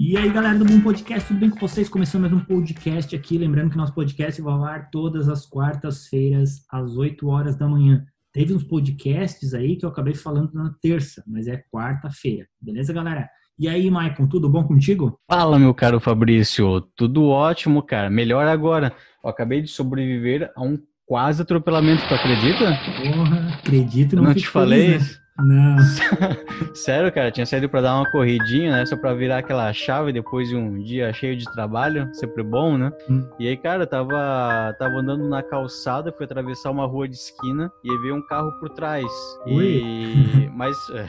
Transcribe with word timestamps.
E 0.00 0.16
aí, 0.16 0.30
galera 0.30 0.56
do 0.56 0.64
Bom 0.64 0.80
Podcast, 0.80 1.26
tudo 1.26 1.40
bem 1.40 1.50
com 1.50 1.58
vocês? 1.58 1.88
Começando 1.88 2.20
mais 2.20 2.32
um 2.32 2.38
podcast 2.38 3.16
aqui. 3.16 3.36
Lembrando 3.36 3.72
que 3.72 3.76
nosso 3.76 3.92
podcast 3.92 4.40
vai 4.40 4.54
ao 4.54 4.64
ar 4.64 4.90
todas 4.90 5.28
as 5.28 5.44
quartas-feiras, 5.44 6.64
às 6.70 6.96
8 6.96 7.26
horas 7.26 7.56
da 7.56 7.66
manhã. 7.66 8.04
Teve 8.32 8.54
uns 8.54 8.62
podcasts 8.62 9.52
aí 9.54 9.74
que 9.74 9.84
eu 9.84 9.88
acabei 9.88 10.14
falando 10.14 10.52
na 10.54 10.72
terça, 10.80 11.24
mas 11.26 11.48
é 11.48 11.60
quarta-feira. 11.72 12.46
Beleza, 12.60 12.92
galera? 12.92 13.28
E 13.58 13.68
aí, 13.68 13.90
Maicon, 13.90 14.28
tudo 14.28 14.48
bom 14.48 14.62
contigo? 14.62 15.18
Fala, 15.28 15.58
meu 15.58 15.74
caro 15.74 15.98
Fabrício. 15.98 16.80
Tudo 16.94 17.26
ótimo, 17.26 17.82
cara. 17.82 18.08
Melhor 18.08 18.46
agora. 18.46 18.94
Eu 19.24 19.28
acabei 19.28 19.62
de 19.62 19.68
sobreviver 19.68 20.52
a 20.54 20.62
um 20.62 20.78
quase 21.06 21.42
atropelamento, 21.42 22.06
tu 22.06 22.14
acredita? 22.14 22.78
Porra, 23.02 23.48
acredito. 23.58 24.14
Não, 24.14 24.22
não 24.22 24.34
te 24.34 24.46
falei? 24.46 24.92
Feliz, 24.92 25.10
né? 25.10 25.27
Não. 25.38 25.76
Sério, 26.74 27.12
cara, 27.12 27.30
tinha 27.30 27.46
saído 27.46 27.68
para 27.68 27.82
dar 27.82 27.96
uma 27.96 28.10
corridinha, 28.10 28.72
né? 28.72 28.86
Só 28.86 28.96
para 28.96 29.14
virar 29.14 29.38
aquela 29.38 29.72
chave 29.72 30.12
depois 30.12 30.48
de 30.48 30.56
um 30.56 30.82
dia 30.82 31.12
cheio 31.12 31.36
de 31.36 31.44
trabalho, 31.52 32.12
sempre 32.14 32.42
bom, 32.42 32.76
né? 32.76 32.92
Hum. 33.08 33.28
E 33.38 33.46
aí, 33.46 33.56
cara, 33.56 33.86
tava, 33.86 34.74
tava 34.78 34.96
andando 34.96 35.28
na 35.28 35.42
calçada, 35.42 36.12
fui 36.12 36.24
atravessar 36.24 36.70
uma 36.70 36.86
rua 36.86 37.08
de 37.08 37.14
esquina 37.14 37.70
e 37.84 37.90
aí 37.90 37.98
veio 37.98 38.16
um 38.16 38.26
carro 38.26 38.52
por 38.58 38.70
trás. 38.70 39.06
Ui. 39.46 39.64
E 39.64 40.50
mas, 40.54 40.76
é, 40.90 41.08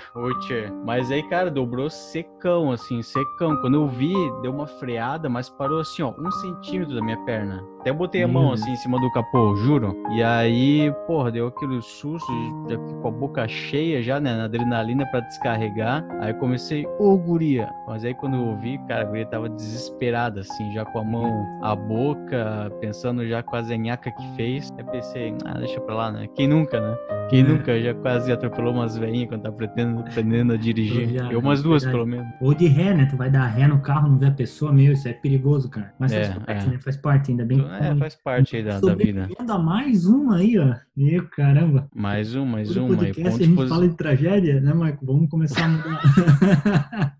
mas 0.85 1.09
aí, 1.09 1.23
cara, 1.27 1.49
dobrou 1.49 1.89
secão, 1.89 2.71
assim, 2.71 3.01
secão. 3.01 3.55
Quando 3.61 3.75
eu 3.75 3.87
vi, 3.87 4.13
deu 4.41 4.51
uma 4.51 4.67
freada, 4.67 5.27
mas 5.27 5.49
parou 5.49 5.79
assim, 5.79 6.03
ó, 6.03 6.13
um 6.19 6.31
centímetro 6.31 6.93
da 6.93 7.01
minha 7.01 7.17
perna. 7.25 7.63
Até 7.79 7.93
botei 7.93 8.23
a 8.23 8.27
mão 8.27 8.51
assim 8.51 8.71
em 8.71 8.75
cima 8.75 8.99
do 8.99 9.09
capô, 9.11 9.55
juro. 9.55 9.95
E 10.11 10.21
aí, 10.21 10.93
porra, 11.07 11.31
deu 11.31 11.47
aquele 11.47 11.81
susto, 11.81 12.27
já 12.69 12.77
com 12.77 13.07
a 13.07 13.11
boca 13.11 13.47
cheia 13.47 14.03
já, 14.03 14.19
né? 14.19 14.35
Na 14.35 14.43
adrenalina 14.45 15.05
para 15.05 15.21
descarregar. 15.21 16.05
Aí 16.19 16.33
comecei, 16.33 16.85
ô 16.99 17.17
guria. 17.17 17.69
Mas 17.87 18.03
aí 18.03 18.13
quando 18.13 18.35
eu 18.35 18.57
vi, 18.57 18.77
cara, 18.79 19.03
a 19.03 19.05
guria 19.05 19.25
tava 19.25 19.47
desesperada, 19.47 20.41
assim, 20.41 20.73
já 20.73 20.83
com 20.83 20.99
a 20.99 21.03
mão 21.05 21.45
à 21.63 21.73
boca, 21.73 22.69
pensando 22.81 23.25
já 23.25 23.41
com 23.41 23.55
a 23.55 23.61
zenhaca 23.61 24.11
que 24.11 24.35
fez. 24.35 24.69
Aí 24.77 24.83
pensei, 24.83 25.33
ah, 25.45 25.57
deixa 25.57 25.79
pra 25.79 25.95
lá, 25.95 26.11
né? 26.11 26.27
Quem 26.35 26.49
nunca, 26.49 26.81
né? 26.81 26.97
Quem 27.29 27.41
é. 27.41 27.43
nunca 27.43 27.79
já 27.79 27.93
quase 27.93 28.31
atropelou 28.31 28.73
umas 28.73 28.97
veinhas 28.97 29.29
quando 29.29 29.43
tá 29.43 29.49
aprendendo, 29.49 29.99
aprendendo 29.99 30.53
a 30.53 30.57
dirigir? 30.57 31.09
Já, 31.09 31.31
eu 31.31 31.39
umas 31.39 31.63
duas, 31.63 31.85
pelo 31.85 32.05
menos. 32.05 32.27
Ou 32.41 32.53
de 32.53 32.67
ré, 32.67 32.93
né? 32.93 33.05
Tu 33.05 33.15
vai 33.15 33.29
dar 33.29 33.45
ré 33.45 33.67
no 33.67 33.79
carro, 33.79 34.09
não 34.09 34.17
vê 34.17 34.25
a 34.25 34.31
pessoa, 34.31 34.73
meu, 34.73 34.91
isso 34.91 35.07
é 35.07 35.13
perigoso, 35.13 35.69
cara. 35.69 35.93
Mas 35.97 36.11
é, 36.11 36.25
faz 36.25 36.43
parte, 36.43 36.65
é. 36.65 36.69
né? 36.69 36.79
Faz 36.83 36.97
parte, 36.97 37.31
ainda 37.31 37.45
bem. 37.45 37.68
É, 37.77 37.95
faz 37.95 38.15
parte 38.15 38.55
aí 38.55 38.63
da, 38.63 38.79
da 38.79 38.95
vida. 38.95 39.27
mais 39.59 40.05
uma 40.05 40.37
aí, 40.37 40.57
ó. 40.57 40.75
Meu 40.95 41.27
caramba. 41.29 41.87
Mais 41.93 42.35
um, 42.35 42.45
mais 42.45 42.67
Todo 42.69 42.85
uma. 42.85 42.97
Podcast, 42.97 43.39
e 43.39 43.43
a 43.43 43.47
gente 43.47 43.67
fala 43.67 43.87
de 43.87 43.95
tragédia, 43.95 44.59
né, 44.59 44.73
Marco? 44.73 45.05
Vamos 45.05 45.29
começar 45.29 45.65
a 45.65 45.67
mudar. 45.67 47.17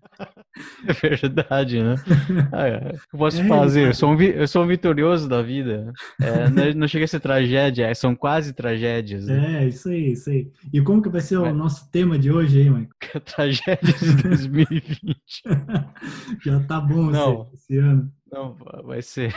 É 0.86 0.92
verdade, 0.92 1.82
né? 1.82 1.94
Ah, 2.52 2.68
é. 2.68 2.92
eu 3.12 3.18
posso 3.18 3.40
é, 3.40 3.44
fazer? 3.46 3.88
Eu 3.88 3.94
sou, 3.94 4.12
um, 4.12 4.20
eu 4.20 4.48
sou 4.48 4.64
um 4.64 4.66
vitorioso 4.66 5.28
da 5.28 5.42
vida. 5.42 5.92
É, 6.20 6.48
não 6.74 6.88
chega 6.88 7.04
a 7.04 7.08
ser 7.08 7.20
tragédia, 7.20 7.86
é, 7.86 7.94
são 7.94 8.14
quase 8.14 8.52
tragédias. 8.52 9.26
Né? 9.26 9.64
É, 9.64 9.68
isso 9.68 9.88
aí, 9.88 10.12
isso 10.12 10.30
aí. 10.30 10.50
E 10.72 10.80
como 10.80 11.02
que 11.02 11.08
vai 11.08 11.20
ser 11.20 11.36
o 11.36 11.54
nosso 11.54 11.90
tema 11.90 12.18
de 12.18 12.30
hoje 12.30 12.60
aí, 12.60 12.70
Michael? 12.70 12.88
Tragédias 13.24 14.00
de 14.00 14.22
2020. 14.22 15.16
Já 16.44 16.60
tá 16.60 16.80
bom 16.80 17.10
não. 17.10 17.48
esse, 17.52 17.72
esse 17.72 17.78
ano. 17.78 18.10
Não, 18.32 18.56
vai 18.84 19.02
ser 19.02 19.34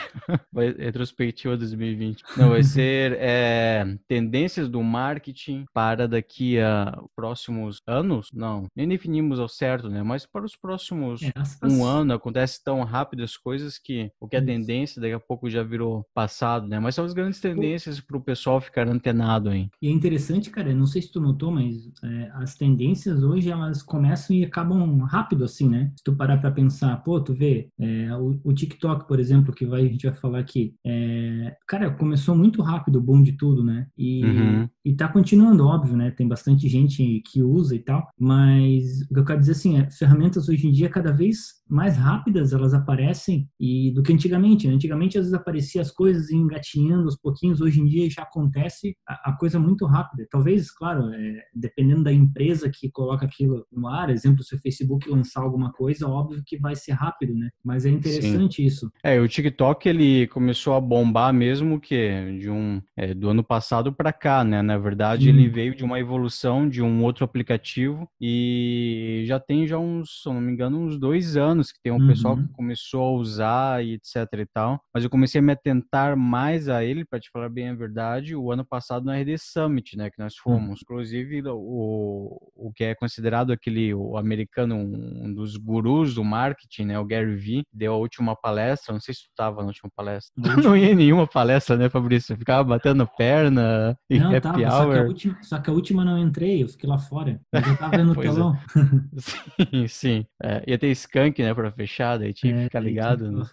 vai, 0.52 0.72
retrospectiva 0.72 1.56
2020. 1.56 2.22
Não, 2.36 2.50
vai 2.50 2.62
ser 2.62 3.16
é, 3.18 3.84
tendências 4.06 4.68
do 4.68 4.82
marketing 4.82 5.64
para 5.72 6.06
daqui 6.06 6.58
a 6.60 7.02
próximos 7.14 7.80
anos? 7.86 8.28
Não, 8.32 8.66
nem 8.74 8.88
definimos 8.88 9.40
ao 9.40 9.48
certo, 9.48 9.88
né? 9.88 10.02
Mas 10.02 10.26
para 10.26 10.44
os 10.44 10.56
próximos 10.56 11.22
é, 11.22 11.32
um 11.64 11.84
ano 11.84 12.14
acontece 12.14 12.62
tão 12.62 12.82
rápido 12.84 13.22
as 13.22 13.36
coisas 13.36 13.78
que 13.78 14.10
o 14.20 14.28
que 14.28 14.36
é 14.36 14.40
tendência 14.40 15.00
daqui 15.00 15.14
a 15.14 15.20
pouco 15.20 15.50
já 15.50 15.62
virou 15.62 16.06
passado, 16.14 16.68
né? 16.68 16.78
Mas 16.78 16.94
são 16.94 17.04
as 17.04 17.12
grandes 17.12 17.40
tendências 17.40 18.00
para 18.00 18.16
o 18.16 18.20
pessoal 18.20 18.60
ficar 18.60 18.88
antenado 18.88 19.48
aí. 19.48 19.68
E 19.82 19.88
é 19.88 19.90
interessante, 19.90 20.50
cara, 20.50 20.74
não 20.74 20.86
sei 20.86 21.02
se 21.02 21.10
tu 21.10 21.20
notou, 21.20 21.50
mas 21.50 21.90
é, 22.02 22.30
as 22.34 22.54
tendências 22.54 23.22
hoje 23.22 23.50
elas 23.50 23.82
começam 23.82 24.36
e 24.36 24.44
acabam 24.44 24.98
rápido 25.00 25.44
assim, 25.44 25.68
né? 25.68 25.92
Se 25.96 26.04
tu 26.04 26.14
parar 26.14 26.38
para 26.38 26.50
pensar, 26.50 26.96
pô, 26.98 27.20
tu 27.20 27.34
vê 27.34 27.68
é, 27.78 28.14
o, 28.16 28.38
o 28.44 28.52
TikTok 28.52 28.83
TikTok, 28.84 29.08
por 29.08 29.18
exemplo, 29.18 29.54
que 29.54 29.64
vai, 29.64 29.82
a 29.82 29.88
gente 29.88 30.06
vai 30.06 30.14
falar 30.14 30.38
aqui, 30.38 30.74
é, 30.86 31.56
cara, 31.66 31.90
começou 31.90 32.36
muito 32.36 32.62
rápido 32.62 32.96
o 32.96 33.00
boom 33.00 33.22
de 33.22 33.32
tudo, 33.32 33.64
né? 33.64 33.86
E, 33.96 34.24
uhum. 34.24 34.68
e 34.84 34.94
tá 34.94 35.08
continuando, 35.08 35.66
óbvio, 35.66 35.96
né? 35.96 36.10
Tem 36.10 36.28
bastante 36.28 36.68
gente 36.68 37.22
que 37.26 37.42
usa 37.42 37.74
e 37.74 37.78
tal, 37.78 38.06
mas 38.18 39.02
o 39.10 39.14
que 39.14 39.20
eu 39.20 39.24
quero 39.24 39.40
dizer 39.40 39.52
assim, 39.52 39.78
é, 39.78 39.90
ferramentas 39.90 40.48
hoje 40.48 40.66
em 40.66 40.70
dia 40.72 40.90
cada 40.90 41.12
vez 41.12 41.64
mais 41.68 41.96
rápidas 41.96 42.52
elas 42.52 42.74
aparecem 42.74 43.48
e 43.58 43.90
do 43.92 44.02
que 44.02 44.12
antigamente. 44.12 44.68
Né? 44.68 44.74
Antigamente 44.74 45.16
às 45.18 45.24
vezes 45.24 45.34
aparecia 45.34 45.80
as 45.80 45.90
coisas 45.90 46.30
engatinhando 46.30 47.04
aos 47.04 47.16
pouquinhos, 47.16 47.60
hoje 47.60 47.80
em 47.80 47.86
dia 47.86 48.08
já 48.10 48.22
acontece 48.22 48.96
a, 49.08 49.30
a 49.30 49.36
coisa 49.36 49.58
muito 49.58 49.86
rápida. 49.86 50.26
Talvez, 50.30 50.70
claro, 50.70 51.10
é, 51.12 51.42
dependendo 51.54 52.04
da 52.04 52.12
empresa 52.12 52.70
que 52.70 52.90
coloca 52.90 53.24
aquilo 53.24 53.66
no 53.72 53.88
ar, 53.88 54.10
exemplo, 54.10 54.42
se 54.42 54.54
o 54.54 54.60
Facebook 54.60 55.08
lançar 55.08 55.42
alguma 55.42 55.72
coisa, 55.72 56.06
óbvio 56.06 56.42
que 56.44 56.58
vai 56.58 56.76
ser 56.76 56.92
rápido, 56.92 57.34
né? 57.34 57.48
Mas 57.64 57.86
é 57.86 57.90
interessante 57.90 58.56
Sim. 58.56 58.66
isso. 58.66 58.73
É, 59.02 59.20
o 59.20 59.28
TikTok 59.28 59.88
ele 59.88 60.26
começou 60.28 60.74
a 60.74 60.80
bombar 60.80 61.32
mesmo 61.32 61.80
que 61.80 62.38
de 62.38 62.50
um 62.50 62.80
é, 62.96 63.14
do 63.14 63.28
ano 63.28 63.42
passado 63.42 63.92
para 63.92 64.12
cá, 64.12 64.44
né? 64.44 64.62
Na 64.62 64.78
verdade, 64.78 65.24
Sim. 65.24 65.30
ele 65.30 65.48
veio 65.48 65.74
de 65.74 65.84
uma 65.84 65.98
evolução 65.98 66.68
de 66.68 66.82
um 66.82 67.02
outro 67.02 67.24
aplicativo 67.24 68.08
e 68.20 69.24
já 69.26 69.38
tem 69.38 69.66
já 69.66 69.78
uns, 69.78 70.22
se 70.22 70.28
não 70.28 70.40
me 70.40 70.52
engano, 70.52 70.78
uns 70.78 70.98
dois 70.98 71.36
anos 71.36 71.70
que 71.72 71.80
tem 71.82 71.92
um 71.92 71.98
uhum. 71.98 72.06
pessoal 72.06 72.36
que 72.36 72.48
começou 72.52 73.02
a 73.02 73.12
usar 73.12 73.84
e 73.84 73.94
etc 73.94 74.26
e 74.38 74.46
tal, 74.46 74.80
mas 74.92 75.04
eu 75.04 75.10
comecei 75.10 75.38
a 75.38 75.42
me 75.42 75.52
atentar 75.52 76.16
mais 76.16 76.68
a 76.68 76.84
ele, 76.84 77.04
para 77.04 77.20
te 77.20 77.30
falar 77.30 77.48
bem 77.48 77.68
a 77.68 77.74
verdade, 77.74 78.34
o 78.34 78.50
ano 78.50 78.64
passado 78.64 79.04
no 79.04 79.12
RD 79.12 79.38
Summit, 79.38 79.96
né, 79.96 80.10
que 80.10 80.18
nós 80.18 80.34
uhum. 80.34 80.54
fomos. 80.54 80.68
Uhum. 80.68 80.76
Inclusive, 80.82 81.42
o, 81.46 82.38
o 82.54 82.72
que 82.72 82.84
é 82.84 82.94
considerado 82.94 83.52
aquele, 83.52 83.94
o 83.94 84.16
americano, 84.16 84.76
um 84.76 85.32
dos 85.32 85.56
gurus 85.56 86.14
do 86.14 86.24
marketing, 86.24 86.86
né, 86.86 86.98
o 86.98 87.04
Gary 87.04 87.34
Vee, 87.36 87.64
deu 87.72 87.94
a 87.94 87.96
última 87.96 88.36
palestra, 88.36 88.63
não 88.92 89.00
sei 89.00 89.14
se 89.14 89.22
tu 89.22 89.30
estava 89.30 89.60
na 89.60 89.68
última 89.68 89.90
palestra. 89.94 90.32
não 90.62 90.76
ia 90.76 90.92
em 90.92 90.94
nenhuma 90.94 91.26
palestra, 91.26 91.76
né, 91.76 91.88
Fabrício? 91.88 92.36
Ficava 92.36 92.64
batendo 92.64 93.06
perna 93.16 93.96
e 94.08 94.18
não, 94.18 94.28
happy 94.30 94.40
tava, 94.40 94.58
hour. 94.60 94.70
Só 94.70 94.92
que, 94.92 95.08
última, 95.08 95.42
só 95.42 95.58
que, 95.58 95.70
a 95.70 95.72
última, 95.72 96.04
não 96.04 96.18
entrei, 96.18 96.62
eu 96.62 96.68
fiquei 96.68 96.88
lá 96.88 96.98
fora. 96.98 97.40
Eu 97.52 97.76
tava 97.76 97.96
vendo 97.96 98.16
o 98.16 98.20
é. 98.20 98.22
telão. 98.22 98.54
É. 98.54 99.64
sim, 99.70 99.88
sim. 99.88 100.26
É, 100.42 100.64
ia 100.66 100.78
ter 100.78 100.88
skunk, 100.92 101.42
né, 101.42 101.52
para 101.54 101.72
fechar, 101.72 102.18
daí 102.18 102.32
tinha 102.32 102.52
que 102.52 102.60
é, 102.60 102.64
ficar 102.64 102.80
ligado. 102.80 103.30
Né? 103.30 103.44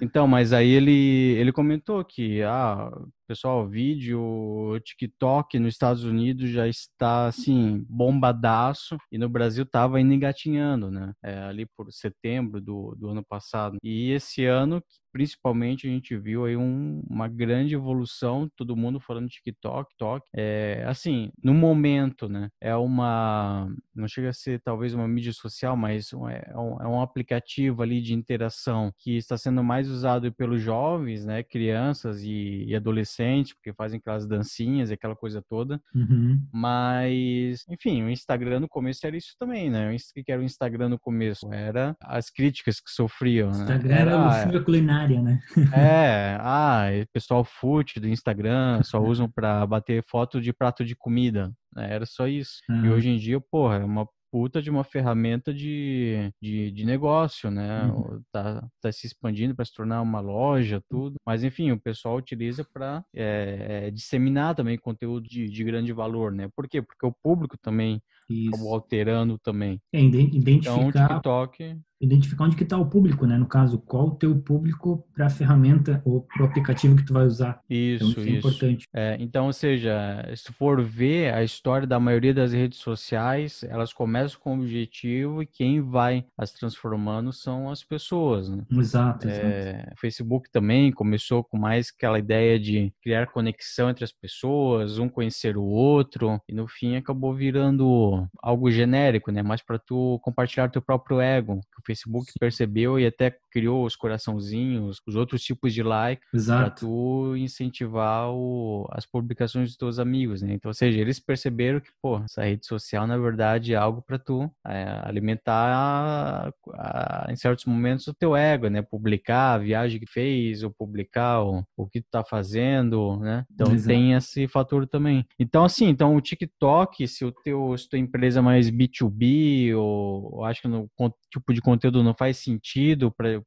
então, 0.00 0.26
mas 0.26 0.52
aí 0.52 0.68
ele, 0.68 1.36
ele 1.38 1.52
comentou 1.52 2.04
que, 2.04 2.42
ah, 2.42 2.90
pessoal, 3.26 3.68
vídeo, 3.68 4.78
TikTok 4.84 5.58
nos 5.58 5.74
Estados 5.74 6.04
Unidos 6.04 6.48
já 6.50 6.68
está, 6.68 7.26
assim, 7.26 7.84
bombadaço 7.88 8.96
e 9.10 9.18
no 9.18 9.28
Brasil 9.28 9.64
estava 9.64 10.00
engatinhando, 10.00 10.90
né? 10.90 11.12
É, 11.22 11.38
ali 11.40 11.66
por 11.66 11.92
setembro 11.92 12.60
do, 12.60 12.94
do 12.96 13.08
ano 13.08 13.24
passado. 13.24 13.78
E 13.82 14.12
esse 14.12 14.44
ano, 14.44 14.82
principalmente 15.16 15.86
a 15.86 15.90
gente 15.90 16.14
viu 16.14 16.44
aí 16.44 16.58
um, 16.58 17.02
uma 17.08 17.26
grande 17.26 17.74
evolução, 17.74 18.50
todo 18.54 18.76
mundo 18.76 19.00
falando 19.00 19.28
de 19.28 19.36
TikTok, 19.36 19.88
TikTok. 19.88 20.28
É, 20.36 20.84
assim, 20.86 21.30
no 21.42 21.54
momento, 21.54 22.28
né, 22.28 22.50
é 22.60 22.76
uma, 22.76 23.66
não 23.94 24.06
chega 24.06 24.28
a 24.28 24.34
ser 24.34 24.60
talvez 24.60 24.92
uma 24.92 25.08
mídia 25.08 25.32
social, 25.32 25.74
mas 25.74 26.12
é, 26.28 26.50
é 26.52 26.58
um, 26.58 26.82
é 26.82 26.86
um 26.86 27.00
aplicativo 27.00 27.82
ali 27.82 28.02
de 28.02 28.12
interação 28.12 28.92
que 28.98 29.16
está 29.16 29.38
sendo 29.38 29.64
mais 29.64 29.88
usado 29.88 30.30
pelos 30.34 30.60
jovens, 30.60 31.24
né, 31.24 31.42
crianças 31.42 32.22
e, 32.22 32.66
e 32.66 32.76
adolescentes, 32.76 33.54
porque 33.54 33.72
fazem 33.72 33.98
aquelas 33.98 34.28
dancinhas 34.28 34.90
e 34.90 34.94
aquela 34.94 35.16
coisa 35.16 35.42
toda. 35.48 35.80
Uhum. 35.94 36.42
Mas, 36.52 37.64
enfim, 37.70 38.02
o 38.02 38.10
Instagram 38.10 38.60
no 38.60 38.68
começo 38.68 39.06
era 39.06 39.16
isso 39.16 39.34
também, 39.38 39.70
né? 39.70 39.96
O 39.96 40.22
que 40.22 40.30
era 40.30 40.42
o 40.42 40.44
Instagram 40.44 40.90
no 40.90 40.98
começo? 40.98 41.50
Era 41.50 41.96
as 42.02 42.28
críticas 42.28 42.80
que 42.80 42.90
sofriam, 42.90 43.50
né? 43.50 43.60
Instagram 43.60 43.94
era, 43.94 44.40
era 44.42 44.58
o 44.58 44.64
culinário 44.64 45.05
área, 45.06 45.22
né? 45.22 45.40
É, 45.72 46.36
ah, 46.40 46.86
pessoal 47.12 47.44
fute 47.44 48.00
do 48.00 48.08
Instagram 48.08 48.82
só 48.82 49.00
usam 49.00 49.30
para 49.30 49.66
bater 49.66 50.04
foto 50.08 50.40
de 50.40 50.52
prato 50.52 50.84
de 50.84 50.96
comida. 50.96 51.52
Né? 51.74 51.92
Era 51.92 52.06
só 52.06 52.26
isso. 52.26 52.60
E 52.68 52.88
hoje 52.88 53.08
em 53.08 53.16
dia, 53.16 53.40
porra, 53.40 53.76
é 53.76 53.84
uma 53.84 54.06
puta 54.30 54.60
de 54.60 54.68
uma 54.68 54.84
ferramenta 54.84 55.52
de, 55.54 56.30
de, 56.42 56.70
de 56.70 56.84
negócio, 56.84 57.50
né? 57.50 57.84
Uhum. 57.86 58.20
Tá, 58.30 58.66
tá 58.82 58.92
se 58.92 59.06
expandindo 59.06 59.54
para 59.54 59.64
se 59.64 59.72
tornar 59.72 60.02
uma 60.02 60.20
loja, 60.20 60.82
tudo. 60.90 61.16
Mas, 61.24 61.42
enfim, 61.42 61.70
o 61.72 61.80
pessoal 61.80 62.16
utiliza 62.16 62.62
para 62.64 63.02
é, 63.14 63.86
é, 63.86 63.90
disseminar 63.90 64.54
também 64.54 64.76
conteúdo 64.76 65.26
de, 65.26 65.48
de 65.48 65.64
grande 65.64 65.92
valor, 65.92 66.32
né? 66.32 66.48
Por 66.54 66.68
quê? 66.68 66.82
Porque 66.82 67.06
o 67.06 67.14
público 67.22 67.56
também 67.56 68.00
Isso. 68.28 68.68
alterando 68.68 69.38
também. 69.38 69.80
É, 69.92 70.00
identificar... 70.00 70.50
Então, 70.50 70.88
o 70.88 70.92
TikTok 70.92 71.78
identificar 72.00 72.44
onde 72.44 72.56
que 72.56 72.62
está 72.62 72.76
o 72.76 72.86
público, 72.86 73.26
né? 73.26 73.38
No 73.38 73.46
caso, 73.46 73.78
qual 73.78 74.08
o 74.08 74.14
teu 74.14 74.36
público 74.38 75.06
para 75.14 75.26
a 75.26 75.30
ferramenta 75.30 76.02
ou 76.04 76.22
para 76.22 76.42
o 76.42 76.46
aplicativo 76.46 76.96
que 76.96 77.04
tu 77.04 77.12
vai 77.12 77.24
usar. 77.24 77.60
Isso, 77.68 78.04
então, 78.04 78.08
isso, 78.10 78.20
isso. 78.20 78.28
é 78.28 78.38
importante. 78.38 78.86
É, 78.94 79.16
então, 79.18 79.46
ou 79.46 79.52
seja, 79.52 80.24
se 80.34 80.52
for 80.52 80.82
ver 80.82 81.32
a 81.32 81.42
história 81.42 81.86
da 81.86 81.98
maioria 81.98 82.34
das 82.34 82.52
redes 82.52 82.78
sociais, 82.78 83.62
elas 83.64 83.92
começam 83.92 84.38
com 84.40 84.56
o 84.56 84.60
objetivo 84.60 85.42
e 85.42 85.46
quem 85.46 85.80
vai 85.80 86.24
as 86.36 86.52
transformando 86.52 87.32
são 87.32 87.70
as 87.70 87.82
pessoas, 87.82 88.48
né? 88.48 88.64
Exato, 88.70 89.28
é, 89.28 89.70
exato. 89.70 90.00
Facebook 90.00 90.50
também 90.50 90.92
começou 90.92 91.42
com 91.42 91.58
mais 91.58 91.92
aquela 91.96 92.18
ideia 92.18 92.58
de 92.58 92.92
criar 93.02 93.26
conexão 93.26 93.90
entre 93.90 94.04
as 94.04 94.12
pessoas, 94.12 94.98
um 94.98 95.08
conhecer 95.08 95.56
o 95.56 95.64
outro, 95.64 96.40
e 96.48 96.54
no 96.54 96.68
fim 96.68 96.96
acabou 96.96 97.34
virando 97.34 98.26
algo 98.42 98.70
genérico, 98.70 99.30
né? 99.30 99.42
Mais 99.42 99.62
para 99.62 99.78
tu 99.78 100.18
compartilhar 100.22 100.70
teu 100.70 100.82
próprio 100.82 101.20
ego, 101.20 101.60
Facebook 101.86 102.26
percebeu 102.38 102.98
e 102.98 103.06
até 103.06 103.38
criou 103.56 103.86
os 103.86 103.96
coraçãozinhos, 103.96 105.00
os 105.06 105.16
outros 105.16 105.40
tipos 105.40 105.72
de 105.72 105.82
like, 105.82 106.20
para 106.46 106.68
tu 106.68 107.34
incentivar 107.38 108.30
o, 108.30 108.86
as 108.90 109.06
publicações 109.06 109.70
dos 109.70 109.78
teus 109.78 109.98
amigos, 109.98 110.42
né? 110.42 110.52
Então, 110.52 110.68
ou 110.68 110.74
seja, 110.74 111.00
eles 111.00 111.18
perceberam 111.18 111.80
que, 111.80 111.88
pô, 112.02 112.18
essa 112.18 112.44
rede 112.44 112.66
social 112.66 113.06
na 113.06 113.16
verdade 113.16 113.72
é 113.72 113.76
algo 113.76 114.02
para 114.02 114.18
tu 114.18 114.50
é, 114.66 115.00
alimentar 115.04 115.72
a, 115.72 116.52
a, 116.74 117.32
em 117.32 117.36
certos 117.36 117.64
momentos 117.64 118.06
o 118.08 118.12
teu 118.12 118.36
ego, 118.36 118.68
né? 118.68 118.82
Publicar 118.82 119.54
a 119.54 119.58
viagem 119.58 119.98
que 119.98 120.06
fez, 120.06 120.62
ou 120.62 120.70
publicar 120.70 121.42
o, 121.42 121.64
o 121.74 121.86
que 121.86 122.02
tu 122.02 122.08
tá 122.10 122.22
fazendo, 122.22 123.16
né? 123.20 123.46
Então 123.54 123.72
Exato. 123.72 123.88
tem 123.88 124.12
esse 124.12 124.46
fator 124.48 124.86
também. 124.86 125.24
Então, 125.40 125.64
assim, 125.64 125.88
então 125.88 126.14
o 126.14 126.20
TikTok, 126.20 127.08
se 127.08 127.24
o 127.24 127.32
teu, 127.32 127.74
se 127.78 127.88
tua 127.88 127.98
empresa 127.98 128.40
é 128.40 128.42
mais 128.42 128.70
B2B, 128.70 129.74
ou, 129.74 130.34
ou 130.34 130.44
acho 130.44 130.60
que 130.60 130.68
no 130.68 130.86
tipo 131.30 131.54
de 131.54 131.62
conteúdo 131.62 132.02
não 132.02 132.14
faz 132.14 132.36
sentido 132.36 133.10
para 133.10 133.40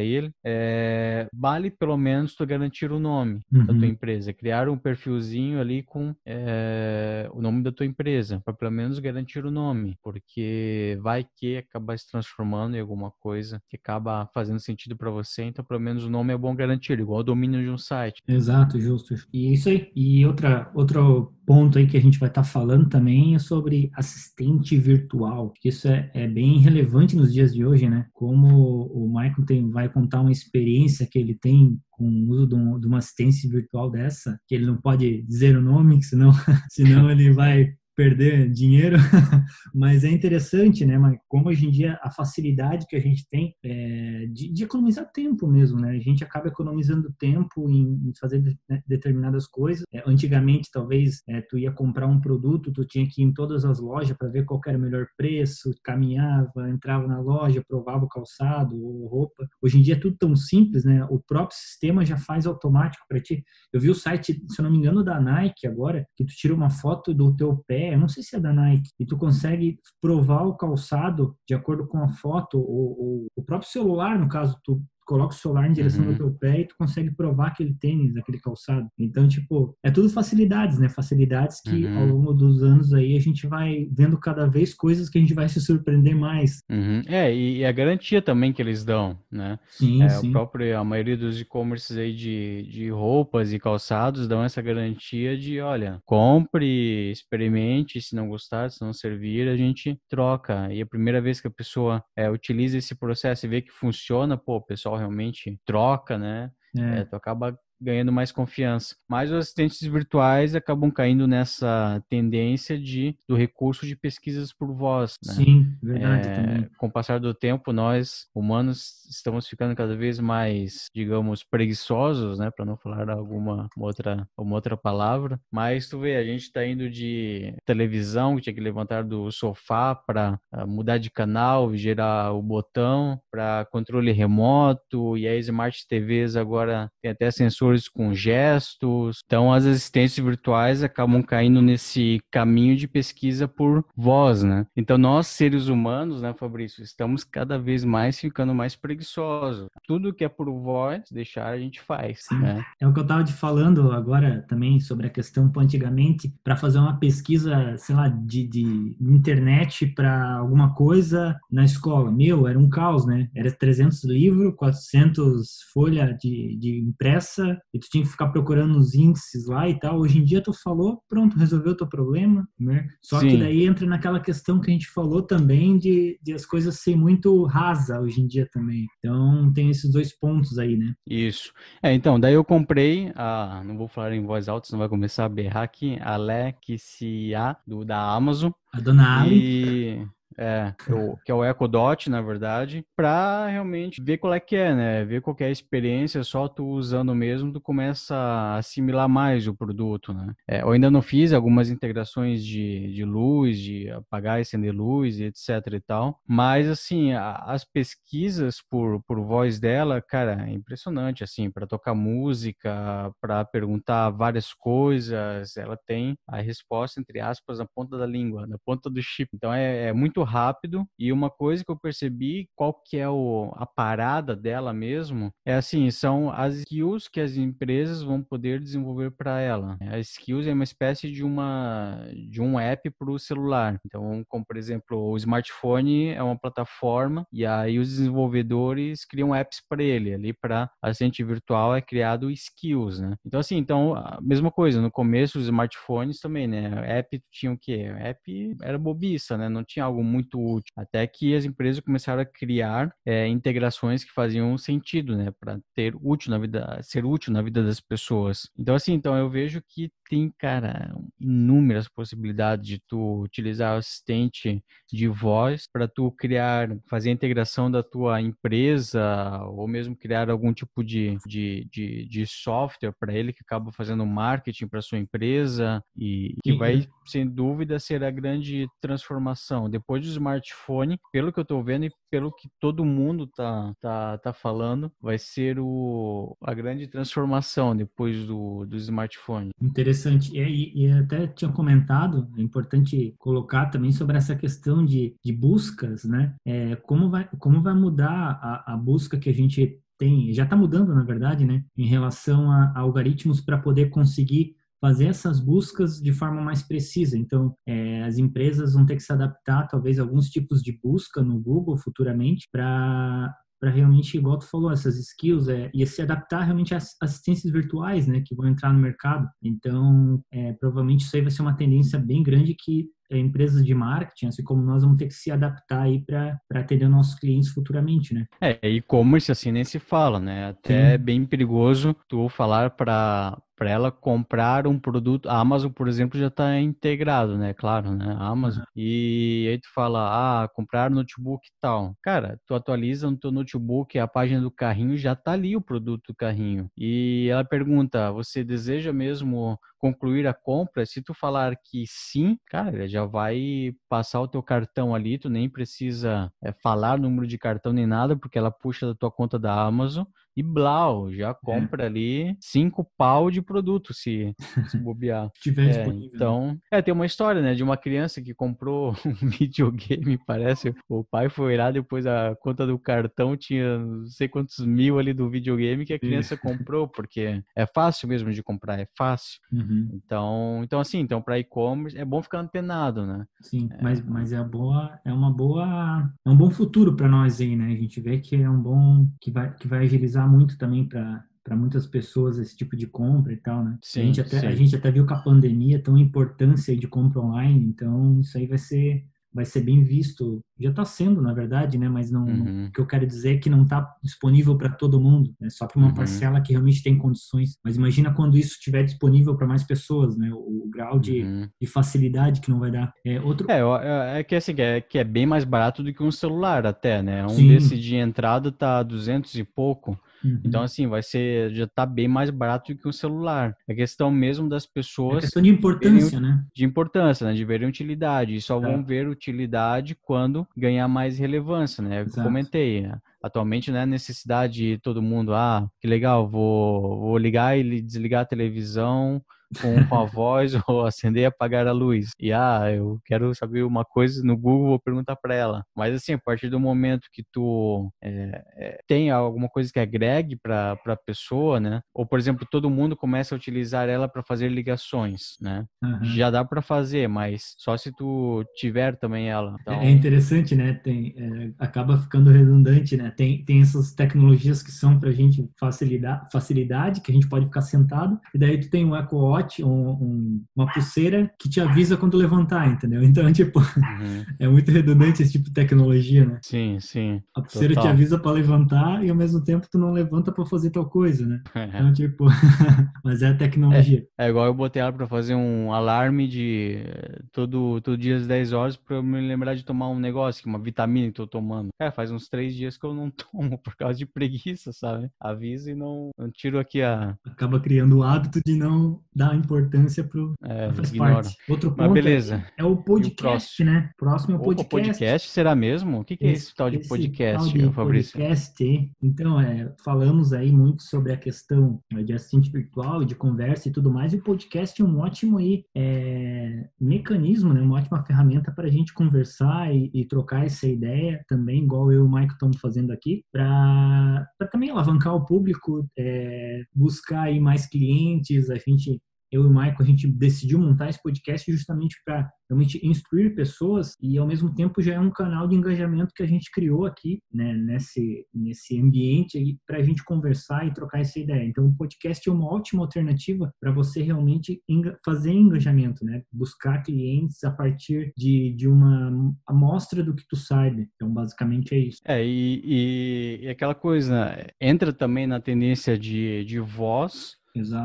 ele, 0.00 0.30
é, 0.44 1.28
vale 1.32 1.70
pelo 1.70 1.96
menos 1.96 2.34
tu 2.34 2.46
garantir 2.46 2.90
o 2.90 2.98
nome 2.98 3.40
uhum. 3.52 3.60
da 3.60 3.72
tua 3.72 3.76
uhum. 3.76 3.84
empresa, 3.84 4.32
criar 4.32 4.68
um 4.68 4.76
perfilzinho 4.76 5.60
ali 5.60 5.82
com 5.82 6.14
é, 6.26 7.28
o 7.32 7.40
nome 7.40 7.62
da 7.62 7.72
tua 7.72 7.86
empresa, 7.86 8.40
para 8.44 8.54
pelo 8.54 8.70
menos 8.70 8.98
garantir 8.98 9.44
o 9.44 9.50
nome, 9.50 9.96
porque 10.02 10.98
vai 11.02 11.26
que 11.36 11.58
acaba 11.58 11.96
se 11.96 12.10
transformando 12.10 12.76
em 12.76 12.80
alguma 12.80 13.10
coisa 13.20 13.60
que 13.68 13.76
acaba 13.76 14.28
fazendo 14.34 14.60
sentido 14.60 14.96
para 14.96 15.10
você, 15.10 15.44
então 15.44 15.64
pelo 15.64 15.80
menos 15.80 16.04
o 16.04 16.10
nome 16.10 16.32
é 16.32 16.38
bom 16.38 16.54
garantir, 16.54 16.98
igual 16.98 17.20
o 17.20 17.24
domínio 17.24 17.62
de 17.62 17.70
um 17.70 17.78
site. 17.78 18.22
Exato, 18.26 18.80
justo. 18.80 19.14
E 19.32 19.52
isso 19.52 19.68
aí. 19.68 19.90
E 19.94 20.24
outra, 20.26 20.70
outro 20.74 21.34
ponto 21.46 21.78
aí 21.78 21.86
que 21.86 21.96
a 21.96 22.00
gente 22.00 22.18
vai 22.18 22.28
estar 22.28 22.42
tá 22.42 22.48
falando 22.48 22.88
também 22.88 23.34
é 23.34 23.38
sobre 23.38 23.90
assistente 23.94 24.76
virtual. 24.76 25.52
Isso 25.64 25.88
é, 25.88 26.10
é 26.14 26.26
bem 26.26 26.58
relevante 26.58 27.16
nos 27.16 27.32
dias 27.32 27.54
de 27.54 27.64
hoje, 27.64 27.88
né? 27.88 28.06
Como 28.12 28.86
o 28.92 29.08
Michael 29.18 29.46
tem, 29.46 29.70
vai 29.70 29.88
contar 29.88 30.20
uma 30.20 30.32
experiência 30.32 31.06
que 31.06 31.18
ele 31.18 31.34
tem 31.34 31.78
com 31.90 32.08
o 32.08 32.28
uso 32.28 32.46
de, 32.46 32.54
um, 32.54 32.78
de, 32.78 32.86
uma 32.86 32.98
assistência 32.98 33.48
virtual 33.50 33.90
dessa, 33.90 34.38
que 34.46 34.54
ele 34.54 34.66
não 34.66 34.76
pode 34.76 35.22
dizer 35.22 35.56
o 35.56 35.62
nome, 35.62 36.02
senão, 36.02 36.30
senão 36.70 37.10
ele 37.10 37.32
vai 37.32 37.74
perder 37.98 38.48
dinheiro, 38.48 38.96
mas 39.74 40.04
é 40.04 40.08
interessante, 40.08 40.86
né? 40.86 40.96
Mas 40.96 41.18
como 41.26 41.48
hoje 41.48 41.66
em 41.66 41.70
dia 41.72 41.98
a 42.00 42.12
facilidade 42.12 42.86
que 42.86 42.94
a 42.94 43.00
gente 43.00 43.28
tem 43.28 43.56
é 43.64 44.24
de, 44.32 44.52
de, 44.52 44.62
economizar 44.62 45.10
tempo 45.10 45.48
mesmo, 45.48 45.80
né? 45.80 45.90
A 45.90 45.98
gente 45.98 46.22
acaba 46.22 46.46
economizando 46.46 47.12
tempo 47.18 47.68
em, 47.68 48.08
em 48.08 48.12
fazer 48.20 48.40
de, 48.40 48.56
né, 48.70 48.80
determinadas 48.86 49.48
coisas. 49.48 49.82
É, 49.92 50.00
antigamente, 50.06 50.70
talvez, 50.72 51.22
é, 51.26 51.40
tu 51.40 51.58
ia 51.58 51.72
comprar 51.72 52.06
um 52.06 52.20
produto, 52.20 52.72
tu 52.72 52.84
tinha 52.84 53.04
que 53.04 53.20
ir 53.20 53.24
em 53.24 53.34
todas 53.34 53.64
as 53.64 53.80
lojas 53.80 54.16
para 54.16 54.28
ver 54.28 54.44
qual 54.44 54.60
era 54.64 54.78
o 54.78 54.80
melhor 54.80 55.08
preço, 55.16 55.74
caminhava, 55.82 56.70
entrava 56.70 57.04
na 57.08 57.18
loja, 57.18 57.64
provava 57.66 58.04
o 58.04 58.08
calçado 58.08 58.80
ou 58.80 59.08
roupa. 59.08 59.44
Hoje 59.60 59.76
em 59.76 59.82
dia 59.82 59.94
é 59.94 59.98
tudo 59.98 60.16
tão 60.16 60.36
simples, 60.36 60.84
né? 60.84 61.04
O 61.10 61.18
próprio 61.18 61.58
sistema 61.58 62.06
já 62.06 62.16
faz 62.16 62.46
automático 62.46 63.04
para 63.08 63.20
ti. 63.20 63.42
Eu 63.72 63.80
vi 63.80 63.90
o 63.90 63.94
site, 63.94 64.40
se 64.48 64.60
eu 64.60 64.62
não 64.62 64.70
me 64.70 64.78
engano, 64.78 65.02
da 65.02 65.20
Nike 65.20 65.66
agora, 65.66 66.06
que 66.16 66.24
tu 66.24 66.32
tira 66.36 66.54
uma 66.54 66.70
foto 66.70 67.12
do 67.12 67.34
teu 67.34 67.56
pé 67.66 67.87
eu 67.94 67.98
não 67.98 68.08
sei 68.08 68.22
se 68.22 68.36
é 68.36 68.40
da 68.40 68.52
Nike, 68.52 68.90
e 68.98 69.06
tu 69.06 69.16
consegue 69.16 69.78
provar 70.00 70.44
o 70.44 70.56
calçado 70.56 71.36
de 71.46 71.54
acordo 71.54 71.86
com 71.86 71.98
a 71.98 72.08
foto, 72.08 72.58
ou, 72.58 73.00
ou 73.00 73.26
o 73.36 73.42
próprio 73.42 73.70
celular, 73.70 74.18
no 74.18 74.28
caso, 74.28 74.58
tu 74.64 74.82
coloca 75.08 75.34
o 75.34 75.38
celular 75.38 75.68
em 75.68 75.72
direção 75.72 76.04
uhum. 76.04 76.10
ao 76.10 76.16
teu 76.16 76.30
pé 76.32 76.60
e 76.60 76.66
tu 76.66 76.74
consegue 76.78 77.10
provar 77.10 77.48
aquele 77.48 77.74
tênis, 77.74 78.14
aquele 78.16 78.38
calçado. 78.38 78.86
Então, 78.98 79.26
tipo, 79.26 79.74
é 79.82 79.90
tudo 79.90 80.10
facilidades, 80.10 80.78
né? 80.78 80.90
Facilidades 80.90 81.62
que 81.62 81.86
uhum. 81.86 81.98
ao 81.98 82.06
longo 82.06 82.34
dos 82.34 82.62
anos 82.62 82.92
aí 82.92 83.16
a 83.16 83.20
gente 83.20 83.46
vai 83.46 83.88
vendo 83.90 84.18
cada 84.18 84.46
vez 84.46 84.74
coisas 84.74 85.08
que 85.08 85.16
a 85.16 85.20
gente 85.20 85.32
vai 85.32 85.48
se 85.48 85.62
surpreender 85.62 86.14
mais. 86.14 86.58
Uhum. 86.70 87.02
É, 87.06 87.34
e, 87.34 87.64
a 87.64 87.72
garantia 87.72 88.20
também 88.20 88.52
que 88.52 88.60
eles 88.60 88.84
dão, 88.84 89.18
né? 89.32 89.58
Sim, 89.70 90.02
é, 90.02 90.10
sim. 90.10 90.28
O 90.28 90.32
próprio, 90.32 90.78
a 90.78 90.84
maioria 90.84 91.16
dos 91.16 91.40
e-commerces 91.40 91.96
aí 91.96 92.14
de, 92.14 92.68
de 92.70 92.90
roupas 92.90 93.52
e 93.52 93.58
calçados 93.58 94.28
dão 94.28 94.44
essa 94.44 94.60
garantia 94.60 95.38
de, 95.38 95.58
olha, 95.60 96.00
compre, 96.04 97.10
experimente, 97.10 98.02
se 98.02 98.14
não 98.14 98.28
gostar, 98.28 98.70
se 98.70 98.82
não 98.82 98.92
servir, 98.92 99.48
a 99.48 99.56
gente 99.56 99.98
troca. 100.06 100.70
E 100.70 100.82
a 100.82 100.86
primeira 100.86 101.20
vez 101.20 101.40
que 101.40 101.48
a 101.48 101.50
pessoa 101.50 102.04
é, 102.14 102.30
utiliza 102.30 102.76
esse 102.76 102.94
processo 102.94 103.46
e 103.46 103.48
vê 103.48 103.62
que 103.62 103.72
funciona, 103.72 104.36
pô, 104.36 104.56
o 104.56 104.62
pessoal 104.62 104.97
realmente 104.98 105.60
troca, 105.64 106.18
né? 106.18 106.50
É. 106.76 107.00
É, 107.00 107.04
tu 107.04 107.16
acaba 107.16 107.58
ganhando 107.80 108.12
mais 108.12 108.32
confiança. 108.32 108.96
Mas 109.08 109.30
os 109.30 109.36
assistentes 109.36 109.80
virtuais 109.80 110.54
acabam 110.54 110.90
caindo 110.90 111.26
nessa 111.26 112.02
tendência 112.08 112.78
de 112.78 113.16
do 113.28 113.36
recurso 113.36 113.86
de 113.86 113.96
pesquisas 113.96 114.52
por 114.52 114.72
voz. 114.74 115.16
Né? 115.24 115.32
Sim, 115.34 115.76
verdade. 115.82 116.28
É, 116.28 116.68
com 116.76 116.86
o 116.86 116.92
passar 116.92 117.20
do 117.20 117.34
tempo, 117.34 117.72
nós 117.72 118.26
humanos 118.34 119.04
estamos 119.08 119.46
ficando 119.46 119.74
cada 119.74 119.96
vez 119.96 120.18
mais, 120.18 120.86
digamos, 120.94 121.44
preguiçosos, 121.44 122.38
né, 122.38 122.50
para 122.50 122.64
não 122.64 122.76
falar 122.76 123.10
alguma 123.10 123.68
outra 123.76 124.26
uma 124.36 124.54
outra 124.54 124.76
palavra. 124.76 125.40
Mas 125.50 125.88
tu 125.88 126.00
vê, 126.00 126.16
a 126.16 126.24
gente 126.24 126.42
está 126.42 126.66
indo 126.66 126.90
de 126.90 127.54
televisão 127.64 128.36
que 128.36 128.42
tinha 128.42 128.54
que 128.54 128.60
levantar 128.60 129.04
do 129.04 129.30
sofá 129.30 129.94
para 129.94 130.38
ah, 130.52 130.66
mudar 130.66 130.98
de 130.98 131.10
canal, 131.10 131.74
gerar 131.76 132.32
o 132.32 132.42
botão 132.42 133.20
para 133.30 133.66
controle 133.70 134.12
remoto 134.12 135.16
e 135.16 135.26
as 135.26 135.46
smart 135.46 135.86
TVs 135.88 136.36
agora 136.36 136.90
tem 137.02 137.10
até 137.10 137.30
sensor 137.30 137.67
com 137.88 138.14
gestos. 138.14 139.20
Então, 139.26 139.52
as 139.52 139.66
assistentes 139.66 140.16
virtuais 140.18 140.82
acabam 140.82 141.22
caindo 141.22 141.60
nesse 141.60 142.20
caminho 142.30 142.76
de 142.76 142.88
pesquisa 142.88 143.46
por 143.46 143.84
voz, 143.96 144.42
né? 144.42 144.66
Então, 144.76 144.96
nós, 144.96 145.26
seres 145.26 145.68
humanos, 145.68 146.22
né, 146.22 146.32
Fabrício, 146.32 146.82
estamos 146.82 147.24
cada 147.24 147.58
vez 147.58 147.84
mais 147.84 148.18
ficando 148.18 148.54
mais 148.54 148.74
preguiçosos. 148.74 149.68
Tudo 149.86 150.14
que 150.14 150.24
é 150.24 150.28
por 150.28 150.50
voz, 150.50 151.02
deixar 151.10 151.48
a 151.48 151.58
gente 151.58 151.80
faz, 151.80 152.26
né? 152.32 152.64
É 152.80 152.86
o 152.86 152.92
que 152.92 153.00
eu 153.00 153.02
estava 153.02 153.24
te 153.24 153.32
falando 153.32 153.92
agora 153.92 154.44
também 154.48 154.80
sobre 154.80 155.06
a 155.06 155.10
questão, 155.10 155.50
antigamente, 155.56 156.32
para 156.42 156.56
fazer 156.56 156.78
uma 156.78 156.98
pesquisa, 156.98 157.76
sei 157.76 157.94
lá, 157.94 158.08
de, 158.08 158.46
de 158.46 158.96
internet 159.00 159.86
para 159.86 160.36
alguma 160.36 160.74
coisa 160.74 161.38
na 161.50 161.64
escola. 161.64 162.10
Meu, 162.10 162.46
era 162.46 162.58
um 162.58 162.68
caos, 162.68 163.04
né? 163.04 163.28
Era 163.34 163.50
300 163.50 164.04
livros, 164.04 164.54
400 164.56 165.62
folha 165.72 166.16
de, 166.20 166.56
de 166.56 166.78
impressa, 166.80 167.57
e 167.72 167.78
tu 167.78 167.88
tinha 167.90 168.04
que 168.04 168.10
ficar 168.10 168.28
procurando 168.28 168.78
os 168.78 168.94
índices 168.94 169.46
lá 169.46 169.68
e 169.68 169.78
tal. 169.78 169.98
Hoje 170.00 170.18
em 170.18 170.24
dia 170.24 170.40
tu 170.40 170.52
falou, 170.52 171.02
pronto, 171.08 171.38
resolveu 171.38 171.72
o 171.72 171.76
teu 171.76 171.86
problema, 171.86 172.46
né? 172.58 172.88
Só 173.02 173.20
Sim. 173.20 173.28
que 173.28 173.36
daí 173.36 173.64
entra 173.64 173.86
naquela 173.86 174.20
questão 174.20 174.60
que 174.60 174.70
a 174.70 174.72
gente 174.72 174.88
falou 174.90 175.22
também 175.22 175.78
de, 175.78 176.18
de 176.22 176.32
as 176.32 176.44
coisas 176.44 176.80
ser 176.80 176.96
muito 176.96 177.44
rasa 177.44 178.00
hoje 178.00 178.20
em 178.20 178.26
dia 178.26 178.48
também. 178.52 178.86
Então 178.98 179.52
tem 179.52 179.70
esses 179.70 179.90
dois 179.90 180.16
pontos 180.16 180.58
aí, 180.58 180.76
né? 180.76 180.94
Isso. 181.06 181.52
É, 181.82 181.92
então, 181.92 182.18
daí 182.18 182.34
eu 182.34 182.44
comprei 182.44 183.12
a, 183.14 183.62
não 183.64 183.76
vou 183.76 183.88
falar 183.88 184.14
em 184.14 184.24
voz 184.24 184.48
alta, 184.48 184.66
senão 184.66 184.78
vai 184.78 184.88
começar 184.88 185.24
a 185.24 185.28
berrar 185.28 185.62
aqui, 185.62 185.98
a 186.00 186.14
Alexia 186.14 187.56
do 187.66 187.84
da 187.84 188.14
Amazon. 188.14 188.50
A 188.72 188.80
dona 188.80 189.22
Ali. 189.22 190.02
E 190.02 190.17
é, 190.38 190.72
o, 190.88 191.16
que 191.24 191.32
é 191.32 191.34
o 191.34 191.44
Echo 191.44 191.66
Dot, 191.66 192.08
na 192.08 192.22
verdade, 192.22 192.84
para 192.96 193.48
realmente 193.48 194.00
ver 194.00 194.18
qual 194.18 194.32
é 194.32 194.38
que 194.38 194.54
é, 194.54 194.74
né? 194.74 195.04
Ver 195.04 195.20
qual 195.20 195.36
é 195.40 195.46
a 195.46 195.50
experiência, 195.50 196.22
só 196.22 196.46
tu 196.46 196.64
usando 196.64 197.14
mesmo, 197.14 197.52
tu 197.52 197.60
começa 197.60 198.14
a 198.14 198.56
assimilar 198.58 199.08
mais 199.08 199.48
o 199.48 199.54
produto, 199.54 200.14
né? 200.14 200.32
É, 200.48 200.62
eu 200.62 200.70
ainda 200.70 200.90
não 200.90 201.02
fiz 201.02 201.32
algumas 201.32 201.70
integrações 201.70 202.44
de, 202.44 202.92
de 202.92 203.04
luz, 203.04 203.58
de 203.58 203.90
apagar 203.90 204.38
e 204.38 204.42
acender 204.42 204.72
luz 204.72 205.18
etc 205.20 205.48
e 205.72 205.80
tal, 205.80 206.20
mas 206.26 206.68
assim, 206.68 207.12
a, 207.12 207.32
as 207.46 207.64
pesquisas 207.64 208.62
por, 208.70 209.02
por 209.04 209.20
voz 209.20 209.58
dela, 209.58 210.00
cara, 210.00 210.46
é 210.48 210.52
impressionante, 210.52 211.24
assim, 211.24 211.50
para 211.50 211.66
tocar 211.66 211.94
música, 211.94 213.10
para 213.20 213.44
perguntar 213.44 214.10
várias 214.10 214.52
coisas, 214.54 215.56
ela 215.56 215.76
tem 215.86 216.16
a 216.28 216.40
resposta, 216.40 217.00
entre 217.00 217.18
aspas, 217.20 217.58
na 217.58 217.66
ponta 217.66 217.98
da 217.98 218.06
língua, 218.06 218.46
na 218.46 218.56
ponta 218.64 218.88
do 218.88 219.02
chip. 219.02 219.30
Então 219.34 219.52
é, 219.52 219.86
é 219.86 219.92
muito 219.92 220.22
rápido. 220.28 220.86
E 220.98 221.12
uma 221.12 221.30
coisa 221.30 221.64
que 221.64 221.70
eu 221.70 221.78
percebi, 221.78 222.48
qual 222.54 222.72
que 222.72 222.96
é 222.96 223.08
o, 223.08 223.52
a 223.56 223.66
parada 223.66 224.36
dela 224.36 224.72
mesmo, 224.72 225.32
é 225.46 225.54
assim, 225.54 225.90
são 225.90 226.30
as 226.30 226.56
skills 226.56 227.08
que 227.08 227.20
as 227.20 227.36
empresas 227.36 228.02
vão 228.02 228.22
poder 228.22 228.60
desenvolver 228.60 229.10
para 229.10 229.40
ela. 229.40 229.76
A 229.80 229.98
skills 229.98 230.46
é 230.46 230.52
uma 230.52 230.64
espécie 230.64 231.10
de 231.10 231.24
uma 231.24 231.98
de 232.28 232.40
um 232.40 232.58
app 232.58 232.90
para 232.98 233.10
o 233.10 233.18
celular. 233.18 233.78
Então, 233.86 234.22
como 234.28 234.44
por 234.44 234.56
exemplo, 234.56 235.10
o 235.10 235.16
smartphone 235.16 236.08
é 236.08 236.22
uma 236.22 236.38
plataforma 236.38 237.26
e 237.32 237.44
aí 237.46 237.78
os 237.78 237.88
desenvolvedores 237.88 239.04
criam 239.04 239.34
apps 239.34 239.60
para 239.68 239.82
ele. 239.82 240.14
Ali 240.14 240.32
para 240.32 240.70
assistente 240.82 241.22
virtual 241.24 241.74
é 241.74 241.80
criado 241.80 242.30
skills, 242.30 243.00
né? 243.00 243.14
Então 243.24 243.40
assim, 243.40 243.56
então 243.56 243.94
a 243.94 244.18
mesma 244.20 244.50
coisa. 244.50 244.80
No 244.80 244.90
começo 244.90 245.38
os 245.38 245.44
smartphones 245.44 246.20
também, 246.20 246.46
né? 246.46 246.70
App 246.98 247.20
tinha 247.32 247.52
o 247.52 247.58
quê? 247.58 247.90
App 247.98 248.56
era 248.62 248.78
bobiça, 248.78 249.36
né? 249.36 249.48
Não 249.48 249.64
tinha 249.64 249.84
algo 249.84 250.02
muito 250.02 250.17
útil. 250.34 250.72
Até 250.76 251.06
que 251.06 251.34
as 251.34 251.44
empresas 251.44 251.80
começaram 251.80 252.22
a 252.22 252.26
criar 252.26 252.92
é, 253.06 253.26
integrações 253.26 254.04
que 254.04 254.12
faziam 254.12 254.56
sentido, 254.56 255.16
né? 255.16 255.32
Para 255.38 255.60
ter 255.74 255.94
útil 256.00 256.30
na 256.30 256.38
vida, 256.38 256.80
ser 256.82 257.04
útil 257.04 257.32
na 257.32 257.42
vida 257.42 257.62
das 257.62 257.80
pessoas. 257.80 258.48
Então 258.58 258.74
assim, 258.74 258.92
então 258.92 259.16
eu 259.16 259.28
vejo 259.28 259.62
que 259.68 259.90
tem, 260.08 260.32
cara, 260.38 260.94
inúmeras 261.20 261.86
possibilidades 261.86 262.66
de 262.66 262.82
tu 262.88 263.20
utilizar 263.20 263.74
o 263.74 263.78
assistente 263.78 264.62
de 264.90 265.06
voz 265.06 265.68
para 265.70 265.86
tu 265.86 266.10
criar, 266.12 266.68
fazer 266.88 267.10
a 267.10 267.12
integração 267.12 267.70
da 267.70 267.82
tua 267.82 268.20
empresa 268.20 269.42
ou 269.48 269.68
mesmo 269.68 269.94
criar 269.94 270.30
algum 270.30 270.52
tipo 270.52 270.82
de, 270.82 271.18
de, 271.26 271.68
de, 271.70 272.06
de 272.08 272.26
software 272.26 272.94
para 272.98 273.12
ele 273.12 273.32
que 273.32 273.42
acaba 273.42 273.70
fazendo 273.70 274.06
marketing 274.06 274.66
para 274.66 274.80
sua 274.80 274.98
empresa 274.98 275.82
e 275.96 276.34
que 276.42 276.54
vai, 276.54 276.86
sem 277.06 277.28
dúvida, 277.28 277.78
ser 277.78 278.02
a 278.02 278.10
grande 278.10 278.66
transformação. 278.80 279.68
Depois 279.68 279.97
do 280.00 280.06
smartphone, 280.06 280.98
pelo 281.12 281.32
que 281.32 281.38
eu 281.38 281.42
estou 281.42 281.62
vendo 281.62 281.86
e 281.86 281.92
pelo 282.10 282.32
que 282.32 282.48
todo 282.60 282.84
mundo 282.84 283.26
tá, 283.26 283.72
tá, 283.80 284.18
tá 284.18 284.32
falando, 284.32 284.90
vai 285.00 285.18
ser 285.18 285.58
o, 285.58 286.36
a 286.42 286.54
grande 286.54 286.86
transformação 286.86 287.76
depois 287.76 288.26
do, 288.26 288.64
do 288.66 288.76
smartphone. 288.76 289.50
Interessante. 289.60 290.36
E, 290.36 290.84
e, 290.84 290.90
até 290.90 291.26
tinha 291.26 291.52
comentado, 291.52 292.28
é 292.36 292.42
importante 292.42 293.14
colocar 293.18 293.66
também 293.66 293.92
sobre 293.92 294.16
essa 294.16 294.34
questão 294.34 294.84
de, 294.84 295.14
de 295.24 295.32
buscas, 295.32 296.04
né? 296.04 296.34
É, 296.44 296.76
como, 296.76 297.10
vai, 297.10 297.28
como 297.38 297.62
vai 297.62 297.74
mudar 297.74 298.38
a, 298.42 298.74
a 298.74 298.76
busca 298.76 299.18
que 299.18 299.28
a 299.28 299.34
gente 299.34 299.80
tem, 299.98 300.32
já 300.32 300.44
está 300.44 300.56
mudando, 300.56 300.94
na 300.94 301.02
verdade, 301.02 301.44
né? 301.44 301.64
Em 301.76 301.86
relação 301.86 302.50
a, 302.50 302.72
a 302.74 302.80
algoritmos 302.80 303.40
para 303.40 303.58
poder 303.58 303.90
conseguir 303.90 304.57
fazer 304.80 305.06
essas 305.06 305.40
buscas 305.40 306.00
de 306.00 306.12
forma 306.12 306.40
mais 306.40 306.62
precisa. 306.62 307.18
Então, 307.18 307.54
é, 307.66 308.02
as 308.04 308.18
empresas 308.18 308.74
vão 308.74 308.86
ter 308.86 308.96
que 308.96 309.02
se 309.02 309.12
adaptar, 309.12 309.66
talvez, 309.68 309.98
a 309.98 310.02
alguns 310.02 310.28
tipos 310.28 310.62
de 310.62 310.78
busca 310.82 311.22
no 311.22 311.38
Google 311.40 311.76
futuramente 311.76 312.46
para 312.52 313.34
para 313.60 313.70
realmente, 313.70 314.16
igual 314.16 314.38
tu 314.38 314.46
falou, 314.46 314.70
essas 314.70 314.96
skills 314.98 315.48
é, 315.48 315.68
e 315.74 315.84
se 315.84 316.00
adaptar 316.00 316.42
realmente 316.42 316.74
às 316.74 316.94
assistências 317.02 317.52
virtuais, 317.52 318.06
né, 318.06 318.22
que 318.24 318.34
vão 318.34 318.46
entrar 318.46 318.72
no 318.72 318.78
mercado. 318.78 319.28
Então, 319.42 320.22
é, 320.30 320.52
provavelmente 320.52 321.04
isso 321.04 321.16
aí 321.16 321.22
vai 321.22 321.30
ser 321.30 321.42
uma 321.42 321.56
tendência 321.56 321.98
bem 321.98 322.22
grande 322.22 322.54
que 322.54 322.88
empresas 323.10 323.64
de 323.64 323.74
marketing, 323.74 324.26
assim 324.26 324.42
como 324.42 324.62
nós, 324.62 324.82
vamos 324.82 324.98
ter 324.98 325.06
que 325.06 325.14
se 325.14 325.30
adaptar 325.30 325.82
aí 325.82 326.04
para 326.04 326.40
atender 326.54 326.88
nossos 326.88 327.18
clientes 327.18 327.50
futuramente, 327.50 328.14
né? 328.14 328.26
É, 328.40 328.58
e-commerce 328.68 329.32
assim 329.32 329.52
nem 329.52 329.64
se 329.64 329.78
fala, 329.78 330.18
né? 330.18 330.48
Até 330.48 330.88
Sim. 330.88 330.94
é 330.94 330.98
bem 330.98 331.24
perigoso 331.24 331.94
tu 332.08 332.28
falar 332.28 332.70
para 332.70 333.38
para 333.58 333.70
ela 333.70 333.90
comprar 333.90 334.68
um 334.68 334.78
produto. 334.78 335.28
A 335.28 335.40
Amazon, 335.40 335.72
por 335.72 335.88
exemplo, 335.88 336.18
já 336.18 336.28
está 336.28 336.60
integrado, 336.60 337.36
né? 337.36 337.52
Claro, 337.52 337.92
né? 337.92 338.14
A 338.16 338.28
Amazon. 338.28 338.62
E 338.74 339.48
aí 339.50 339.58
tu 339.58 339.68
fala, 339.74 340.44
ah, 340.44 340.48
comprar 340.48 340.88
notebook 340.88 341.44
e 341.44 341.50
tal. 341.60 341.96
Cara, 342.00 342.38
tu 342.46 342.54
atualiza 342.54 343.10
no 343.10 343.16
teu 343.16 343.32
notebook, 343.32 343.98
a 343.98 344.06
página 344.06 344.40
do 344.40 344.50
carrinho 344.50 344.96
já 344.96 345.16
tá 345.16 345.32
ali 345.32 345.56
o 345.56 345.60
produto 345.60 346.04
do 346.08 346.14
carrinho. 346.14 346.70
E 346.76 347.26
ela 347.28 347.44
pergunta, 347.44 348.12
você 348.12 348.44
deseja 348.44 348.92
mesmo 348.92 349.58
concluir 349.78 350.26
a 350.26 350.34
compra, 350.34 350.84
se 350.84 351.00
tu 351.02 351.14
falar 351.14 351.56
que 351.56 351.84
sim, 351.86 352.38
cara, 352.46 352.88
já 352.88 353.04
vai 353.04 353.72
passar 353.88 354.20
o 354.20 354.28
teu 354.28 354.42
cartão 354.42 354.94
ali, 354.94 355.18
tu 355.18 355.30
nem 355.30 355.48
precisa 355.48 356.32
é, 356.42 356.52
falar 356.52 356.98
número 356.98 357.26
de 357.26 357.38
cartão 357.38 357.72
nem 357.72 357.86
nada, 357.86 358.16
porque 358.16 358.38
ela 358.38 358.50
puxa 358.50 358.86
da 358.86 358.94
tua 358.94 359.10
conta 359.10 359.38
da 359.38 359.54
Amazon 359.62 360.04
e 360.36 360.42
blau, 360.42 361.12
já 361.12 361.30
é. 361.30 361.34
compra 361.34 361.84
é. 361.84 361.86
ali 361.86 362.36
cinco 362.40 362.88
pau 362.96 363.30
de 363.30 363.42
produto 363.42 363.92
se, 363.92 364.34
se 364.68 364.78
bobear. 364.78 365.30
tiver 365.40 365.64
é, 365.64 365.68
disponível. 365.68 366.08
Né? 366.08 366.10
Então, 366.14 366.58
é, 366.70 366.82
tem 366.82 366.94
uma 366.94 367.06
história, 367.06 367.42
né, 367.42 367.54
de 367.54 367.62
uma 367.62 367.76
criança 367.76 368.22
que 368.22 368.34
comprou 368.34 368.94
um 369.04 369.28
videogame, 369.28 370.18
parece. 370.26 370.74
O 370.88 371.04
pai 371.04 371.28
foi 371.28 371.56
lá, 371.56 371.70
depois 371.70 372.06
a 372.06 372.36
conta 372.40 372.66
do 372.66 372.78
cartão 372.78 373.36
tinha 373.36 373.78
não 373.78 374.06
sei 374.06 374.28
quantos 374.28 374.64
mil 374.64 374.98
ali 374.98 375.12
do 375.12 375.28
videogame 375.28 375.84
que 375.84 375.92
a 375.92 375.98
criança 375.98 376.36
comprou, 376.36 376.86
porque 376.86 377.42
é 377.56 377.66
fácil 377.66 378.08
mesmo 378.08 378.32
de 378.32 378.42
comprar, 378.42 378.78
é 378.78 378.86
fácil. 378.96 379.40
Uhum. 379.52 379.90
Então, 379.92 380.60
então, 380.62 380.80
assim, 380.80 381.00
então 381.00 381.20
para 381.20 381.38
e-commerce 381.38 381.98
é 381.98 382.04
bom 382.04 382.22
ficar 382.22 382.40
antenado, 382.40 383.06
né? 383.06 383.26
Sim, 383.40 383.68
é. 383.72 383.82
mas, 383.82 384.04
mas 384.04 384.32
é, 384.32 384.42
boa, 384.42 384.98
é 385.04 385.12
uma 385.12 385.32
boa, 385.32 386.10
é 386.24 386.30
um 386.30 386.36
bom 386.36 386.50
futuro 386.50 386.94
para 386.94 387.08
nós 387.08 387.40
aí, 387.40 387.56
né? 387.56 387.66
A 387.66 387.76
gente 387.76 388.00
vê 388.00 388.18
que 388.18 388.36
é 388.36 388.48
um 388.48 388.60
bom, 388.60 389.08
que 389.20 389.30
vai, 389.30 389.52
que 389.54 389.66
vai 389.66 389.80
agilizar 389.80 390.27
muito 390.28 390.56
também 390.58 390.86
para 390.86 391.24
para 391.44 391.56
muitas 391.56 391.86
pessoas 391.86 392.38
esse 392.38 392.54
tipo 392.54 392.76
de 392.76 392.86
compra 392.86 393.32
e 393.32 393.36
tal, 393.38 393.64
né? 393.64 393.78
Sim, 393.80 394.00
a, 394.00 394.04
gente 394.04 394.20
até, 394.20 394.46
a 394.46 394.54
gente 394.54 394.76
até 394.76 394.90
viu 394.90 395.06
com 395.06 395.14
a 395.14 395.22
pandemia 395.22 395.82
tão 395.82 395.96
importância 395.96 396.76
de 396.76 396.86
compra 396.86 397.22
online, 397.22 397.64
então 397.64 398.20
isso 398.20 398.36
aí 398.36 398.46
vai 398.46 398.58
ser 398.58 399.02
vai 399.32 399.44
ser 399.44 399.60
bem 399.60 399.82
visto. 399.82 400.40
Já 400.58 400.70
está 400.70 400.84
sendo, 400.84 401.22
na 401.22 401.32
verdade, 401.32 401.78
né? 401.78 401.88
Mas 401.88 402.10
não, 402.10 402.24
uhum. 402.24 402.66
o 402.66 402.72
que 402.72 402.80
eu 402.80 402.86
quero 402.86 403.06
dizer 403.06 403.36
é 403.36 403.38
que 403.38 403.50
não 403.50 403.62
está 403.62 403.94
disponível 404.02 404.56
para 404.56 404.70
todo 404.70 405.00
mundo, 405.00 405.32
é 405.40 405.44
né? 405.44 405.50
só 405.50 405.66
para 405.66 405.78
uma 405.78 405.88
uhum. 405.88 405.94
parcela 405.94 406.40
que 406.40 406.52
realmente 406.52 406.82
tem 406.82 406.98
condições. 406.98 407.56
Mas 407.62 407.76
imagina 407.76 408.12
quando 408.12 408.36
isso 408.36 408.54
estiver 408.54 408.82
disponível 408.82 409.36
para 409.36 409.46
mais 409.46 409.62
pessoas, 409.62 410.16
né? 410.16 410.30
O, 410.32 410.64
o 410.64 410.70
grau 410.70 410.98
de, 410.98 411.22
uhum. 411.22 411.48
de, 411.60 411.66
facilidade 411.66 412.40
que 412.40 412.50
não 412.50 412.58
vai 412.58 412.70
dar. 412.70 412.92
É 413.04 413.20
outro. 413.20 413.46
É, 413.50 413.60
é, 413.60 414.20
é 414.20 414.24
que 414.24 414.34
assim, 414.34 414.54
é, 414.58 414.80
que 414.80 414.98
é 414.98 415.04
bem 415.04 415.26
mais 415.26 415.44
barato 415.44 415.82
do 415.82 415.92
que 415.92 416.02
um 416.02 416.10
celular 416.10 416.66
até, 416.66 417.02
né? 417.02 417.24
Um 417.24 417.30
Sim. 417.30 417.48
desse 417.48 417.78
de 417.78 417.96
entrada 417.96 418.50
tá 418.50 418.82
200 418.82 419.34
e 419.36 419.44
pouco. 419.44 419.98
Uhum. 420.24 420.40
Então, 420.44 420.62
assim, 420.62 420.86
vai 420.86 421.02
ser, 421.02 421.52
já 421.54 421.66
tá 421.66 421.86
bem 421.86 422.08
mais 422.08 422.30
barato 422.30 422.72
do 422.72 422.80
que 422.80 422.88
um 422.88 422.92
celular. 422.92 423.56
É 423.68 423.74
questão 423.74 424.10
mesmo 424.10 424.48
das 424.48 424.66
pessoas. 424.66 425.18
É 425.18 425.20
questão 425.22 425.42
de 425.42 425.48
importância, 425.48 426.18
verem, 426.18 426.34
né? 426.34 426.44
De 426.54 426.64
importância, 426.64 427.26
né? 427.26 427.34
De 427.34 427.44
verem 427.44 427.68
utilidade. 427.68 428.34
E 428.34 428.40
só 428.40 428.58
é. 428.58 428.60
vão 428.60 428.84
ver 428.84 429.08
utilidade 429.08 429.96
quando 430.00 430.46
ganhar 430.56 430.88
mais 430.88 431.18
relevância, 431.18 431.82
né? 431.82 432.02
Eu 432.02 432.22
comentei. 432.22 432.82
Né? 432.82 432.98
Atualmente 433.22 433.70
não 433.70 433.80
é 433.80 433.86
necessidade 433.86 434.54
de 434.54 434.78
todo 434.78 435.02
mundo, 435.02 435.34
ah, 435.34 435.68
que 435.80 435.88
legal, 435.88 436.28
vou, 436.28 437.00
vou 437.00 437.18
ligar 437.18 437.58
e 437.58 437.80
desligar 437.80 438.22
a 438.22 438.26
televisão 438.26 439.22
com, 439.60 439.84
com 439.86 439.98
a 439.98 440.04
voz 440.04 440.52
ou 440.68 440.86
acender 440.86 441.22
e 441.22 441.26
apagar 441.26 441.66
a 441.66 441.72
luz. 441.72 442.10
E 442.18 442.32
ah, 442.32 442.70
eu 442.70 442.98
quero 443.04 443.34
saber 443.34 443.62
uma 443.62 443.84
coisa 443.84 444.22
no 444.22 444.36
Google, 444.36 444.68
vou 444.68 444.80
perguntar 444.80 445.16
para 445.16 445.34
ela. 445.34 445.64
Mas 445.76 445.94
assim, 445.94 446.12
a 446.12 446.18
partir 446.18 446.48
do 446.48 446.60
momento 446.60 447.08
que 447.12 447.22
tu 447.32 447.90
é, 448.02 448.42
é, 448.56 448.78
tem 448.86 449.10
alguma 449.10 449.48
coisa 449.48 449.72
que 449.72 449.80
agregue 449.80 450.36
para 450.36 450.78
a 450.86 450.96
pessoa, 450.96 451.60
né? 451.60 451.80
Ou 451.94 452.06
por 452.06 452.18
exemplo, 452.18 452.46
todo 452.50 452.70
mundo 452.70 452.96
começa 452.96 453.34
a 453.34 453.36
utilizar 453.36 453.88
ela 453.88 454.08
para 454.08 454.22
fazer 454.22 454.48
ligações, 454.48 455.36
né? 455.40 455.64
Uhum. 455.82 456.04
Já 456.04 456.30
dá 456.30 456.44
para 456.44 456.62
fazer, 456.62 457.08
mas 457.08 457.54
só 457.58 457.76
se 457.76 457.92
tu 457.92 458.44
tiver 458.56 458.96
também 458.96 459.28
ela. 459.28 459.56
Então... 459.60 459.80
É 459.80 459.90
interessante, 459.90 460.54
né? 460.54 460.74
Tem, 460.74 461.14
é, 461.16 461.50
acaba 461.58 461.98
ficando 461.98 462.30
redundante, 462.30 462.96
né? 462.96 463.12
Tem, 463.16 463.44
tem 463.44 463.60
essas 463.60 463.92
tecnologias 463.92 464.62
que 464.62 464.70
são 464.70 464.98
para 464.98 465.10
gente 465.10 465.48
facilidade, 465.58 466.28
facilidade, 466.30 467.00
que 467.00 467.10
a 467.10 467.14
gente 467.14 467.28
pode 467.28 467.46
ficar 467.46 467.62
sentado, 467.62 468.18
e 468.34 468.38
daí 468.38 468.58
tu 468.58 468.70
tem 468.70 468.84
o 468.84 468.96
Echo 468.96 469.16
watch, 469.38 469.62
um, 469.62 469.90
um, 469.90 470.44
uma 470.54 470.70
pulseira 470.72 471.30
que 471.38 471.48
te 471.48 471.60
avisa 471.60 471.96
quando 471.96 472.16
levantar, 472.16 472.68
entendeu? 472.68 473.02
Então, 473.02 473.30
tipo, 473.32 473.60
uhum. 473.60 474.24
é 474.38 474.48
muito 474.48 474.70
redundante 474.70 475.22
esse 475.22 475.32
tipo 475.32 475.46
de 475.46 475.52
tecnologia, 475.52 476.24
né? 476.24 476.38
Sim, 476.42 476.78
sim. 476.80 477.22
A 477.34 477.40
pulseira 477.40 477.74
Total. 477.74 477.90
te 477.90 477.92
avisa 477.92 478.18
para 478.18 478.32
levantar 478.32 479.04
e 479.04 479.10
ao 479.10 479.16
mesmo 479.16 479.42
tempo 479.42 479.66
tu 479.70 479.78
não 479.78 479.92
levanta 479.92 480.32
para 480.32 480.44
fazer 480.44 480.70
tal 480.70 480.88
coisa, 480.88 481.26
né? 481.26 481.42
Então, 481.78 481.92
tipo, 481.92 482.24
mas 483.04 483.22
é 483.22 483.28
a 483.28 483.36
tecnologia. 483.36 484.04
É, 484.18 484.26
é, 484.26 484.28
igual 484.30 484.46
eu 484.46 484.54
botei 484.54 484.80
ela 484.80 484.92
para 484.92 485.06
fazer 485.06 485.34
um 485.34 485.72
alarme 485.72 486.26
de 486.26 486.82
todo, 487.30 487.80
todo 487.80 487.96
dia 487.96 488.16
às 488.16 488.26
10 488.26 488.52
horas 488.52 488.76
para 488.76 488.96
eu 488.96 489.02
me 489.02 489.20
lembrar 489.20 489.54
de 489.54 489.64
tomar 489.64 489.88
um 489.90 489.98
negócio, 489.98 490.48
uma 490.48 490.58
vitamina 490.58 491.08
que 491.08 491.14
tô 491.14 491.26
tomando. 491.26 491.68
É, 491.78 491.90
faz 491.90 492.10
uns 492.10 492.28
três 492.28 492.54
dias 492.54 492.76
que 492.76 492.84
eu 492.84 492.94
não 492.94 493.10
tomo 493.10 493.58
por 493.58 493.76
causa 493.76 493.98
de 493.98 494.06
preguiça, 494.06 494.72
sabe? 494.72 495.10
Avisa 495.20 495.70
e 495.70 495.74
não, 495.74 496.10
não 496.18 496.30
tiro 496.30 496.58
aqui 496.58 496.82
a. 496.82 497.16
Acaba 497.24 497.60
criando 497.60 497.98
o 497.98 498.02
hábito 498.02 498.40
de 498.44 498.56
não 498.56 499.00
dar 499.14 499.27
dá 499.28 499.36
importância 499.36 500.04
pro 500.04 500.34
é, 500.42 500.72
faz 500.72 500.90
parte. 500.96 501.36
Outro 501.48 501.74
ponto 501.74 501.92
beleza. 501.92 502.44
É, 502.56 502.62
é, 502.62 502.64
o 502.64 502.76
podcast, 502.76 503.62
o 503.62 503.66
né? 503.66 503.90
Próximo 503.96 504.34
é 504.34 504.36
o 504.36 504.42
podcast. 504.42 504.66
O 504.66 504.68
podcast 504.68 505.28
será 505.30 505.54
mesmo? 505.54 506.00
O 506.00 506.04
que, 506.04 506.16
que 506.16 506.26
é 506.26 506.32
esse, 506.32 506.54
tal 506.54 506.70
de 506.70 506.78
podcast, 506.86 507.52
tal 507.52 507.68
de 507.68 507.74
Fabrício? 507.74 508.12
Podcast, 508.12 508.92
então, 509.02 509.40
é, 509.40 509.74
falamos 509.84 510.32
aí 510.32 510.50
muito 510.50 510.82
sobre 510.82 511.12
a 511.12 511.16
questão 511.16 511.80
né, 511.92 512.02
de 512.02 512.12
assistente 512.12 512.50
virtual, 512.50 513.04
de 513.04 513.14
conversa 513.14 513.68
e 513.68 513.72
tudo 513.72 513.90
mais, 513.90 514.12
e 514.12 514.16
o 514.16 514.22
podcast 514.22 514.80
é 514.80 514.84
um 514.84 515.00
ótimo 515.00 515.38
aí, 515.38 515.64
é, 515.76 516.68
mecanismo, 516.80 517.52
né? 517.52 517.60
Uma 517.60 517.78
ótima 517.78 518.04
ferramenta 518.04 518.52
para 518.52 518.66
a 518.66 518.70
gente 518.70 518.94
conversar 518.94 519.74
e, 519.74 519.90
e, 519.92 520.06
trocar 520.06 520.44
essa 520.44 520.66
ideia 520.66 521.22
também, 521.28 521.62
igual 521.62 521.92
eu 521.92 522.04
e 522.04 522.06
o 522.06 522.08
Michael 522.08 522.28
estamos 522.32 522.58
fazendo 522.58 522.92
aqui, 522.92 523.22
para 523.32 524.26
também 524.50 524.70
alavancar 524.70 525.14
o 525.14 525.24
público, 525.24 525.86
é, 525.98 526.62
buscar 526.74 527.22
aí 527.22 527.40
mais 527.40 527.66
clientes, 527.66 528.50
a 528.50 528.56
gente 528.56 529.00
eu 529.30 529.42
e 529.42 529.46
o 529.46 529.50
Michael, 529.50 529.76
a 529.80 529.84
gente 529.84 530.06
decidiu 530.08 530.58
montar 530.58 530.88
esse 530.88 531.02
podcast 531.02 531.50
justamente 531.50 531.96
para 532.04 532.28
realmente 532.50 532.84
instruir 532.84 533.34
pessoas 533.34 533.94
e, 534.00 534.16
ao 534.16 534.26
mesmo 534.26 534.54
tempo, 534.54 534.80
já 534.80 534.94
é 534.94 535.00
um 535.00 535.10
canal 535.10 535.46
de 535.46 535.54
engajamento 535.54 536.12
que 536.14 536.22
a 536.22 536.26
gente 536.26 536.50
criou 536.50 536.86
aqui, 536.86 537.20
né, 537.32 537.52
nesse, 537.52 538.26
nesse 538.34 538.80
ambiente 538.80 539.58
para 539.66 539.78
a 539.78 539.82
gente 539.82 540.02
conversar 540.04 540.66
e 540.66 540.72
trocar 540.72 541.00
essa 541.00 541.18
ideia. 541.18 541.44
Então, 541.44 541.66
o 541.66 541.76
podcast 541.76 542.26
é 542.28 542.32
uma 542.32 542.50
ótima 542.50 542.82
alternativa 542.82 543.52
para 543.60 543.70
você 543.70 544.02
realmente 544.02 544.62
fazer 545.04 545.32
engajamento, 545.32 546.04
né, 546.04 546.22
buscar 546.32 546.82
clientes 546.82 547.44
a 547.44 547.50
partir 547.50 548.12
de, 548.16 548.54
de 548.56 548.66
uma 548.66 549.34
amostra 549.46 550.02
do 550.02 550.14
que 550.14 550.24
tu 550.28 550.36
sabe. 550.36 550.88
Então, 550.94 551.12
basicamente 551.12 551.74
é 551.74 551.78
isso. 551.78 551.98
É, 552.06 552.24
e, 552.24 552.62
e, 552.64 553.38
e 553.42 553.48
aquela 553.48 553.74
coisa, 553.74 554.34
entra 554.60 554.92
também 554.92 555.26
na 555.26 555.40
tendência 555.40 555.98
de, 555.98 556.44
de 556.44 556.58
voz, 556.58 557.37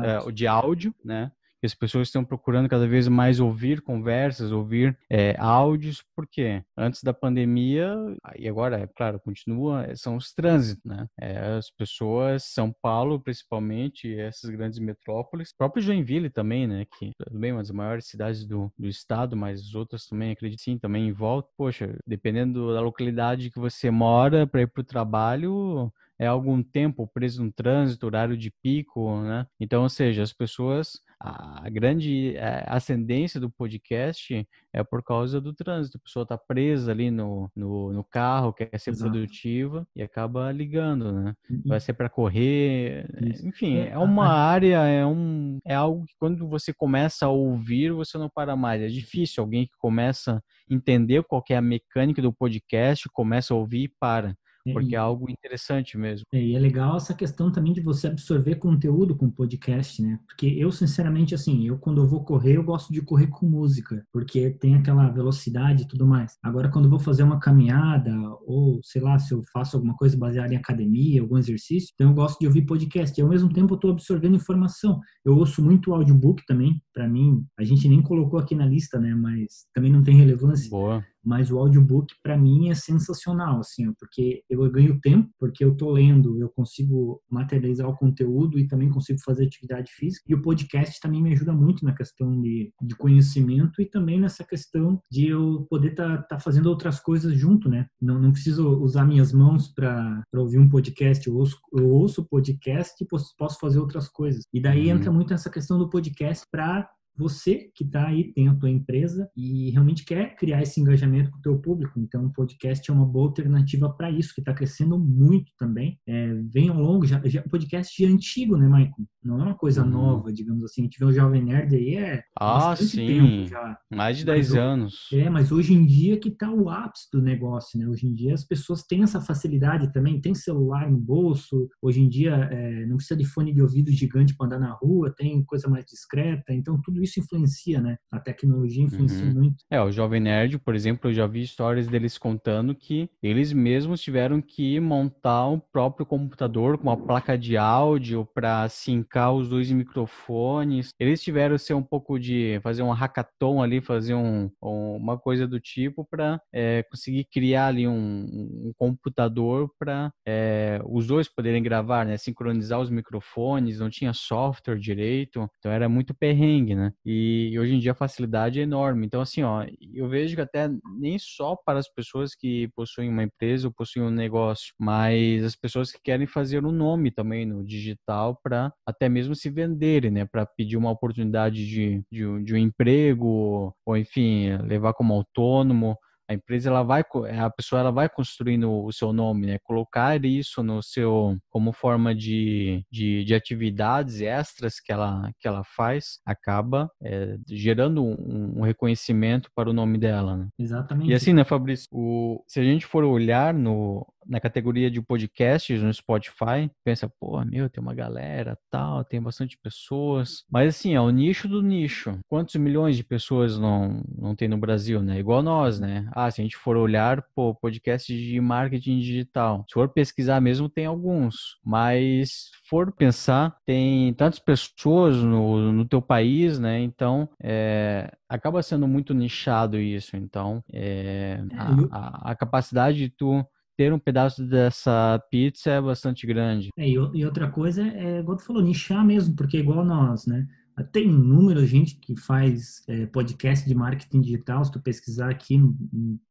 é, 0.04 0.32
de 0.32 0.46
áudio, 0.46 0.94
né? 1.04 1.30
as 1.66 1.74
pessoas 1.74 2.08
estão 2.08 2.24
procurando 2.24 2.68
cada 2.68 2.86
vez 2.86 3.08
mais 3.08 3.40
ouvir 3.40 3.80
conversas, 3.80 4.52
ouvir 4.52 4.96
é, 5.10 5.34
áudios, 5.38 6.04
porque 6.14 6.62
antes 6.76 7.02
da 7.02 7.14
pandemia, 7.14 7.94
e 8.36 8.48
agora, 8.48 8.78
é 8.78 8.86
claro, 8.86 9.20
continua, 9.20 9.84
é, 9.86 9.96
são 9.96 10.16
os 10.16 10.32
trânsitos, 10.32 10.84
né? 10.84 11.06
É, 11.20 11.38
as 11.56 11.70
pessoas, 11.70 12.44
São 12.44 12.72
Paulo 12.82 13.20
principalmente, 13.20 14.14
essas 14.18 14.50
grandes 14.50 14.78
metrópoles, 14.78 15.54
próprio 15.56 15.82
Joinville 15.82 16.30
também, 16.30 16.66
né? 16.66 16.86
Que 16.98 17.12
tudo 17.24 17.38
bem, 17.38 17.52
uma 17.52 17.62
das 17.62 17.70
maiores 17.70 18.06
cidades 18.06 18.46
do, 18.46 18.72
do 18.78 18.88
estado, 18.88 19.36
mas 19.36 19.60
as 19.60 19.74
outras 19.74 20.06
também, 20.06 20.32
acredito 20.32 20.60
sim, 20.60 20.78
também 20.78 21.08
em 21.08 21.12
volta. 21.12 21.48
Poxa, 21.56 21.96
dependendo 22.06 22.72
da 22.74 22.80
localidade 22.80 23.50
que 23.50 23.58
você 23.58 23.90
mora 23.90 24.46
para 24.46 24.62
ir 24.62 24.66
para 24.66 24.80
o 24.80 24.84
trabalho, 24.84 25.92
é 26.18 26.26
algum 26.26 26.62
tempo 26.62 27.06
preso 27.12 27.44
no 27.44 27.52
trânsito, 27.52 28.06
horário 28.06 28.36
de 28.36 28.52
pico, 28.62 29.20
né? 29.22 29.46
Então, 29.58 29.82
ou 29.82 29.88
seja, 29.88 30.22
as 30.22 30.32
pessoas, 30.32 31.00
a 31.20 31.68
grande 31.70 32.36
é, 32.36 32.64
ascendência 32.68 33.40
do 33.40 33.50
podcast 33.50 34.46
é 34.72 34.84
por 34.84 35.02
causa 35.02 35.40
do 35.40 35.52
trânsito. 35.52 35.98
A 35.98 36.00
pessoa 36.00 36.22
está 36.22 36.38
presa 36.38 36.92
ali 36.92 37.10
no, 37.10 37.50
no, 37.54 37.92
no, 37.92 38.04
carro, 38.04 38.52
quer 38.52 38.78
ser 38.78 38.90
Exato. 38.90 39.10
produtiva 39.10 39.86
e 39.94 40.02
acaba 40.02 40.52
ligando, 40.52 41.10
né? 41.12 41.34
Vai 41.64 41.80
ser 41.80 41.94
para 41.94 42.08
correr, 42.08 43.06
Isso. 43.20 43.46
enfim, 43.46 43.78
é, 43.78 43.90
é 43.90 43.98
uma 43.98 44.28
área, 44.28 44.86
é 44.86 45.04
um, 45.04 45.58
é 45.64 45.74
algo 45.74 46.04
que 46.06 46.14
quando 46.18 46.48
você 46.48 46.72
começa 46.72 47.26
a 47.26 47.30
ouvir, 47.30 47.92
você 47.92 48.18
não 48.18 48.28
para 48.28 48.54
mais. 48.54 48.82
É 48.82 48.86
difícil 48.86 49.42
alguém 49.42 49.66
que 49.66 49.76
começa 49.78 50.36
a 50.36 50.74
entender 50.74 51.24
qual 51.24 51.42
é 51.50 51.56
a 51.56 51.62
mecânica 51.62 52.22
do 52.22 52.32
podcast, 52.32 53.08
começa 53.12 53.52
a 53.52 53.56
ouvir 53.56 53.84
e 53.84 53.88
para. 53.88 54.36
Porque 54.72 54.94
é 54.94 54.98
algo 54.98 55.30
interessante 55.30 55.98
mesmo. 55.98 56.24
É, 56.32 56.42
e 56.42 56.54
é 56.54 56.58
legal 56.58 56.96
essa 56.96 57.14
questão 57.14 57.52
também 57.52 57.72
de 57.72 57.80
você 57.80 58.06
absorver 58.06 58.56
conteúdo 58.56 59.14
com 59.14 59.30
podcast, 59.30 60.02
né? 60.02 60.18
Porque 60.26 60.46
eu, 60.46 60.70
sinceramente, 60.72 61.34
assim, 61.34 61.66
eu 61.66 61.78
quando 61.78 62.00
eu 62.00 62.08
vou 62.08 62.24
correr, 62.24 62.56
eu 62.56 62.64
gosto 62.64 62.92
de 62.92 63.02
correr 63.02 63.26
com 63.26 63.46
música, 63.46 64.02
porque 64.12 64.50
tem 64.50 64.74
aquela 64.74 65.08
velocidade 65.10 65.82
e 65.82 65.88
tudo 65.88 66.06
mais. 66.06 66.36
Agora, 66.42 66.70
quando 66.70 66.86
eu 66.86 66.90
vou 66.90 66.98
fazer 66.98 67.22
uma 67.22 67.38
caminhada, 67.38 68.12
ou 68.46 68.80
sei 68.82 69.02
lá, 69.02 69.18
se 69.18 69.34
eu 69.34 69.42
faço 69.52 69.76
alguma 69.76 69.94
coisa 69.94 70.16
baseada 70.16 70.54
em 70.54 70.56
academia, 70.56 71.20
algum 71.20 71.36
exercício, 71.36 71.90
então 71.94 72.08
eu 72.08 72.14
gosto 72.14 72.38
de 72.38 72.46
ouvir 72.46 72.62
podcast. 72.62 73.18
E 73.18 73.22
ao 73.22 73.28
mesmo 73.28 73.52
tempo 73.52 73.74
eu 73.74 73.76
estou 73.76 73.90
absorvendo 73.90 74.36
informação. 74.36 75.00
Eu 75.24 75.36
ouço 75.36 75.62
muito 75.62 75.92
audiobook 75.92 76.44
também, 76.46 76.80
para 76.92 77.08
mim, 77.08 77.44
a 77.58 77.64
gente 77.64 77.88
nem 77.88 78.02
colocou 78.02 78.38
aqui 78.38 78.54
na 78.54 78.66
lista, 78.66 78.98
né? 78.98 79.14
Mas 79.14 79.66
também 79.74 79.92
não 79.92 80.02
tem 80.02 80.16
relevância. 80.16 80.70
Boa 80.70 81.04
mas 81.24 81.50
o 81.50 81.58
audiobook 81.58 82.14
para 82.22 82.36
mim 82.36 82.68
é 82.68 82.74
sensacional, 82.74 83.60
assim, 83.60 83.92
porque 83.98 84.42
eu 84.48 84.70
ganho 84.70 85.00
tempo, 85.00 85.30
porque 85.38 85.64
eu 85.64 85.76
tô 85.76 85.90
lendo, 85.90 86.40
eu 86.40 86.48
consigo 86.48 87.20
materializar 87.30 87.88
o 87.88 87.96
conteúdo 87.96 88.58
e 88.58 88.66
também 88.66 88.90
consigo 88.90 89.18
fazer 89.24 89.46
atividade 89.46 89.90
física. 89.92 90.24
E 90.28 90.34
o 90.34 90.42
podcast 90.42 91.00
também 91.00 91.22
me 91.22 91.32
ajuda 91.32 91.52
muito 91.52 91.84
na 91.84 91.94
questão 91.94 92.40
de, 92.40 92.72
de 92.82 92.94
conhecimento 92.96 93.80
e 93.80 93.86
também 93.86 94.20
nessa 94.20 94.44
questão 94.44 95.00
de 95.10 95.28
eu 95.28 95.66
poder 95.68 95.92
estar 95.92 96.18
tá, 96.18 96.22
tá 96.22 96.40
fazendo 96.40 96.66
outras 96.66 97.00
coisas 97.00 97.34
junto, 97.34 97.68
né? 97.68 97.86
Não, 98.00 98.20
não 98.20 98.32
preciso 98.32 98.68
usar 98.80 99.04
minhas 99.04 99.32
mãos 99.32 99.68
para 99.68 100.22
ouvir 100.34 100.58
um 100.58 100.68
podcast, 100.68 101.26
eu 101.26 101.36
ouço, 101.36 101.58
eu 101.72 101.88
ouço 101.88 102.26
podcast 102.28 103.02
e 103.02 103.06
posso, 103.06 103.34
posso 103.38 103.58
fazer 103.58 103.78
outras 103.78 104.08
coisas. 104.08 104.44
E 104.52 104.60
daí 104.60 104.90
uhum. 104.90 104.96
entra 104.96 105.12
muito 105.12 105.32
essa 105.32 105.50
questão 105.50 105.78
do 105.78 105.88
podcast 105.88 106.44
para 106.50 106.88
você 107.16 107.70
que 107.74 107.84
está 107.84 108.06
aí, 108.06 108.32
tem 108.32 108.48
a 108.48 108.54
tua 108.54 108.70
empresa 108.70 109.28
e 109.36 109.70
realmente 109.70 110.04
quer 110.04 110.36
criar 110.36 110.62
esse 110.62 110.80
engajamento 110.80 111.30
com 111.30 111.38
o 111.38 111.42
teu 111.42 111.58
público. 111.58 111.98
Então, 111.98 112.26
o 112.26 112.32
podcast 112.32 112.90
é 112.90 112.94
uma 112.94 113.06
boa 113.06 113.28
alternativa 113.28 113.88
para 113.90 114.10
isso, 114.10 114.34
que 114.34 114.40
está 114.40 114.52
crescendo 114.52 114.98
muito 114.98 115.52
também. 115.58 115.98
É, 116.06 116.34
vem 116.52 116.68
ao 116.68 116.78
longo, 116.78 117.06
já, 117.06 117.20
já, 117.24 117.42
podcast 117.42 118.04
é 118.04 118.08
antigo, 118.08 118.56
né, 118.56 118.68
Maicon? 118.68 119.04
Não 119.22 119.40
é 119.40 119.44
uma 119.44 119.54
coisa 119.54 119.82
uhum. 119.82 119.90
nova, 119.90 120.32
digamos 120.32 120.64
assim. 120.64 120.82
A 120.82 120.84
gente 120.84 120.98
vê 120.98 121.04
o 121.04 121.12
Jovem 121.12 121.42
Nerd 121.42 121.74
aí 121.74 121.94
é 121.94 122.22
ah, 122.38 122.74
sim. 122.76 123.46
já. 123.46 123.78
Mais 123.90 124.18
de 124.18 124.24
10 124.24 124.50
mas, 124.50 124.58
anos. 124.58 124.94
É, 125.12 125.30
mas 125.30 125.52
hoje 125.52 125.72
em 125.72 125.86
dia 125.86 126.18
que 126.18 126.28
está 126.28 126.50
o 126.50 126.68
ápice 126.68 127.08
do 127.12 127.22
negócio, 127.22 127.78
né? 127.78 127.88
Hoje 127.88 128.06
em 128.06 128.14
dia 128.14 128.34
as 128.34 128.44
pessoas 128.44 128.82
têm 128.82 129.02
essa 129.02 129.20
facilidade 129.20 129.92
também, 129.92 130.20
tem 130.20 130.34
celular 130.34 130.90
no 130.90 130.98
bolso, 130.98 131.68
hoje 131.80 132.00
em 132.00 132.08
dia 132.08 132.34
é, 132.50 132.86
não 132.86 132.96
precisa 132.96 133.16
de 133.16 133.24
fone 133.24 133.52
de 133.52 133.62
ouvido 133.62 133.90
gigante 133.90 134.36
para 134.36 134.46
andar 134.46 134.58
na 134.58 134.72
rua, 134.72 135.14
tem 135.16 135.42
coisa 135.44 135.68
mais 135.68 135.84
discreta, 135.86 136.52
então 136.52 136.80
tudo 136.82 137.03
isso 137.04 137.20
influencia, 137.20 137.80
né? 137.80 137.96
A 138.10 138.18
tecnologia 138.18 138.82
influencia 138.82 139.26
uhum. 139.26 139.34
muito. 139.34 139.56
É, 139.70 139.80
o 139.80 139.90
Jovem 139.90 140.20
Nerd, 140.20 140.58
por 140.58 140.74
exemplo, 140.74 141.10
eu 141.10 141.14
já 141.14 141.26
vi 141.26 141.42
histórias 141.42 141.86
deles 141.86 142.18
contando 142.18 142.74
que 142.74 143.08
eles 143.22 143.52
mesmos 143.52 144.00
tiveram 144.00 144.40
que 144.40 144.80
montar 144.80 145.48
um 145.48 145.58
próprio 145.58 146.06
computador 146.06 146.78
com 146.78 146.84
uma 146.84 146.96
placa 146.96 147.36
de 147.36 147.56
áudio 147.56 148.26
para 148.34 148.68
sincar 148.68 149.32
os 149.34 149.48
dois 149.48 149.70
microfones. 149.70 150.90
Eles 150.98 151.22
tiveram 151.22 151.58
ser 151.58 151.74
um 151.74 151.82
pouco 151.82 152.18
de 152.18 152.58
fazer 152.62 152.82
um 152.82 152.90
hackathon 152.90 153.62
ali, 153.62 153.80
fazer 153.80 154.14
um, 154.14 154.50
um 154.62 155.04
uma 155.04 155.18
coisa 155.18 155.46
do 155.46 155.60
tipo 155.60 156.04
para 156.04 156.40
é, 156.52 156.82
conseguir 156.84 157.24
criar 157.24 157.66
ali 157.66 157.86
um, 157.86 157.92
um 157.94 158.72
computador 158.76 159.70
para 159.78 160.12
é, 160.26 160.80
os 160.84 161.06
dois 161.06 161.28
poderem 161.28 161.62
gravar, 161.62 162.06
né? 162.06 162.16
Sincronizar 162.16 162.80
os 162.80 162.90
microfones, 162.90 163.78
não 163.78 163.90
tinha 163.90 164.12
software 164.12 164.78
direito, 164.78 165.48
então 165.58 165.70
era 165.70 165.88
muito 165.88 166.14
perrengue, 166.14 166.74
né? 166.74 166.92
E 167.04 167.56
hoje 167.58 167.74
em 167.74 167.78
dia 167.78 167.92
a 167.92 167.94
facilidade 167.94 168.60
é 168.60 168.62
enorme. 168.62 169.06
Então, 169.06 169.20
assim, 169.20 169.42
ó, 169.42 169.64
eu 169.92 170.08
vejo 170.08 170.34
que 170.34 170.40
até 170.40 170.68
nem 170.98 171.18
só 171.18 171.56
para 171.56 171.78
as 171.78 171.88
pessoas 171.88 172.34
que 172.34 172.68
possuem 172.74 173.08
uma 173.08 173.22
empresa 173.22 173.68
ou 173.68 173.72
possuem 173.72 174.06
um 174.06 174.10
negócio, 174.10 174.74
mas 174.78 175.44
as 175.44 175.56
pessoas 175.56 175.92
que 175.92 176.00
querem 176.02 176.26
fazer 176.26 176.64
um 176.64 176.72
nome 176.72 177.10
também 177.10 177.46
no 177.46 177.64
digital 177.64 178.38
para 178.42 178.72
até 178.86 179.08
mesmo 179.08 179.34
se 179.34 179.50
venderem, 179.50 180.10
né? 180.10 180.24
Para 180.24 180.46
pedir 180.46 180.76
uma 180.76 180.90
oportunidade 180.90 181.66
de, 181.66 182.02
de, 182.10 182.44
de 182.44 182.54
um 182.54 182.58
emprego, 182.58 183.74
ou 183.86 183.96
enfim, 183.96 184.56
levar 184.66 184.94
como 184.94 185.14
autônomo 185.14 185.96
a 186.28 186.34
empresa 186.34 186.70
ela 186.70 186.82
vai 186.82 187.02
a 187.38 187.50
pessoa 187.50 187.80
ela 187.80 187.90
vai 187.90 188.08
construindo 188.08 188.70
o 188.70 188.92
seu 188.92 189.12
nome 189.12 189.46
né? 189.46 189.58
Colocar 189.62 190.24
isso 190.24 190.62
no 190.62 190.82
seu 190.82 191.36
como 191.50 191.72
forma 191.72 192.14
de, 192.14 192.84
de, 192.90 193.24
de 193.24 193.34
atividades 193.34 194.20
extras 194.20 194.80
que 194.80 194.92
ela 194.92 195.30
que 195.38 195.46
ela 195.46 195.62
faz 195.64 196.18
acaba 196.24 196.90
é, 197.02 197.36
gerando 197.48 198.02
um, 198.04 198.58
um, 198.58 198.62
reconhecimento 198.62 199.50
para 199.54 199.70
o 199.70 199.72
nome 199.72 199.98
dela 199.98 200.36
né? 200.36 200.48
exatamente. 200.58 201.10
e 201.10 201.14
assim 201.14 201.32
né 201.32 201.44
Fabrício? 201.44 201.86
O, 201.92 202.42
se 202.48 202.60
a 202.60 202.64
gente 202.64 202.86
for 202.86 203.04
olhar 203.04 203.52
no 203.52 204.06
na 204.26 204.40
categoria 204.40 204.90
de 204.90 205.00
podcasts 205.00 205.82
no 205.82 205.92
Spotify, 205.92 206.70
pensa, 206.84 207.08
pô, 207.20 207.42
meu, 207.44 207.68
tem 207.68 207.82
uma 207.82 207.94
galera, 207.94 208.58
tal, 208.70 209.04
tem 209.04 209.20
bastante 209.20 209.58
pessoas. 209.58 210.44
Mas 210.50 210.76
assim, 210.76 210.94
é 210.94 211.00
o 211.00 211.10
nicho 211.10 211.48
do 211.48 211.62
nicho. 211.62 212.18
Quantos 212.28 212.54
milhões 212.56 212.96
de 212.96 213.04
pessoas 213.04 213.58
não, 213.58 214.02
não 214.16 214.34
tem 214.34 214.48
no 214.48 214.58
Brasil, 214.58 215.02
né? 215.02 215.18
Igual 215.18 215.42
nós, 215.42 215.80
né? 215.80 216.08
Ah, 216.12 216.30
se 216.30 216.40
a 216.40 216.44
gente 216.44 216.56
for 216.56 216.76
olhar, 216.76 217.24
pô, 217.34 217.54
podcast 217.54 218.12
de 218.14 218.40
marketing 218.40 218.98
digital. 219.00 219.64
Se 219.68 219.74
for 219.74 219.88
pesquisar 219.88 220.40
mesmo, 220.40 220.68
tem 220.68 220.86
alguns. 220.86 221.58
Mas 221.64 222.50
for 222.68 222.92
pensar, 222.92 223.56
tem 223.64 224.12
tantas 224.14 224.38
pessoas 224.38 225.16
no, 225.16 225.72
no 225.72 225.84
teu 225.86 226.00
país, 226.00 226.58
né? 226.58 226.80
Então, 226.80 227.28
é, 227.42 228.12
acaba 228.28 228.62
sendo 228.62 228.86
muito 228.86 229.14
nichado 229.14 229.78
isso. 229.78 230.16
Então, 230.16 230.62
é, 230.72 231.40
é 231.50 231.56
a, 231.90 231.98
a, 231.98 232.30
a 232.32 232.34
capacidade 232.34 232.98
de 232.98 233.08
tu 233.08 233.44
ter 233.76 233.92
um 233.92 233.98
pedaço 233.98 234.44
dessa 234.46 235.22
pizza 235.30 235.70
é 235.70 235.80
bastante 235.80 236.26
grande. 236.26 236.70
É, 236.76 236.88
e, 236.88 236.98
outra 236.98 237.50
coisa 237.50 237.82
é, 237.82 238.20
igual 238.20 238.36
tu 238.36 238.44
falou, 238.44 238.62
nichar 238.62 239.04
mesmo, 239.04 239.34
porque 239.34 239.58
igual 239.58 239.84
nós, 239.84 240.26
né? 240.26 240.46
Tem 240.90 241.08
um 241.08 241.16
número 241.16 241.60
de 241.60 241.66
gente 241.68 241.94
que 241.96 242.16
faz 242.16 242.82
é, 242.88 243.06
podcast 243.06 243.68
de 243.68 243.74
marketing 243.76 244.20
digital, 244.20 244.64
se 244.64 244.72
tu 244.72 244.80
pesquisar 244.80 245.30
aqui, 245.30 245.56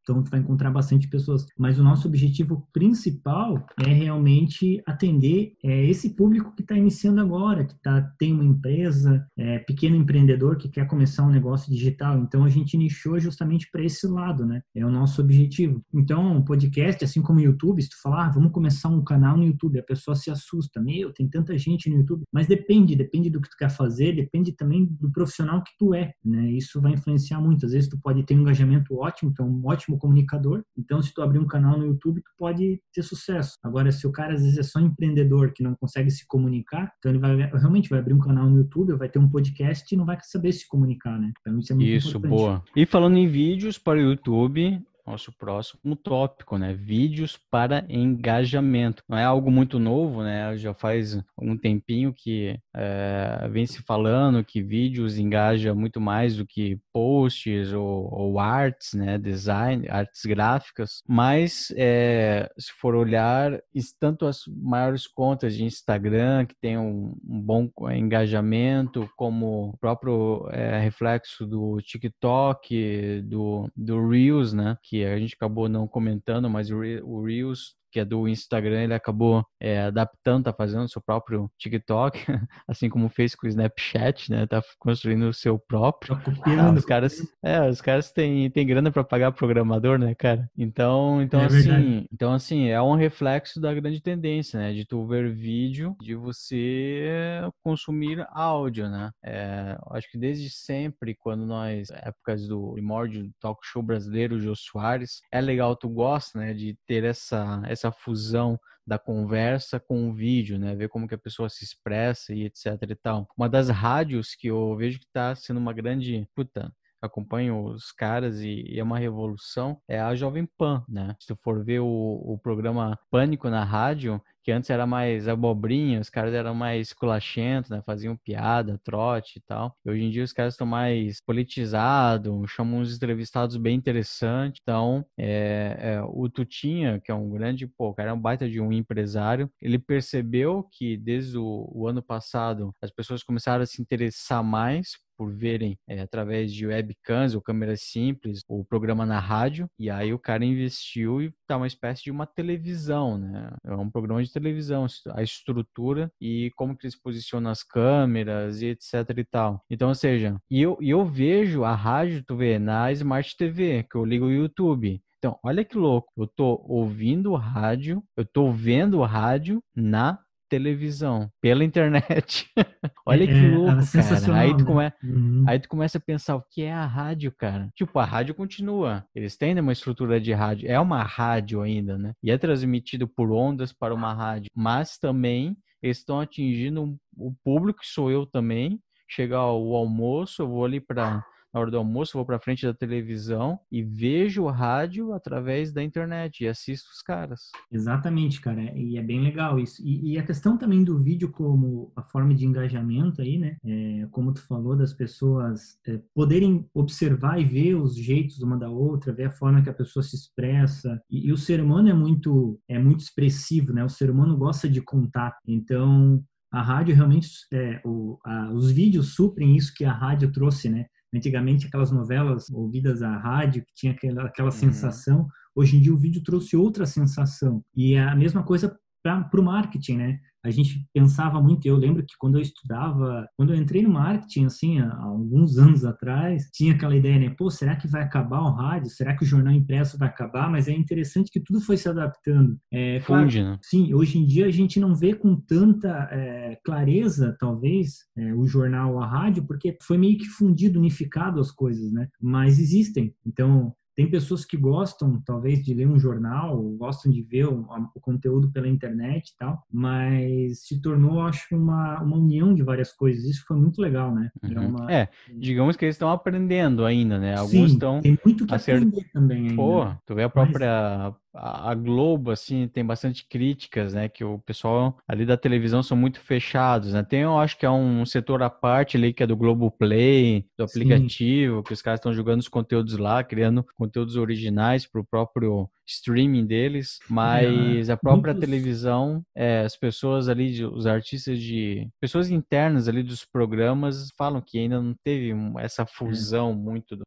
então 0.04 0.22
tu 0.22 0.30
vai 0.30 0.40
encontrar 0.40 0.70
bastante 0.70 1.08
pessoas. 1.08 1.46
Mas 1.58 1.80
o 1.80 1.84
nosso 1.84 2.08
objetivo 2.08 2.68
principal 2.72 3.66
é 3.80 3.92
realmente 3.92 4.82
atender 4.86 5.54
é, 5.64 5.86
esse 5.86 6.10
público 6.12 6.54
que 6.56 6.62
está 6.62 6.76
iniciando 6.76 7.22
agora, 7.22 7.66
que 7.66 7.76
tá, 7.82 8.02
tem 8.20 8.34
uma 8.34 8.44
empresa, 8.44 9.26
é, 9.38 9.60
pequeno 9.60 9.96
empreendedor 9.96 10.58
que 10.58 10.70
quer 10.70 10.88
começar 10.88 11.24
um 11.24 11.32
negócio 11.32 11.72
digital. 11.72 12.20
Então 12.20 12.44
a 12.44 12.50
gente 12.50 12.78
nichou 12.78 13.20
justamente 13.20 13.70
para 13.72 13.84
esse 13.84 14.06
lado, 14.08 14.46
né? 14.46 14.62
É 14.76 14.86
o 14.86 14.92
nosso 14.92 15.22
objetivo. 15.22 15.82
Então, 15.94 16.44
podcast, 16.44 17.04
assim 17.04 17.22
como 17.22 17.40
YouTube, 17.40 17.82
se 17.82 17.90
tu 17.90 18.02
falar, 18.02 18.28
ah, 18.28 18.30
vamos 18.30 18.52
começar 18.52 18.90
um 18.90 19.04
canal 19.04 19.38
no 19.38 19.46
YouTube, 19.46 19.80
a 19.80 19.84
pessoa 19.84 20.16
se 20.16 20.30
assusta, 20.30 20.82
meu, 20.82 21.14
tem 21.14 21.28
tanta 21.28 21.58
gente 21.58 21.90
no 21.90 21.98
YouTube. 21.98 22.24
Mas 22.32 22.48
depende, 22.48 22.96
depende 22.96 23.30
do 23.30 23.42
que 23.42 23.50
tu 23.50 23.58
quer 23.58 23.70
fazer, 23.70 24.14
depende 24.14 24.52
também 24.52 24.86
do 24.86 25.12
profissional 25.12 25.64
que 25.64 25.72
tu 25.78 25.94
é, 25.94 26.14
né? 26.24 26.52
Isso 26.52 26.82
vai 26.82 26.94
influenciar 26.94 27.40
muito. 27.40 27.66
Às 27.66 27.72
vezes 27.72 27.90
tu 27.90 27.98
pode 27.98 28.24
ter 28.24 28.36
um 28.36 28.42
engajamento 28.42 28.96
ótimo, 28.96 29.34
tu 29.34 29.42
é 29.42 29.46
um 29.46 29.66
ótimo 29.66 29.93
comunicador. 29.98 30.64
Então, 30.78 31.02
se 31.02 31.14
tu 31.14 31.22
abrir 31.22 31.40
um 31.40 31.48
canal 31.48 31.78
no 31.78 31.86
YouTube, 31.86 32.22
tu 32.22 32.32
pode 32.38 32.80
ter 32.94 33.04
sucesso. 33.04 33.58
Agora, 33.64 33.92
se 33.92 34.06
o 34.08 34.12
cara 34.12 34.34
às 34.34 34.42
vezes 34.42 34.58
é 34.58 34.64
só 34.64 34.80
empreendedor 34.80 35.54
que 35.54 35.64
não 35.64 35.76
consegue 35.76 36.10
se 36.12 36.26
comunicar, 36.28 36.92
então 36.98 37.12
ele 37.12 37.20
vai 37.20 37.36
realmente 37.36 37.90
vai 37.90 38.00
abrir 38.00 38.14
um 38.14 38.20
canal 38.20 38.50
no 38.50 38.58
YouTube, 38.58 38.94
vai 38.94 39.10
ter 39.10 39.20
um 39.20 39.30
podcast 39.30 39.94
e 39.94 39.98
não 39.98 40.06
vai 40.06 40.18
saber 40.22 40.52
se 40.52 40.68
comunicar, 40.68 41.20
né? 41.20 41.32
Então 41.40 41.60
isso 41.60 41.74
é 41.74 41.76
muito 41.76 41.90
isso, 41.90 42.10
importante. 42.10 42.34
Isso, 42.34 42.44
boa. 42.44 42.64
E 42.76 42.86
falando 42.86 43.18
em 43.18 43.28
vídeos 43.28 43.78
para 43.78 44.00
o 44.00 44.02
YouTube, 44.02 44.82
nosso 45.06 45.32
próximo 45.34 45.96
tópico, 45.96 46.58
né? 46.58 46.74
Vídeos 46.74 47.38
para 47.52 47.86
engajamento. 47.90 49.04
Não 49.08 49.18
é 49.18 49.24
algo 49.24 49.52
muito 49.52 49.78
novo, 49.78 50.24
né? 50.24 50.58
Já 50.58 50.74
faz 50.74 51.22
um 51.38 51.58
tempinho 51.58 52.14
que 52.14 52.58
é, 52.76 53.48
vem 53.52 53.66
se 53.66 53.82
falando 53.84 54.44
que 54.44 54.62
vídeos 54.62 55.18
engaja 55.18 55.76
muito 55.76 56.00
mais 56.00 56.38
do 56.38 56.46
que 56.46 56.80
posts 56.94 57.74
ou, 57.74 58.08
ou 58.14 58.40
arts, 58.40 58.94
né? 58.94 59.18
Design, 59.18 59.90
artes 59.90 60.22
gráficas. 60.26 61.02
Mas 61.08 61.74
é, 61.76 62.50
se 62.58 62.72
for 62.80 62.96
olhar, 62.96 63.60
tanto 64.00 64.26
as 64.26 64.42
maiores 64.48 65.08
contas 65.08 65.56
de 65.56 65.64
Instagram 65.64 66.46
que 66.46 66.56
tem 66.62 66.78
um, 66.78 67.16
um 67.28 67.42
bom 67.42 67.70
engajamento, 67.92 69.10
como 69.18 69.70
o 69.70 69.78
próprio 69.78 70.48
é, 70.52 70.80
reflexo 70.80 71.46
do 71.46 71.82
TikTok, 71.82 73.22
do, 73.24 73.70
do 73.76 74.08
Reels, 74.08 74.54
né? 74.54 74.78
que 74.84 75.04
a 75.04 75.18
gente 75.18 75.36
acabou 75.36 75.68
não 75.68 75.88
comentando, 75.88 76.50
mas 76.50 76.70
o, 76.70 76.80
Reels 77.24 77.76
que 77.94 78.00
é 78.00 78.06
do 78.06 78.28
Instagram, 78.28 78.84
ele 78.84 78.94
acabou 78.96 79.46
é, 79.62 79.84
adaptando, 79.84 80.46
tá 80.46 80.54
fazendo 80.54 80.84
o 80.84 80.90
seu 80.90 81.02
próprio 81.02 81.50
TikTok, 81.60 82.26
assim 82.68 82.90
como 82.90 83.08
fez 83.08 83.36
com 83.36 83.46
o 83.46 83.50
Snapchat, 83.50 84.32
né? 84.32 84.48
Tá 84.48 84.64
construindo 84.80 85.30
o 85.30 85.34
seu 85.34 85.60
próprio. 85.60 86.16
Tá 86.18 86.24
copiando. 86.24 86.76
Ah, 86.76 86.80
os 86.80 86.86
caras, 86.86 87.22
é, 87.44 87.70
os 87.70 87.82
caras 87.82 88.12
têm, 88.12 88.50
têm 88.50 88.66
grana 88.66 88.92
para 88.92 89.04
pagar 89.04 89.32
programador, 89.32 90.00
né, 90.00 90.16
cara? 90.16 90.50
Então, 90.58 91.22
então 91.22 91.40
é 91.40 91.46
assim, 91.46 91.62
verdade. 91.62 92.08
então 92.12 92.34
assim, 92.34 92.68
é 92.70 92.82
um 92.82 92.96
reflexo 92.96 93.62
da 93.62 93.72
grande 93.74 94.02
tendência, 94.02 94.60
né, 94.60 94.74
de 94.74 94.86
tu 94.86 95.06
ver 95.06 95.32
vídeo, 95.32 95.96
de 96.02 96.16
você 96.16 97.42
consumir 97.64 98.26
áudio, 98.32 98.90
né? 98.90 99.12
É, 99.24 99.78
acho 99.92 100.10
que 100.10 100.18
desde 100.18 100.50
sempre, 100.50 101.14
quando 101.14 101.46
nós, 101.46 101.92
épocas 101.92 102.48
do 102.48 102.74
primórdio 102.74 103.26
do 103.26 103.32
talk 103.40 103.60
show 103.64 103.84
brasileiro, 103.84 104.36
o 104.36 104.40
Jô 104.40 104.56
Soares, 104.56 105.22
é 105.32 105.40
legal, 105.40 105.76
tu 105.76 105.88
gosta, 105.90 106.40
né, 106.40 106.54
de 106.54 106.76
ter 106.88 107.04
essa, 107.04 107.62
essa 107.66 107.83
essa 107.84 107.92
fusão 107.92 108.60
da 108.86 108.98
conversa 108.98 109.80
com 109.80 110.10
o 110.10 110.14
vídeo, 110.14 110.58
né? 110.58 110.76
Ver 110.76 110.90
como 110.90 111.08
que 111.08 111.16
a 111.16 111.18
pessoa 111.18 111.50
se 111.50 111.64
expressa 111.64 112.34
e 112.34 112.44
etc 112.44 112.66
e 112.90 112.96
tal. 112.96 113.28
Uma 113.38 113.50
das 113.50 113.70
rádios 113.70 114.36
que 114.36 114.48
eu 114.48 114.76
vejo 114.76 115.00
que 115.00 115.06
está 115.06 115.36
sendo 115.36 115.58
uma 115.58 115.74
grande 115.74 116.28
puta, 116.36 116.74
acompanho 117.06 117.66
os 117.66 117.92
caras 117.92 118.42
e, 118.42 118.64
e, 118.68 118.80
é 118.80 118.84
uma 118.84 119.00
revolução, 119.00 119.80
é 119.88 120.00
a 120.00 120.16
Jovem 120.16 120.48
Pan, 120.58 120.84
né? 120.88 121.16
Se 121.20 121.28
tu 121.28 121.38
for 121.44 121.64
ver 121.64 121.80
o, 121.80 121.88
o 121.88 122.38
programa 122.42 122.98
Pânico 123.12 123.50
na 123.50 123.64
rádio, 123.64 124.22
que 124.44 124.52
antes 124.52 124.70
era 124.70 124.86
mais 124.86 125.28
abobrinha, 125.28 126.02
os 126.02 126.10
caras 126.10 126.34
eram 126.34 126.54
mais 126.54 126.92
culachentos, 126.92 127.70
né? 127.72 127.82
Faziam 127.86 128.18
piada, 128.18 128.80
trote 128.84 129.40
e 129.40 129.42
tal. 129.42 129.76
E 129.86 129.90
hoje 129.90 130.04
em 130.04 130.12
dia 130.12 130.24
os 130.24 130.34
caras 130.34 130.54
estão 130.54 130.68
mais 130.68 131.22
politizados, 131.22 132.52
chamam 132.52 132.82
uns 132.82 132.96
entrevistados 132.96 133.56
bem 133.56 133.76
interessantes. 133.76 134.60
Então, 134.62 135.06
é, 135.18 135.78
é, 135.80 136.02
o 136.04 136.30
Tutinha, 136.30 137.00
que 137.00 137.10
é 137.12 137.16
um 137.16 137.30
grande, 137.30 137.68
pô, 137.68 137.94
cara 137.94 138.12
é 138.12 138.14
um 138.14 138.20
baita 138.20 138.50
de 138.50 138.60
um 138.60 138.72
empresário, 138.72 139.50
ele 139.62 139.80
percebeu 139.80 140.68
que 140.72 140.98
desde 140.98 141.38
o, 141.38 141.70
o 141.74 141.88
ano 141.88 142.04
passado 142.04 142.76
as 142.82 142.92
pessoas 142.92 143.24
começaram 143.24 143.64
a 143.64 143.66
se 143.66 143.82
interessar 143.82 144.44
mais 144.44 144.98
por 145.18 145.32
verem 145.32 145.78
é, 145.88 146.02
através 146.02 146.54
de 146.54 146.68
webcams 146.68 147.36
ou 147.36 147.42
câmeras 147.42 147.82
simples 147.82 148.42
o 148.48 148.64
programa 148.64 149.06
na 149.06 149.20
rádio 149.20 149.68
e 149.80 149.90
aí 149.90 150.14
o 150.14 150.20
cara 150.20 150.46
investiu 150.46 151.22
e 151.22 151.34
tá 151.48 151.58
uma 151.58 151.68
espécie 151.68 152.04
de 152.04 152.12
uma 152.12 152.26
televisão, 152.26 153.18
né? 153.18 153.52
É 153.66 153.76
um 153.76 153.90
programa 153.90 154.24
de 154.24 154.32
televisão, 154.32 154.86
a 155.12 155.24
estrutura 155.24 156.12
e 156.20 156.52
como 156.56 156.76
que 156.78 156.86
eles 156.86 157.00
posicionam 157.00 157.52
as 157.52 157.64
câmeras 157.64 158.62
e 158.62 158.68
etc 158.68 158.94
e 159.18 159.24
tal. 159.24 159.62
Então, 159.70 159.90
ou 159.90 159.96
seja, 159.96 160.38
e 160.50 160.62
eu, 160.62 160.78
eu 160.82 161.06
vejo 161.06 161.64
a 161.64 161.76
rádio, 161.76 162.24
tu 162.26 162.36
vê, 162.36 162.60
na 162.60 162.92
Smart 162.92 163.36
TV, 163.38 163.84
que 163.84 163.96
eu 163.96 164.06
ligo 164.06 164.26
o 164.26 164.32
YouTube. 164.32 165.02
Então, 165.18 165.40
olha 165.42 165.64
que 165.64 165.78
louco, 165.78 166.12
eu 166.18 166.28
tô 166.28 166.62
ouvindo 166.68 167.34
rádio, 167.34 168.04
eu 168.18 168.26
tô 168.26 168.52
vendo 168.52 169.02
rádio 169.02 169.64
na 169.74 170.20
televisão, 170.54 171.32
pela 171.42 171.64
internet. 171.64 172.48
Olha 173.08 173.26
que 173.26 173.34
é, 173.34 173.56
louco, 173.56 173.82
cara. 173.92 174.40
Aí 174.40 174.56
tu, 174.56 174.64
né? 174.76 174.92
come... 174.92 174.94
uhum. 175.04 175.46
aí 175.48 175.60
tu 175.60 175.68
começa 175.68 175.98
a 175.98 176.02
pensar 176.02 176.36
o 176.36 176.44
que 176.48 176.62
é 176.62 176.72
a 176.72 176.86
rádio, 176.86 177.32
cara. 177.32 177.70
Tipo, 177.74 177.98
a 177.98 178.06
rádio 178.06 178.36
continua. 178.36 179.04
Eles 179.16 179.36
têm 179.36 179.60
uma 179.60 179.74
estrutura 179.74 180.22
de 180.22 180.32
rádio. 180.32 180.70
É 180.70 180.80
uma 180.80 181.02
rádio 181.02 181.62
ainda, 181.62 181.98
né? 181.98 182.14
E 182.22 182.30
é 182.30 182.38
transmitido 182.38 183.08
por 183.08 183.32
ondas 183.32 183.74
para 183.74 183.96
uma 183.96 184.14
rádio. 184.14 184.52
Mas 184.56 185.00
também 185.00 185.58
eles 185.82 185.98
estão 185.98 186.20
atingindo 186.20 186.96
o 187.18 187.34
público, 187.44 187.80
que 187.80 187.88
sou 187.88 188.12
eu 188.12 188.28
também. 188.28 188.80
Chegar 189.10 189.52
o 189.52 189.76
almoço, 189.76 190.44
eu 190.44 190.48
vou 190.48 190.66
ali 190.66 190.80
para 190.80 191.26
na 191.54 191.60
hora 191.60 191.72
do 191.72 191.78
almoço, 191.78 192.18
vou 192.18 192.26
para 192.26 192.40
frente 192.40 192.66
da 192.66 192.74
televisão 192.74 193.60
e 193.72 193.84
vejo 193.84 194.44
o 194.44 194.50
rádio 194.50 195.14
através 195.14 195.72
da 195.72 195.84
internet 195.84 196.44
e 196.44 196.48
assisto 196.48 196.90
os 196.92 197.02
caras. 197.02 197.52
Exatamente, 197.72 198.42
cara. 198.42 198.64
E 198.76 198.98
é 198.98 199.04
bem 199.04 199.22
legal 199.22 199.60
isso. 199.60 199.82
E, 199.86 200.14
e 200.14 200.18
a 200.18 200.24
questão 200.24 200.58
também 200.58 200.84
do 200.84 200.98
vídeo 200.98 201.30
como 201.30 201.92
a 201.96 202.02
forma 202.02 202.34
de 202.34 202.46
engajamento 202.46 203.22
aí, 203.22 203.38
né? 203.38 203.58
É, 203.64 204.08
como 204.12 204.34
tu 204.34 204.42
falou, 204.48 204.76
das 204.76 204.94
pessoas 204.94 205.78
é, 205.88 206.00
poderem 206.16 206.68
observar 206.74 207.40
e 207.40 207.46
ver 207.46 207.76
os 207.76 207.96
jeitos 207.96 208.42
uma 208.42 208.58
da 208.58 208.70
outra, 208.70 209.14
ver 209.14 209.26
a 209.26 209.32
forma 209.32 209.62
que 209.62 209.70
a 209.70 209.74
pessoa 209.74 210.02
se 210.02 210.16
expressa. 210.16 211.00
E, 211.10 211.28
e 211.28 211.32
o 211.32 211.38
ser 211.38 211.62
humano 211.62 211.90
é 211.90 211.94
muito, 211.94 212.60
é 212.68 212.80
muito 212.80 213.02
expressivo, 213.02 213.74
né? 213.74 213.84
O 213.84 213.90
ser 213.90 214.10
humano 214.10 214.36
gosta 214.36 214.68
de 214.68 214.82
contar. 214.82 215.38
Então, 215.48 216.24
a 216.52 216.62
rádio 216.62 216.96
realmente, 216.96 217.30
é, 217.52 217.82
o, 217.84 218.20
a, 218.24 218.52
os 218.52 218.72
vídeos 218.72 219.16
suprem 219.16 219.56
isso 219.56 219.74
que 219.74 219.84
a 219.84 219.92
rádio 219.92 220.32
trouxe, 220.32 220.70
né? 220.70 220.86
Antigamente, 221.14 221.68
aquelas 221.68 221.92
novelas 221.92 222.50
ouvidas 222.50 223.02
à 223.02 223.18
rádio, 223.18 223.64
que 223.66 223.74
tinha 223.74 223.94
aquela, 223.94 224.24
aquela 224.26 224.50
uhum. 224.50 224.52
sensação, 224.52 225.28
hoje 225.56 225.78
em 225.78 225.82
dia 225.82 225.94
o 225.94 225.98
vídeo 225.98 226.24
trouxe 226.24 226.56
outra 226.56 226.86
sensação. 226.86 227.64
E 227.76 227.94
é 227.94 228.04
a 228.04 228.16
mesma 228.16 228.44
coisa 228.44 228.76
para 229.04 229.40
o 229.40 229.44
marketing, 229.44 229.98
né? 229.98 230.20
A 230.44 230.52
gente 230.52 230.86
pensava 230.94 231.42
muito, 231.42 231.66
eu 231.66 231.78
lembro 231.78 232.04
que 232.04 232.16
quando 232.18 232.38
eu 232.38 232.42
estudava, 232.42 233.28
quando 233.38 233.54
eu 233.54 233.62
entrei 233.62 233.82
no 233.82 233.90
marketing, 233.90 234.46
assim, 234.46 234.80
há 234.80 234.94
alguns 235.02 235.58
anos 235.58 235.86
atrás, 235.86 236.50
tinha 236.54 236.74
aquela 236.74 236.96
ideia, 236.96 237.18
né? 237.18 237.30
Pô, 237.30 237.50
será 237.50 237.76
que 237.76 237.88
vai 237.88 238.04
acabar 238.04 238.42
o 238.42 238.52
rádio? 238.52 238.90
Será 238.90 239.16
que 239.16 239.24
o 239.24 239.28
jornal 239.28 239.54
impresso 239.54 239.98
vai 239.98 240.10
acabar? 240.10 240.50
Mas 240.50 240.68
é 240.68 240.74
interessante 240.74 241.32
que 241.32 241.40
tudo 241.40 241.62
foi 241.62 241.78
se 241.78 241.88
adaptando. 241.88 242.58
É, 242.72 243.00
claro, 243.00 243.24
Funde, 243.24 243.44
né? 243.44 243.58
Sim, 243.62 243.94
hoje 243.94 244.20
em 244.20 244.26
dia 244.26 244.46
a 244.46 244.52
gente 244.52 244.80
não 244.80 244.94
vê 244.96 245.14
com 245.14 245.36
tanta 245.36 246.10
é, 246.12 246.58
clareza, 246.64 247.36
talvez, 247.40 248.06
é, 248.18 248.34
o 248.34 248.46
jornal, 248.46 249.02
a 249.02 249.08
rádio, 249.08 249.46
porque 249.46 249.78
foi 249.82 249.98
meio 249.98 250.18
que 250.18 250.26
fundido, 250.26 250.80
unificado 250.80 251.40
as 251.40 251.52
coisas, 251.52 251.92
né? 251.92 252.08
Mas 252.22 252.60
existem. 252.60 253.16
Então, 253.26 253.74
tem 253.96 254.10
pessoas 254.10 254.44
que 254.44 254.58
gostam, 254.58 255.22
talvez, 255.26 255.64
de 255.64 255.74
ler 255.74 255.88
um 255.88 256.00
jornal, 256.00 256.62
gostam 256.78 257.12
de 257.12 257.22
ver 257.22 257.46
o, 257.48 257.66
o, 257.96 258.00
conteúdo 258.00 258.52
pela 258.52 258.68
internet 258.68 259.30
e 259.30 259.38
tal, 259.38 259.62
mas 259.72 260.66
se 260.66 260.82
tornou, 260.82 261.22
acho, 261.22 261.56
uma, 261.56 262.02
uma 262.02 262.18
união 262.18 262.54
de 262.54 262.64
várias 262.64 262.92
coisas. 262.92 263.24
Isso 263.24 263.44
foi 263.48 263.58
muito 263.58 263.82
legal, 263.82 264.14
né? 264.14 264.32
É 264.42 264.60
uhum. 264.60 264.68
Uma... 264.68 264.92
É, 264.92 265.10
digamos 265.36 265.78
que 265.78 265.86
eles 265.86 265.96
estão 265.96 266.10
aprendendo 266.10 266.86
ainda, 266.86 267.20
né? 267.20 267.36
Alguns 267.36 267.52
Sim, 267.52 267.66
estão. 267.66 268.02
Tem 268.02 268.18
muito 268.26 268.46
que 268.46 268.56
acert... 268.56 268.82
aprender 268.82 269.10
também 269.14 269.50
ainda. 269.50 269.56
Pô, 269.56 269.86
tu 270.06 270.16
vê 270.16 270.24
a 270.24 270.30
própria 270.30 271.14
mas 271.33 271.33
a 271.34 271.74
Globo, 271.74 272.30
assim, 272.32 272.68
tem 272.68 272.86
bastante 272.86 273.28
críticas, 273.28 273.94
né? 273.94 274.08
Que 274.08 274.24
o 274.24 274.40
pessoal 274.40 274.98
ali 275.08 275.26
da 275.26 275.36
televisão 275.36 275.82
são 275.82 275.98
muito 275.98 276.20
fechados, 276.20 276.94
né? 276.94 277.04
Tem, 277.04 277.22
eu 277.22 277.38
acho 277.40 277.58
que 277.58 277.66
é 277.66 277.70
um 277.72 278.06
setor 278.06 278.44
à 278.44 278.50
parte 278.50 278.98
ali 278.98 279.14
que 279.14 279.24
é 279.24 279.28
do 279.28 279.36
Globo 279.36 279.72
Play, 279.72 280.46
do 280.58 280.64
aplicativo, 280.64 281.58
Sim. 281.58 281.64
que 281.64 281.74
os 281.74 281.82
caras 281.82 282.00
estão 282.00 282.14
jogando 282.14 282.40
os 282.42 282.48
conteúdos 282.48 282.98
lá, 282.98 283.24
criando 283.24 283.66
conteúdos 283.76 284.16
originais 284.16 284.86
para 284.86 285.02
o 285.02 285.06
próprio 285.06 285.70
streaming 285.88 286.46
deles, 286.46 287.00
mas 287.10 287.90
é, 287.90 287.94
a 287.94 287.98
própria 287.98 288.34
muitos... 288.34 288.50
televisão, 288.50 289.24
é, 289.36 289.62
as 289.62 289.76
pessoas 289.76 290.30
ali, 290.30 290.64
os 290.66 290.86
artistas 290.86 291.40
de. 291.40 291.88
pessoas 292.00 292.30
internas 292.30 292.88
ali 292.88 293.04
dos 293.04 293.26
programas 293.26 294.10
falam 294.18 294.42
que 294.42 294.60
ainda 294.60 294.82
não 294.82 294.96
teve 295.04 295.34
essa 295.60 295.84
é. 295.84 295.86
fusão 295.86 296.52
é. 296.52 296.56
muito. 296.56 296.96
Do... 296.96 297.04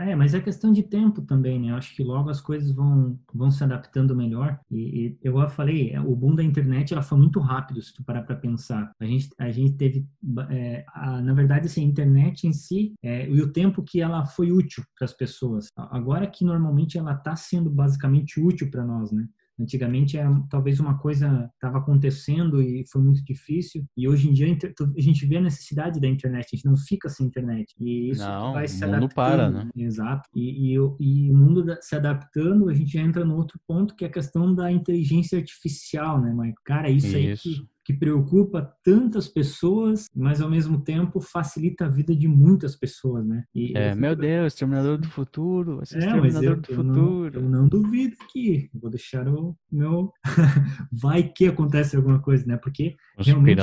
É, 0.00 0.14
mas 0.14 0.34
é 0.34 0.40
questão 0.40 0.72
de 0.72 0.82
tempo 0.82 1.22
também, 1.22 1.60
né? 1.60 1.70
Eu 1.70 1.76
acho 1.76 1.94
que 1.94 2.02
logo 2.02 2.30
as 2.30 2.40
coisas 2.40 2.72
vão, 2.72 3.18
vão 3.32 3.50
se 3.50 3.62
adaptando 3.64 4.16
melhor. 4.16 4.58
E, 4.70 5.08
e 5.08 5.18
eu 5.22 5.38
já 5.40 5.48
falei, 5.48 5.96
o 5.98 6.14
boom 6.14 6.34
da 6.34 6.42
internet 6.42 6.92
ela 6.92 7.02
foi 7.02 7.18
muito 7.18 7.40
rápido, 7.40 7.82
se 7.82 7.94
tu 7.94 8.04
parar 8.04 8.22
para 8.22 8.36
pensar. 8.36 8.92
A 9.00 9.04
gente, 9.04 9.28
a 9.38 9.50
gente 9.50 9.74
teve, 9.76 10.06
é, 10.50 10.84
a, 10.94 11.20
na 11.20 11.34
verdade, 11.34 11.66
assim, 11.66 11.82
a 11.82 11.88
internet 11.88 12.46
em 12.46 12.52
si 12.52 12.94
é, 13.02 13.28
e 13.28 13.40
o 13.40 13.52
tempo 13.52 13.82
que 13.82 14.00
ela 14.00 14.26
foi 14.26 14.52
útil 14.52 14.84
para 14.98 15.04
as 15.04 15.12
pessoas. 15.12 15.68
Agora 15.76 16.26
que 16.26 16.44
normalmente 16.44 16.98
ela 16.98 17.12
está 17.12 17.34
sendo 17.36 17.70
basicamente 17.70 18.19
útil 18.38 18.70
para 18.70 18.84
nós, 18.84 19.12
né? 19.12 19.26
Antigamente 19.58 20.16
era 20.16 20.30
talvez 20.48 20.80
uma 20.80 20.96
coisa 20.98 21.50
estava 21.54 21.78
acontecendo 21.78 22.62
e 22.62 22.82
foi 22.90 23.02
muito 23.02 23.22
difícil 23.22 23.84
e 23.94 24.08
hoje 24.08 24.26
em 24.26 24.32
dia 24.32 24.46
a 24.46 25.00
gente 25.00 25.26
vê 25.26 25.36
a 25.36 25.42
necessidade 25.42 26.00
da 26.00 26.08
internet, 26.08 26.46
a 26.46 26.56
gente 26.56 26.64
não 26.64 26.78
fica 26.78 27.10
sem 27.10 27.26
internet 27.26 27.74
e 27.78 28.10
isso 28.10 28.22
não, 28.22 28.54
vai 28.54 28.66
se 28.66 28.82
o 28.82 28.88
mundo 28.90 29.08
para, 29.14 29.50
né? 29.50 29.68
Exato. 29.76 30.28
E, 30.34 30.72
e, 30.72 30.74
e, 30.74 31.30
o 31.30 31.36
mundo 31.36 31.76
se 31.82 31.94
adaptando, 31.94 32.70
a 32.70 32.74
gente 32.74 32.96
entra 32.96 33.22
no 33.22 33.36
outro 33.36 33.60
ponto 33.66 33.94
que 33.94 34.04
é 34.04 34.08
a 34.08 34.12
questão 34.12 34.54
da 34.54 34.72
inteligência 34.72 35.38
artificial, 35.38 36.20
né, 36.20 36.32
Mike? 36.34 36.58
Cara, 36.64 36.88
isso, 36.88 37.08
isso. 37.08 37.16
aí 37.16 37.36
que 37.36 37.68
que 37.84 37.92
preocupa 37.92 38.74
tantas 38.84 39.28
pessoas, 39.28 40.06
mas 40.14 40.40
ao 40.40 40.50
mesmo 40.50 40.82
tempo 40.82 41.20
facilita 41.20 41.86
a 41.86 41.88
vida 41.88 42.14
de 42.14 42.28
muitas 42.28 42.76
pessoas, 42.76 43.26
né? 43.26 43.44
E 43.54 43.76
é, 43.76 43.94
meu 43.94 44.14
Deus, 44.14 44.54
Terminador 44.54 44.98
do 44.98 45.08
Futuro, 45.08 45.80
é, 45.92 45.98
Terminador 45.98 46.60
do 46.60 46.70
eu 46.70 46.76
Futuro. 46.76 47.40
Não, 47.40 47.42
eu 47.42 47.48
não 47.48 47.68
duvido 47.68 48.16
que 48.32 48.70
vou 48.74 48.90
deixar 48.90 49.28
o 49.28 49.56
meu 49.70 50.12
vai 50.92 51.22
que 51.22 51.46
acontece 51.46 51.96
alguma 51.96 52.20
coisa, 52.20 52.46
né? 52.46 52.56
Porque 52.56 52.96
realmente 53.18 53.60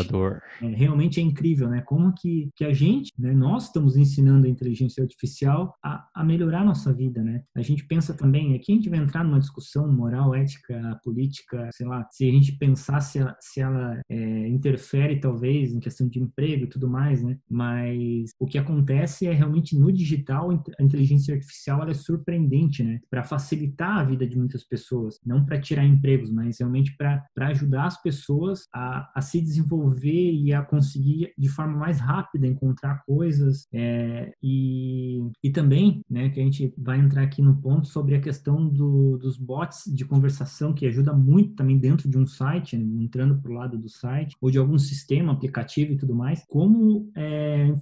é, 0.62 0.68
realmente 0.68 1.20
é 1.20 1.24
incrível, 1.24 1.70
né? 1.70 1.82
Como 1.82 2.14
que, 2.14 2.50
que 2.56 2.66
a 2.66 2.74
gente, 2.74 3.12
né? 3.18 3.34
Nós 3.34 3.66
estamos 3.66 3.98
ensinando 3.98 4.48
a 4.48 4.50
inteligência 4.50 5.04
artificial 5.04 5.76
a, 5.84 6.06
a 6.16 6.24
melhorar 6.24 6.62
a 6.62 6.66
nossa 6.66 6.94
vida, 6.94 7.24
né? 7.24 7.44
A 7.56 7.62
gente 7.62 7.86
pensa 7.86 8.14
também, 8.14 8.56
aqui 8.56 8.72
a 8.72 8.76
gente 8.76 8.90
vai 8.90 9.00
entrar 9.00 9.24
numa 9.24 9.40
discussão 9.40 9.92
moral, 9.92 10.34
ética, 10.36 11.00
política, 11.04 11.70
sei 11.74 11.86
lá, 11.86 12.06
se 12.12 12.28
a 12.28 12.32
gente 12.32 12.58
pensar 12.58 13.00
se 13.02 13.20
ela, 13.20 13.36
se 13.40 13.62
ela 13.62 14.00
é, 14.10 14.17
é, 14.18 14.48
interfere 14.48 15.20
talvez 15.20 15.74
em 15.74 15.80
questão 15.80 16.08
de 16.08 16.20
emprego 16.20 16.64
e 16.64 16.68
tudo 16.68 16.90
mais, 16.90 17.22
né? 17.24 17.38
Mas 17.50 18.32
o 18.40 18.46
que 18.46 18.58
acontece 18.58 19.28
é 19.28 19.34
realmente 19.34 19.78
no 19.78 19.92
digital 19.92 20.50
a 20.52 20.84
inteligência 20.84 21.36
artificial 21.36 21.82
ela 21.82 21.92
é 21.92 21.94
surpreendente, 21.94 22.84
né? 22.84 23.00
Para 23.10 23.24
facilitar 23.24 24.00
a 24.00 24.04
vida 24.04 24.26
de 24.26 24.38
muitas 24.38 24.64
pessoas, 24.64 25.20
não 25.26 25.46
para 25.46 25.60
tirar 25.60 25.86
empregos, 25.86 26.32
mas 26.32 26.60
realmente 26.60 26.96
para 26.98 27.24
ajudar 27.50 27.86
as 27.86 28.02
pessoas 28.02 28.68
a, 28.74 29.12
a, 29.16 29.22
se 29.22 29.40
desenvolver 29.40 30.32
e 30.32 30.54
a 30.54 30.62
conseguir 30.62 31.34
de 31.38 31.50
forma 31.50 31.78
mais 31.78 32.00
rápida 32.00 32.48
encontrar 32.48 33.04
coisas 33.06 33.68
é, 33.74 34.34
e, 34.42 35.22
e 35.44 35.50
também, 35.50 36.02
né? 36.10 36.30
Que 36.30 36.40
a 36.40 36.44
gente 36.44 36.74
vai 36.78 37.00
entrar 37.00 37.24
aqui 37.24 37.42
no 37.42 37.56
ponto 37.62 37.88
sobre 37.88 38.16
a 38.16 38.22
questão 38.22 38.68
do, 38.68 39.18
dos 39.18 39.38
bots 39.38 39.84
de 39.94 40.06
conversação 40.06 40.74
que 40.74 40.88
ajuda 40.88 41.14
muito 41.14 41.56
também 41.56 41.78
dentro 41.78 42.10
de 42.10 42.18
um 42.18 42.26
site, 42.26 42.78
né? 42.78 43.04
entrando 43.04 43.40
o 43.48 43.54
lado 43.54 43.78
do 43.78 43.90
site 43.98 44.36
ou 44.42 44.50
de 44.50 44.58
algum 44.58 44.78
sistema, 44.78 45.34
aplicativo 45.34 45.94
e 45.94 45.98
tudo 45.98 46.16
mais, 46.16 46.44
como 46.48 47.12
é, 47.16 47.74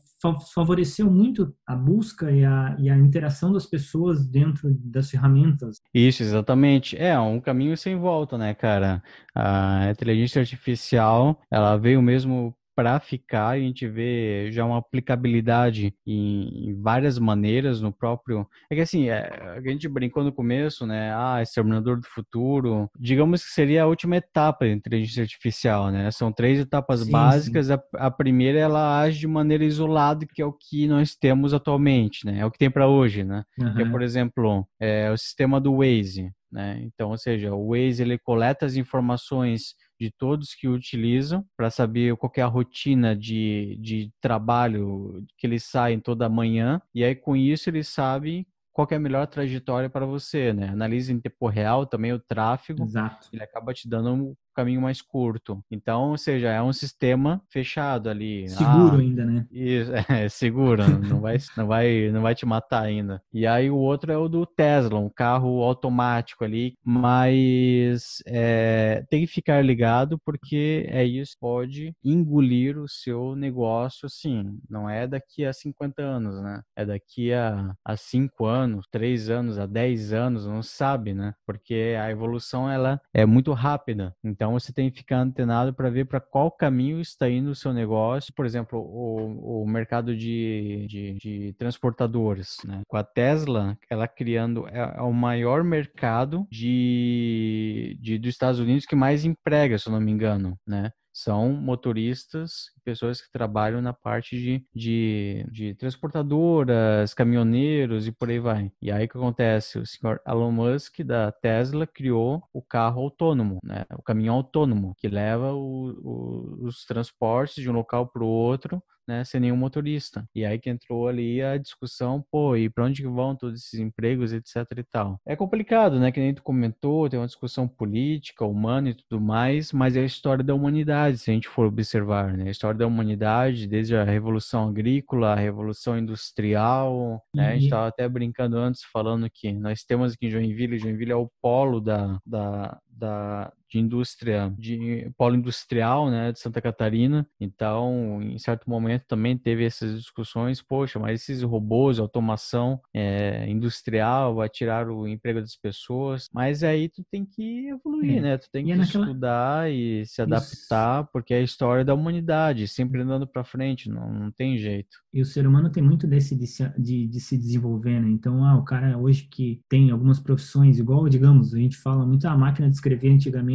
favoreceu 0.54 1.10
muito 1.12 1.54
a 1.65 1.75
busca 1.75 2.32
e 2.32 2.43
a, 2.43 2.75
e 2.80 2.89
a 2.89 2.97
interação 2.97 3.51
das 3.51 3.65
pessoas 3.65 4.25
dentro 4.28 4.69
das 4.84 5.10
ferramentas. 5.10 5.78
Isso, 5.93 6.23
exatamente. 6.23 6.97
É 6.97 7.19
um 7.19 7.39
caminho 7.39 7.78
sem 7.78 7.95
volta, 7.95 8.38
né, 8.38 8.54
cara? 8.54 9.04
A 9.34 9.89
inteligência 9.91 10.41
artificial, 10.41 11.39
ela 11.51 11.78
veio 11.78 12.01
mesmo 12.01 12.56
para 12.75 12.99
ficar, 12.99 13.57
e 13.57 13.63
a 13.63 13.65
gente 13.65 13.88
vê 13.88 14.51
já 14.51 14.65
uma 14.65 14.79
aplicabilidade 14.79 15.95
em, 16.05 16.69
em, 16.69 16.81
várias 16.81 17.17
maneiras 17.17 17.79
no 17.79 17.91
próprio. 17.91 18.45
É 18.69 18.75
que 18.75 18.81
assim, 18.81 19.09
é, 19.09 19.55
a 19.55 19.61
gente 19.61 19.88
brincou 19.88 20.23
no 20.23 20.33
começo, 20.33 20.85
né? 20.85 21.13
Ah, 21.15 21.41
Exterminador 21.41 21.99
do 21.99 22.07
Futuro. 22.07 22.89
Digamos 22.99 23.43
que 23.43 23.51
seria 23.51 23.83
a 23.83 23.88
última 23.88 24.17
etapa 24.17 24.65
da 24.65 24.71
inteligência 24.71 25.23
artificial, 25.23 25.89
né? 25.89 26.11
São 26.11 26.31
três 26.31 26.59
etapas 26.59 27.01
sim, 27.01 27.11
básicas. 27.11 27.67
Sim. 27.67 27.73
A, 27.73 28.07
a, 28.07 28.11
primeira, 28.11 28.59
ela 28.59 28.99
age 28.99 29.19
de 29.19 29.27
maneira 29.27 29.63
isolada, 29.63 30.25
que 30.25 30.41
é 30.41 30.45
o 30.45 30.53
que 30.53 30.88
nós 30.88 31.15
temos 31.15 31.53
atualmente, 31.53 32.25
né? 32.25 32.39
É 32.39 32.45
o 32.45 32.51
que 32.51 32.59
tem 32.59 32.69
para 32.69 32.88
hoje, 32.88 33.23
né? 33.23 33.43
Uhum. 33.57 33.73
Que 33.73 33.81
é, 33.83 33.89
por 33.89 34.01
exemplo, 34.01 34.67
é, 34.79 35.09
o 35.11 35.17
sistema 35.17 35.61
do 35.61 35.77
Waze. 35.77 36.29
Né? 36.51 36.79
Então, 36.83 37.09
ou 37.09 37.17
seja, 37.17 37.53
o 37.53 37.69
Waze 37.71 38.01
ele 38.01 38.17
coleta 38.17 38.65
as 38.65 38.75
informações 38.77 39.75
de 39.99 40.12
todos 40.12 40.53
que 40.53 40.67
utilizam 40.67 41.45
para 41.55 41.69
saber 41.69 42.15
qual 42.15 42.31
é 42.36 42.41
a 42.41 42.47
rotina 42.47 43.15
de, 43.15 43.77
de 43.79 44.12
trabalho 44.21 45.23
que 45.38 45.47
eles 45.47 45.63
saem 45.63 45.99
toda 45.99 46.29
manhã 46.29 46.81
e 46.93 47.03
aí 47.03 47.15
com 47.15 47.36
isso 47.36 47.69
ele 47.69 47.84
sabe 47.84 48.47
qual 48.75 48.88
é 48.91 48.95
a 48.95 48.99
melhor 48.99 49.25
trajetória 49.25 49.89
para 49.89 50.05
você, 50.05 50.51
né? 50.51 50.67
Analisa 50.67 51.13
em 51.13 51.19
tempo 51.19 51.47
real 51.47 51.86
também 51.86 52.12
o 52.12 52.19
tráfego. 52.19 52.84
Exato. 52.84 53.29
Ele 53.31 53.41
acaba 53.41 53.73
te 53.73 53.88
dando 53.88 54.36
caminho 54.56 54.82
mais 54.82 55.02
curto. 55.02 55.63
Então, 55.70 56.12
ou 56.12 56.18
seja, 56.18 56.50
é 56.50 56.62
um 56.62 56.74
sistema 56.74 57.41
fechado 57.50 58.10
ali. 58.10 58.48
Seguro 58.50 58.96
ah, 58.96 59.00
ainda, 59.00 59.26
né? 59.26 59.46
Isso, 59.52 59.91
é, 60.12 60.30
seguro, 60.30 60.84
não 60.88 61.20
vai, 61.22 61.38
não 61.58 61.68
vai, 61.68 62.10
não 62.12 62.22
vai 62.22 62.34
te 62.34 62.46
matar 62.46 62.84
ainda. 62.84 63.22
E 63.34 63.46
aí 63.46 63.70
o 63.70 63.78
outro 63.78 64.12
é 64.12 64.18
o 64.18 64.30
do 64.30 64.46
Tesla, 64.46 65.00
um 65.00 65.10
carro 65.10 65.62
automático 65.63 66.44
ali, 66.44 66.76
mas 66.84 68.24
é, 68.26 69.04
tem 69.10 69.22
que 69.22 69.28
ficar 69.32 69.62
ligado 69.63 70.20
porque 70.26 70.86
é 70.89 71.04
isso 71.04 71.36
pode 71.39 71.94
engolir 72.04 72.78
o 72.78 72.88
seu 72.88 73.36
negócio, 73.36 74.06
assim, 74.06 74.58
não 74.70 74.89
é 74.89 75.08
daqui 75.08 75.46
a 75.46 75.54
50 75.54 76.02
anos, 76.02 76.41
né? 76.41 76.62
É 76.76 76.86
daqui 76.86 77.34
a, 77.34 77.74
a 77.84 77.98
5 77.98 78.46
anos, 78.46 78.88
3 78.91 79.30
anos, 79.30 79.60
a 79.60 79.65
10 79.65 80.13
anos, 80.13 80.46
não 80.46 80.62
sabe, 80.62 81.13
né? 81.13 81.34
Porque 81.46 81.96
a 82.00 82.10
evolução 82.10 82.70
ela 82.70 83.02
é 83.13 83.26
muito 83.26 83.52
rápida. 83.54 84.15
Então 84.24 84.44
então 84.45 84.53
você 84.53 84.71
tem 84.71 84.91
que 84.91 84.99
ficar 84.99 85.17
antenado 85.17 85.73
para 85.73 85.89
ver 85.89 86.05
para 86.05 86.19
qual 86.19 86.51
caminho 86.51 87.01
está 87.01 87.27
indo 87.27 87.49
o 87.49 87.55
seu 87.55 87.73
negócio. 87.73 88.31
Por 88.31 88.45
exemplo, 88.45 88.79
o, 88.79 89.63
o 89.63 89.67
mercado 89.67 90.15
de, 90.15 90.86
de, 90.88 91.13
de 91.15 91.53
transportadores. 91.53 92.58
Né? 92.63 92.84
Com 92.88 92.95
a 92.95 93.03
Tesla, 93.03 93.75
ela 93.89 94.08
criando 94.08 94.67
é, 94.67 94.77
é, 94.97 95.01
o 95.01 95.12
maior 95.12 95.63
mercado 95.63 96.45
de, 96.51 97.97
de, 97.99 98.19
dos 98.19 98.29
Estados 98.29 98.60
Unidos 98.60 98.86
que 98.86 98.95
mais 98.95 99.25
emprega, 99.25 99.79
se 99.79 99.89
eu 99.89 99.93
não 99.93 99.99
me 99.99 100.12
engano. 100.12 100.55
Né? 100.67 100.91
São 101.15 101.54
motoristas, 101.54 102.65
pessoas 102.84 103.21
que 103.21 103.32
trabalham 103.32 103.82
na 103.82 103.93
parte 103.93 104.38
de, 104.38 104.67
de, 104.75 105.45
de, 105.49 105.73
transportadoras, 105.75 107.13
caminhoneiros 107.13 108.06
e 108.06 108.12
por 108.12 108.30
aí 108.30 108.38
vai. 108.38 108.69
E 108.82 108.91
aí 108.91 109.08
que 109.08 109.17
acontece? 109.17 109.80
O 109.80 109.86
senhor 109.86 110.21
Elon 110.28 110.51
Musk 110.51 110.99
da 110.99 111.32
Tesla 111.32 111.88
criou 111.88 112.43
o 112.51 112.62
carro 112.62 113.01
autônomo, 113.01 113.60
né? 113.63 113.86
o 113.97 114.04
caminhão 114.04 114.36
autônomo, 114.36 114.93
que 114.97 115.08
leva 115.08 115.54
o, 115.54 115.91
o, 116.04 116.65
os 116.67 116.84
transportes 116.84 117.63
de 117.63 117.69
um 117.69 117.73
local 117.73 118.08
para 118.08 118.21
o 118.23 118.28
outro 118.28 118.84
né, 119.08 119.24
sem 119.24 119.39
nenhum 119.39 119.58
motorista. 119.58 120.28
E 120.34 120.46
aí 120.46 120.60
que 120.60 120.70
entrou 120.70 121.08
ali 121.08 121.41
a 121.41 121.58
discussão, 121.58 122.24
pô, 122.32 122.56
e 122.56 122.70
para 122.70 122.86
onde 122.86 123.04
vão 123.04 123.36
todos 123.36 123.62
esses 123.62 123.80
empregos, 123.80 124.34
etc 124.34 124.65
e 124.78 124.84
tal. 124.84 125.20
É 125.26 125.36
complicado, 125.36 126.00
né, 126.00 126.12
que 126.12 126.20
nem 126.20 126.34
tu 126.34 126.44
comentou, 126.44 127.10
tem 127.10 127.20
uma 127.20 127.26
discussão 127.26 127.68
política, 127.68 128.46
humana 128.46 128.89
e 128.89 128.94
tudo 128.94 129.22
mais, 129.22 129.72
mas 129.72 129.96
é 129.96 130.02
a 130.02 130.06
história 130.06 130.44
da 130.44 130.54
humanidade, 130.54 131.18
se 131.18 131.32
a 131.32 131.34
gente 131.34 131.48
for 131.48 131.68
observar, 131.68 132.34
né, 132.34 132.48
a 132.48 132.52
história 132.52 132.78
da 132.78 132.88
humanidade, 132.88 133.68
desde 133.68 133.96
a 133.96 134.04
Revolução 134.04 134.68
Agrícola, 134.70 135.34
a 135.34 135.36
Revolução 135.36 135.98
Industrial, 135.98 137.24
né, 137.34 137.50
a 137.50 137.54
gente 137.54 137.65
estava 137.65 137.88
até 137.88 138.08
brincando 138.08 138.58
antes, 138.58 138.84
falando 138.84 139.30
que 139.30 139.52
nós 139.52 139.84
temos 139.84 140.13
aqui 140.13 140.28
em 140.28 140.32
Joinville, 140.32 140.80
Joinville 140.80 141.12
é 141.12 141.15
o 141.15 141.30
polo 141.41 141.80
da, 141.80 142.20
da, 142.26 142.80
da, 142.88 143.54
de 143.69 143.80
indústria, 143.80 144.54
de 144.58 145.12
polo 145.17 145.36
industrial, 145.36 146.10
né, 146.10 146.32
de 146.32 146.39
Santa 146.39 146.62
Catarina. 146.62 147.28
Então, 147.39 148.21
em 148.21 148.38
certo 148.38 148.69
momento 148.69 149.06
também 149.08 149.38
teve 149.38 149.65
essas 149.65 149.97
discussões, 149.97 150.62
poxa, 150.62 150.99
mas 150.99 151.21
esses 151.21 151.41
robôs, 151.41 151.99
automação 151.99 152.80
é, 152.93 153.49
industrial 153.49 154.36
vai 154.36 154.49
tirar 154.49 154.89
o 154.89 155.08
emprego 155.08 155.41
das 155.41 155.56
pessoas. 155.56 156.30
Mas 156.34 156.63
aí 156.63 156.89
tu 156.89 157.04
tem 157.12 157.25
que 157.25 157.69
evoluir, 157.69 158.17
é. 158.17 158.21
né? 158.21 158.38
Tu 158.38 158.49
tem 158.51 158.65
que 158.65 158.71
é 158.71 158.75
naquela... 158.75 159.06
estudar 159.06 159.71
e 159.71 160.06
se 160.06 160.21
adaptar, 160.21 161.04
Isso. 161.04 161.10
porque 161.12 161.34
é 161.34 161.38
a 161.38 161.43
história 161.43 161.84
da 161.84 161.93
humanidade, 161.93 162.67
sempre 162.67 163.01
andando 163.01 163.28
para 163.28 163.43
frente, 163.43 163.89
não, 163.89 164.12
não 164.12 164.32
tem 164.32 164.58
jeito. 164.58 164.97
E 165.13 165.21
o 165.21 165.25
ser 165.25 165.47
humano 165.47 165.69
tem 165.69 165.82
muito 165.82 166.06
desse 166.06 166.36
de 166.36 166.45
se, 166.45 166.67
de, 166.78 167.08
de 167.08 167.19
se 167.19 167.38
desenvolver, 167.38 167.99
né? 167.99 168.10
Então, 168.10 168.43
ah, 168.43 168.58
o 168.58 168.63
cara 168.63 168.97
hoje 168.97 169.28
que 169.30 169.62
tem 169.69 169.89
algumas 169.89 170.19
profissões, 170.19 170.78
igual, 170.78 171.08
digamos, 171.08 171.54
a 171.54 171.58
gente 171.58 171.78
fala 171.78 172.06
muito, 172.06 172.28
a 172.28 172.32
ah, 172.32 172.38
máquina 172.38 172.69
de 172.69 172.75
escrever 172.75 173.12
antigamente 173.12 173.55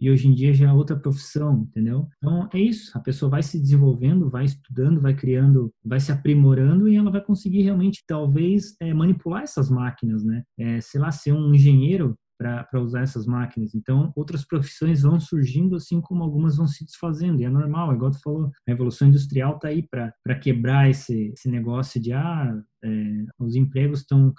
e 0.00 0.10
hoje 0.10 0.28
em 0.28 0.34
dia 0.34 0.52
já 0.52 0.68
é 0.68 0.72
outra 0.72 0.96
profissão, 0.96 1.66
entendeu? 1.68 2.08
Então, 2.18 2.48
é 2.52 2.58
isso, 2.58 2.96
a 2.96 3.00
pessoa 3.00 3.30
vai 3.30 3.42
se 3.42 3.58
desenvolvendo, 3.58 4.30
vai 4.30 4.44
estudando, 4.44 5.00
vai 5.00 5.14
criando, 5.14 5.72
vai 5.84 6.00
se 6.00 6.12
aprimorando 6.12 6.88
e 6.88 6.96
ela 6.96 7.10
vai 7.10 7.20
conseguir 7.20 7.62
realmente, 7.62 8.04
talvez, 8.06 8.76
é, 8.80 8.92
manipular 8.94 9.42
essas 9.42 9.70
máquinas, 9.70 10.24
né? 10.24 10.42
É, 10.58 10.80
sei 10.80 11.00
lá, 11.00 11.10
ser 11.10 11.32
um 11.32 11.54
engenheiro 11.54 12.14
para 12.38 12.80
usar 12.80 13.00
essas 13.00 13.26
máquinas. 13.26 13.74
Então, 13.74 14.12
outras 14.14 14.44
profissões 14.44 15.02
vão 15.02 15.18
surgindo, 15.18 15.74
assim 15.74 16.00
como 16.00 16.22
algumas 16.22 16.56
vão 16.56 16.68
se 16.68 16.84
desfazendo, 16.84 17.42
e 17.42 17.44
é 17.44 17.50
normal, 17.50 17.92
igual 17.92 18.12
tu 18.12 18.20
falou, 18.22 18.46
a 18.46 18.50
Revolução 18.70 19.08
Industrial 19.08 19.56
está 19.56 19.68
aí 19.68 19.82
para 19.82 20.38
quebrar 20.40 20.88
esse, 20.88 21.32
esse 21.32 21.50
negócio 21.50 22.00
de, 22.00 22.12
ah, 22.12 22.56
é, 22.84 23.24
os 23.40 23.56
empregos 23.56 24.00
estão 24.00 24.32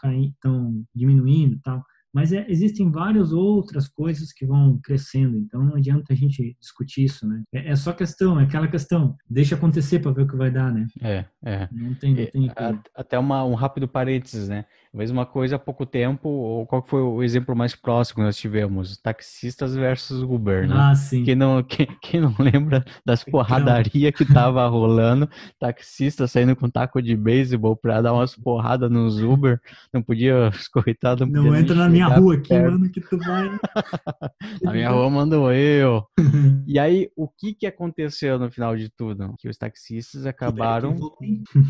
diminuindo 0.95 1.59
tal 1.61 1.83
mas 2.13 2.33
é, 2.33 2.45
existem 2.49 2.89
várias 2.89 3.31
outras 3.31 3.87
coisas 3.87 4.33
que 4.33 4.45
vão 4.45 4.79
crescendo, 4.83 5.37
então 5.37 5.63
não 5.63 5.75
adianta 5.75 6.13
a 6.13 6.15
gente 6.15 6.55
discutir 6.59 7.05
isso, 7.05 7.27
né? 7.27 7.43
É, 7.53 7.69
é 7.71 7.75
só 7.75 7.93
questão, 7.93 8.39
é 8.39 8.43
aquela 8.43 8.67
questão, 8.67 9.15
deixa 9.29 9.55
acontecer 9.55 9.99
para 9.99 10.11
ver 10.11 10.23
o 10.23 10.27
que 10.27 10.35
vai 10.35 10.49
dar, 10.49 10.73
né? 10.73 10.87
É, 11.01 11.25
é. 11.43 11.69
Não 11.71 11.93
tem, 11.93 12.15
não 12.15 12.25
tem 12.25 12.51
Até 12.95 13.17
uma, 13.19 13.43
um 13.43 13.53
rápido 13.53 13.87
parênteses, 13.87 14.49
né? 14.49 14.65
Mesma 14.91 15.23
coisa 15.23 15.55
há 15.55 15.59
pouco 15.59 15.85
tempo, 15.85 16.27
ou 16.27 16.65
qual 16.65 16.83
foi 16.83 17.01
o 17.01 17.21
exemplo 17.21 17.55
mais 17.55 17.75
próximo 17.75 18.15
que 18.17 18.23
nós 18.23 18.35
tivemos? 18.35 18.97
Taxistas 18.97 19.75
versus 19.75 20.23
Uber, 20.23 20.67
né? 20.67 20.75
Ah, 20.75 20.95
sim. 20.95 21.23
Quem 21.23 21.35
não, 21.35 21.61
quem, 21.61 21.87
quem 22.01 22.19
não 22.19 22.33
lembra 22.39 22.83
das 23.05 23.23
porradarias 23.23 24.11
que 24.15 24.25
tava 24.25 24.67
rolando, 24.67 25.29
taxista 25.59 26.27
saindo 26.27 26.55
com 26.55 26.67
taco 26.67 27.03
de 27.03 27.15
beisebol 27.15 27.75
para 27.75 28.01
dar 28.01 28.13
umas 28.13 28.35
porradas 28.35 28.89
nos 28.89 29.21
Uber, 29.21 29.61
não 29.93 30.01
podia, 30.01 30.49
os 30.49 30.67
coitados 30.67 31.29
não, 31.29 31.43
não 31.43 31.55
entra 31.55 31.75
na 31.75 31.87
minha 31.87 32.07
rua 32.07 32.33
aqui, 32.33 32.49
perto. 32.49 32.71
mano, 32.71 32.89
que 32.89 33.01
tu 33.01 33.17
vai. 33.19 33.59
a 34.65 34.71
minha 34.71 34.89
rua 34.89 35.09
mandou 35.11 35.53
eu. 35.53 36.03
e 36.65 36.79
aí, 36.79 37.11
o 37.15 37.27
que 37.27 37.53
que 37.53 37.67
aconteceu 37.67 38.39
no 38.39 38.49
final 38.49 38.75
de 38.75 38.89
tudo? 38.89 39.35
Que 39.37 39.47
os 39.47 39.57
taxistas 39.57 40.25
acabaram 40.25 40.95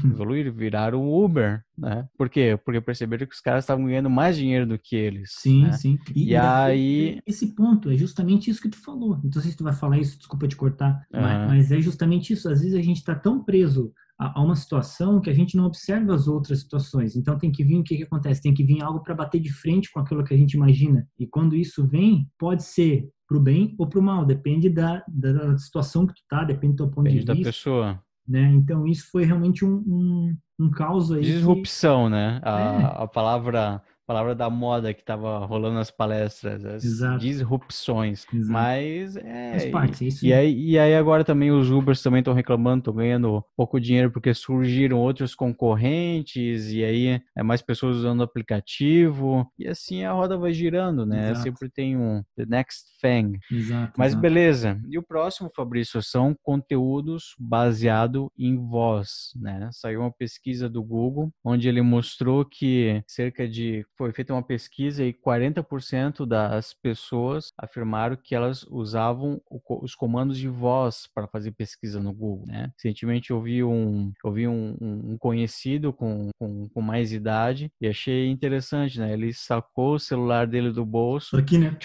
evoluir, 0.06 0.54
viraram 0.54 1.12
Uber, 1.12 1.62
né? 1.80 2.08
Por 2.18 2.30
quê? 2.30 2.60
Porque 2.64 2.82
perceberam 2.82 3.26
que 3.26 3.34
os 3.34 3.42
caras 3.42 3.64
estavam 3.64 3.86
ganhando 3.86 4.10
mais 4.10 4.36
dinheiro 4.36 4.66
do 4.66 4.78
que 4.78 4.96
eles. 4.96 5.32
Sim, 5.34 5.64
né? 5.64 5.72
sim. 5.74 5.98
E, 6.16 6.32
e 6.32 6.36
aí... 6.36 7.20
Esse 7.26 7.56
ponto 7.56 7.90
é 7.90 7.98
justamente 7.98 8.50
isso 8.50 8.62
que 8.62 8.70
tu 8.70 8.78
falou. 8.78 9.18
Então, 9.20 9.32
não 9.36 9.42
sei 9.42 9.52
se 9.52 9.58
tu 9.58 9.64
vai 9.64 9.74
falar 9.74 9.98
isso, 9.98 10.18
desculpa 10.18 10.48
te 10.48 10.56
cortar, 10.56 11.06
uhum. 11.14 11.22
mas, 11.22 11.48
mas 11.48 11.72
é 11.72 11.82
justamente 11.82 12.34
isso. 12.34 12.50
Às 12.50 12.62
vezes 12.62 12.76
a 12.76 12.82
gente 12.82 13.04
tá 13.04 13.16
tão 13.16 13.44
preso 13.44 13.94
a, 14.20 14.42
uma 14.42 14.56
situação 14.56 15.22
que 15.22 15.30
a 15.30 15.34
gente 15.34 15.56
não 15.56 15.66
observa 15.66 16.14
as 16.14 16.28
outras 16.28 16.60
situações. 16.60 17.16
Então 17.16 17.38
tem 17.38 17.52
que 17.52 17.64
vir 17.64 17.78
o 17.78 17.84
que, 17.84 17.96
que 17.96 18.04
acontece? 18.04 18.42
Tem 18.42 18.54
que 18.54 18.64
vir 18.64 18.82
algo 18.82 19.02
para 19.02 19.16
bater 19.16 19.40
de 19.40 19.52
frente 19.52 19.90
com 19.92 20.00
aquilo 20.00 20.24
que 20.24 20.34
a 20.34 20.38
gente 20.38 20.54
imagina. 20.54 21.08
E 21.18 21.26
quando 21.26 21.56
isso 21.56 21.88
vem, 21.88 22.28
pode 22.38 22.64
ser 22.64 23.10
para 23.28 23.38
o 23.38 23.42
bem 23.42 23.76
ou 23.78 23.88
para 23.88 24.00
o 24.00 24.04
mal, 24.04 24.26
depende 24.26 24.70
da, 24.70 25.04
da 25.08 25.58
situação 25.58 26.06
que 26.06 26.14
tu 26.14 26.22
tá, 26.28 26.44
depende 26.44 26.74
do 26.74 26.78
teu 26.78 26.88
ponto 26.88 27.04
depende 27.04 27.26
de 27.26 27.32
vista. 27.32 27.44
da 27.44 27.50
pessoa. 27.50 28.04
Né? 28.30 28.44
Então 28.54 28.86
isso 28.86 29.10
foi 29.12 29.26
realmente 29.26 29.66
um, 29.66 29.84
um, 29.88 30.38
um 30.60 30.70
caos 30.70 31.12
aí. 31.12 31.22
Disrupção, 31.22 32.04
que... 32.06 32.12
né? 32.12 32.40
A, 32.44 32.60
é. 32.60 33.04
a 33.04 33.08
palavra 33.08 33.82
palavra 34.10 34.34
da 34.34 34.50
moda 34.50 34.92
que 34.92 35.02
estava 35.02 35.46
rolando 35.46 35.76
nas 35.76 35.92
palestras, 35.92 36.66
as 36.66 36.84
Exato. 36.84 37.20
disrupções. 37.20 38.26
Exato. 38.34 38.52
Mas 38.52 39.16
é. 39.16 39.52
Faz 39.52 39.66
parte, 39.68 40.08
isso. 40.08 40.26
E 40.26 40.34
aí, 40.34 40.52
e 40.60 40.80
aí 40.80 40.96
agora 40.96 41.24
também 41.24 41.52
os 41.52 41.70
Ubers 41.70 42.02
também 42.02 42.18
estão 42.18 42.34
reclamando, 42.34 42.80
estão 42.80 42.96
ganhando 42.96 43.46
pouco 43.56 43.80
dinheiro 43.80 44.10
porque 44.12 44.34
surgiram 44.34 44.98
outros 44.98 45.36
concorrentes, 45.36 46.72
e 46.72 46.84
aí 46.84 47.22
é 47.38 47.44
mais 47.44 47.62
pessoas 47.62 47.98
usando 47.98 48.22
o 48.22 48.24
aplicativo, 48.24 49.48
e 49.60 49.68
assim 49.68 50.04
a 50.04 50.12
roda 50.12 50.40
vai 50.40 50.54
girando, 50.54 51.06
né? 51.06 51.30
Exato. 51.30 51.44
Sempre 51.44 51.70
tem 51.70 51.96
um 51.96 52.24
the 52.36 52.48
next 52.48 52.86
thing. 53.00 53.34
Exato. 53.52 53.94
Mas 53.96 54.16
beleza. 54.16 54.82
E 54.90 54.98
o 54.98 55.04
próximo, 55.04 55.52
Fabrício, 55.56 56.02
são 56.02 56.36
conteúdos 56.42 57.36
baseado 57.38 58.32
em 58.36 58.58
voz, 58.58 59.34
né? 59.36 59.70
Saiu 59.72 60.02
uma 60.02 60.12
pesquisa 60.12 60.68
do 60.68 60.82
Google 60.82 61.30
onde 61.46 61.70
ele 61.70 61.84
mostrou 61.84 62.44
que 62.44 63.04
cerca 63.08 63.48
de 63.48 63.86
foi 64.00 64.14
feita 64.14 64.32
uma 64.32 64.42
pesquisa 64.42 65.04
e 65.04 65.12
40% 65.14 66.26
das 66.26 66.74
pessoas 66.74 67.50
afirmaram 67.58 68.16
que 68.16 68.34
elas 68.34 68.64
usavam 68.64 69.42
os 69.68 69.94
comandos 69.94 70.38
de 70.38 70.48
voz 70.48 71.06
para 71.14 71.28
fazer 71.28 71.52
pesquisa 71.52 72.00
no 72.00 72.14
Google, 72.14 72.46
né? 72.48 72.72
Recentemente 72.82 73.32
eu 73.32 73.42
vi 73.42 73.62
um, 73.62 74.14
eu 74.24 74.32
vi 74.32 74.48
um, 74.48 74.78
um 74.80 75.18
conhecido 75.18 75.92
com, 75.92 76.30
com, 76.40 76.70
com, 76.70 76.82
mais 76.82 77.12
idade 77.12 77.70
e 77.82 77.88
achei 77.90 78.30
interessante, 78.30 78.98
né? 78.98 79.12
Ele 79.12 79.34
sacou 79.34 79.96
o 79.96 80.00
celular 80.00 80.48
dele 80.48 80.72
do 80.72 80.86
bolso. 80.86 81.36
Aqui, 81.36 81.58
né? 81.58 81.78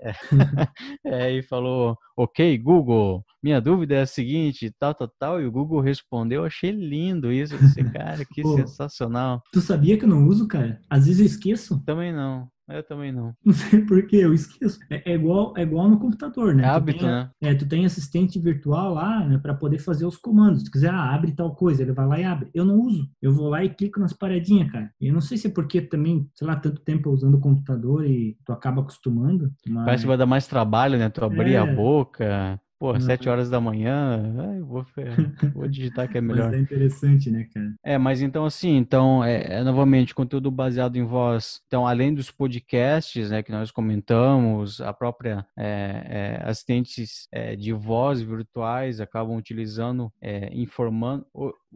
É, 0.00 0.12
é, 1.28 1.32
e 1.38 1.42
falou, 1.44 1.96
ok, 2.16 2.58
Google, 2.58 3.24
minha 3.42 3.60
dúvida 3.60 3.96
é 3.96 4.00
a 4.00 4.06
seguinte, 4.06 4.74
tal, 4.78 4.94
tal, 4.94 5.12
tal, 5.18 5.40
e 5.40 5.46
o 5.46 5.52
Google 5.52 5.80
respondeu, 5.80 6.44
achei 6.44 6.70
lindo 6.70 7.30
isso, 7.30 7.54
esse 7.56 7.84
cara, 7.92 8.24
que 8.24 8.42
Pô, 8.42 8.56
sensacional. 8.56 9.42
Tu 9.52 9.60
sabia 9.60 9.98
que 9.98 10.04
eu 10.04 10.08
não 10.08 10.26
uso, 10.26 10.48
cara? 10.48 10.80
Às 10.88 11.06
vezes 11.06 11.20
eu 11.20 11.26
esqueço. 11.44 11.82
Também 11.84 12.12
não. 12.12 12.48
Eu 12.66 12.82
também 12.82 13.12
não. 13.12 13.34
Não 13.44 13.52
sei 13.52 13.82
por 13.84 14.06
que 14.06 14.16
eu 14.16 14.32
esqueço. 14.32 14.78
É, 14.88 15.12
é, 15.12 15.14
igual, 15.14 15.52
é 15.54 15.62
igual 15.62 15.86
no 15.86 15.98
computador, 15.98 16.54
né? 16.54 16.62
É 16.62 16.66
hábito, 16.66 17.00
tem, 17.00 17.08
né? 17.08 17.30
É, 17.42 17.54
tu 17.54 17.68
tem 17.68 17.84
assistente 17.84 18.38
virtual 18.38 18.94
lá, 18.94 19.22
né, 19.22 19.36
para 19.36 19.52
poder 19.52 19.78
fazer 19.78 20.06
os 20.06 20.16
comandos. 20.16 20.60
Se 20.60 20.64
tu 20.64 20.70
quiser, 20.70 20.90
ah, 20.90 21.14
abre 21.14 21.32
tal 21.32 21.54
coisa, 21.54 21.82
ele 21.82 21.92
vai 21.92 22.06
lá 22.06 22.18
e 22.18 22.24
abre. 22.24 22.48
Eu 22.54 22.64
não 22.64 22.80
uso. 22.80 23.06
Eu 23.20 23.34
vou 23.34 23.50
lá 23.50 23.62
e 23.62 23.68
clico 23.68 24.00
nas 24.00 24.14
paradinhas, 24.14 24.72
cara. 24.72 24.90
E 24.98 25.08
eu 25.08 25.12
não 25.12 25.20
sei 25.20 25.36
se 25.36 25.48
é 25.48 25.50
porque 25.50 25.82
também, 25.82 26.26
sei 26.34 26.46
lá, 26.46 26.56
tanto 26.56 26.80
tempo 26.80 27.10
usando 27.10 27.34
o 27.34 27.40
computador 27.40 28.06
e 28.06 28.34
tu 28.46 28.52
acaba 28.52 28.80
acostumando. 28.80 29.52
Mas... 29.68 29.84
Parece 29.84 30.04
que 30.04 30.08
vai 30.08 30.16
dar 30.16 30.26
mais 30.26 30.46
trabalho, 30.46 30.98
né? 30.98 31.10
Tu 31.10 31.22
abrir 31.22 31.54
é... 31.54 31.58
a 31.58 31.66
boca. 31.66 32.58
Pô, 32.84 33.00
sete 33.00 33.30
horas 33.30 33.48
da 33.48 33.58
manhã, 33.58 34.22
vou, 34.62 34.84
vou 35.54 35.66
digitar 35.66 36.06
que 36.06 36.18
é 36.18 36.20
melhor. 36.20 36.50
Mas 36.50 36.58
é 36.58 36.60
interessante, 36.60 37.30
né, 37.30 37.44
cara? 37.44 37.74
É, 37.82 37.96
mas 37.96 38.20
então 38.20 38.44
assim, 38.44 38.76
então, 38.76 39.24
é, 39.24 39.54
é, 39.54 39.64
novamente, 39.64 40.14
conteúdo 40.14 40.50
baseado 40.50 40.96
em 40.96 41.02
voz. 41.02 41.62
Então, 41.66 41.86
além 41.86 42.12
dos 42.12 42.30
podcasts, 42.30 43.30
né, 43.30 43.42
que 43.42 43.50
nós 43.50 43.70
comentamos, 43.70 44.82
a 44.82 44.92
própria 44.92 45.46
é, 45.56 46.42
é, 46.42 46.42
assistentes 46.44 47.26
é, 47.32 47.56
de 47.56 47.72
voz 47.72 48.20
virtuais 48.20 49.00
acabam 49.00 49.34
utilizando, 49.34 50.12
é, 50.20 50.50
informando, 50.52 51.26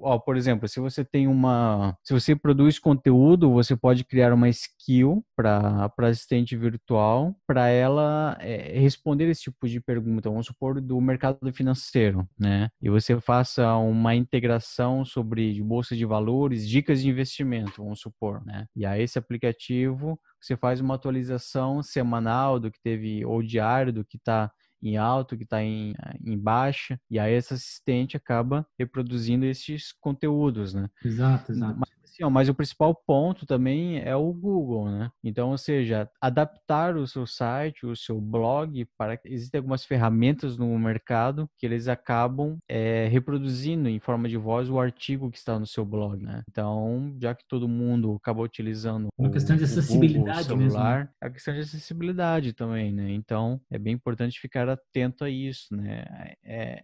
ó, 0.01 0.19
por 0.19 0.37
exemplo, 0.37 0.69
se 0.69 0.81
você 0.81 1.05
tem 1.05 1.27
uma, 1.27 1.97
se 2.03 2.13
você 2.13 2.35
produz 2.35 2.79
conteúdo, 2.79 3.51
você 3.53 3.77
pode 3.77 4.05
criar 4.05 4.33
uma 4.33 4.49
skill 4.49 5.25
para 5.37 5.91
assistente 5.99 6.57
virtual, 6.57 7.35
para 7.47 7.69
ela 7.69 8.37
é, 8.41 8.79
responder 8.79 9.29
esse 9.29 9.43
tipo 9.43 9.69
de 9.69 9.81
pergunta. 9.81 10.31
Vamos 10.31 10.47
supor 10.47 10.81
do 10.81 11.01
mercado 11.01 11.53
financeiro, 11.53 12.29
né? 12.39 12.69
E 12.81 12.89
você 12.89 13.21
faça 13.21 13.77
uma 13.77 14.15
integração 14.15 15.05
sobre 15.05 15.61
bolsa 15.63 15.97
de 15.97 16.05
valores, 16.05 16.69
dicas 16.69 17.03
de 17.03 17.09
investimento, 17.09 17.83
vamos 17.83 18.01
supor, 18.01 18.45
né? 18.45 18.67
E 18.75 18.85
aí 18.87 19.03
esse 19.03 19.19
aplicativo 19.19 20.19
você 20.41 20.57
faz 20.57 20.81
uma 20.81 20.95
atualização 20.95 21.83
semanal 21.83 22.61
do 22.61 22.71
que 22.71 22.81
teve 22.81 23.25
ou 23.25 23.43
diário 23.43 23.93
do 23.93 24.05
que 24.05 24.17
está 24.17 24.51
em 24.83 24.97
alto, 24.97 25.37
que 25.37 25.45
está 25.45 25.63
em, 25.63 25.95
em 26.25 26.39
baixa, 26.39 27.01
e 27.11 27.19
aí 27.19 27.35
esse 27.35 27.55
assistente 27.55 28.17
acaba 28.17 28.67
reproduzindo 28.79 29.45
esses 29.45 29.93
conteúdos, 30.01 30.75
né? 30.75 30.89
Exato, 31.05 31.53
exato. 31.53 31.79
Mas 31.79 31.98
Sim, 32.19 32.29
mas 32.31 32.49
o 32.49 32.55
principal 32.55 32.95
ponto 33.07 33.47
também 33.47 34.01
é 34.01 34.15
o 34.17 34.33
Google, 34.33 34.91
né? 34.91 35.11
Então, 35.23 35.51
ou 35.51 35.59
seja, 35.59 36.11
adaptar 36.21 36.97
o 36.97 37.07
seu 37.07 37.27
site, 37.27 37.87
o 37.87 37.95
seu 37.95 38.21
blog 38.21 38.85
para 38.97 39.19
existem 39.25 39.59
algumas 39.59 39.85
ferramentas 39.85 40.57
no 40.57 40.77
mercado 40.79 41.49
que 41.57 41.65
eles 41.65 41.87
acabam 41.87 42.59
é, 42.69 43.07
reproduzindo 43.09 43.89
em 43.89 44.01
forma 44.01 44.29
de 44.29 44.37
voz 44.37 44.69
o 44.69 44.81
artigo 44.81 45.31
que 45.31 45.39
está 45.39 45.59
no 45.59 45.67
seu 45.67 45.85
blog, 45.85 46.23
né? 46.23 46.43
Então, 46.51 47.17
já 47.21 47.35
que 47.35 47.45
todo 47.47 47.69
mundo 47.69 48.17
acaba 48.17 48.43
utilizando 48.43 49.09
uma 49.17 49.31
questão 49.31 49.57
de 49.57 49.65
acessibilidade 49.65 50.49
Google, 50.49 50.71
celular, 50.71 50.99
mesmo. 50.99 51.05
Né? 51.05 51.11
é 51.23 51.27
a 51.27 51.31
questão 51.31 51.55
de 51.55 51.61
acessibilidade 51.61 52.53
também, 52.53 52.93
né? 52.93 53.13
Então, 53.13 53.61
é 53.71 53.79
bem 53.79 53.95
importante 53.95 54.41
ficar 54.41 54.69
atento 54.69 55.25
a 55.25 55.31
isso, 55.31 55.75
né? 55.77 56.05
É, 56.43 56.81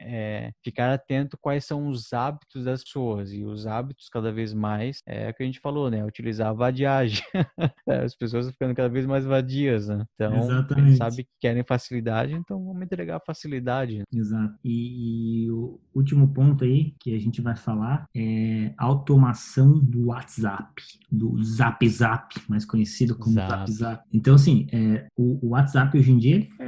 é 0.48 0.52
ficar 0.62 0.92
atento 0.92 1.36
quais 1.40 1.64
são 1.64 1.88
os 1.88 2.12
hábitos 2.12 2.64
das 2.64 2.84
pessoas 2.84 3.32
e 3.32 3.44
os 3.44 3.66
hábitos 3.66 4.08
cada 4.08 4.30
vez 4.32 4.52
mais 4.54 5.00
é, 5.06 5.23
é 5.24 5.30
o 5.30 5.34
que 5.34 5.42
a 5.42 5.46
gente 5.46 5.60
falou, 5.60 5.90
né? 5.90 6.04
Utilizar 6.04 6.48
a 6.48 6.52
vadiagem. 6.52 7.22
É, 7.86 8.02
as 8.02 8.16
pessoas 8.16 8.48
ficando 8.50 8.74
cada 8.74 8.88
vez 8.88 9.04
mais 9.04 9.26
vadias, 9.26 9.88
né? 9.88 10.04
Então, 10.14 10.34
Exatamente. 10.34 10.72
a 10.72 10.88
gente 10.88 10.96
sabe 10.96 11.24
que 11.24 11.30
querem 11.38 11.62
facilidade, 11.62 12.32
então 12.32 12.64
vamos 12.64 12.82
entregar 12.82 13.20
facilidade. 13.20 14.02
Exato. 14.12 14.54
E, 14.64 15.44
e, 15.44 15.50
o 15.50 15.78
último 15.94 16.28
ponto 16.32 16.64
aí 16.64 16.94
que 16.98 17.14
a 17.14 17.18
gente 17.18 17.42
vai 17.42 17.54
falar 17.54 18.06
é 18.16 18.72
automação 18.78 19.78
do 19.78 20.06
WhatsApp, 20.06 20.82
do 21.10 21.42
Zap 21.42 21.86
Zap, 21.86 22.34
mais 22.48 22.64
conhecido 22.64 23.16
como 23.16 23.34
Zap 23.34 23.50
Zap. 23.50 23.72
Zap. 23.72 24.04
Então, 24.12 24.34
assim, 24.34 24.66
é, 24.72 25.06
o, 25.14 25.46
o, 25.46 25.50
WhatsApp 25.50 25.96
hoje 25.98 26.10
em 26.10 26.18
dia, 26.18 26.48
é, 26.58 26.63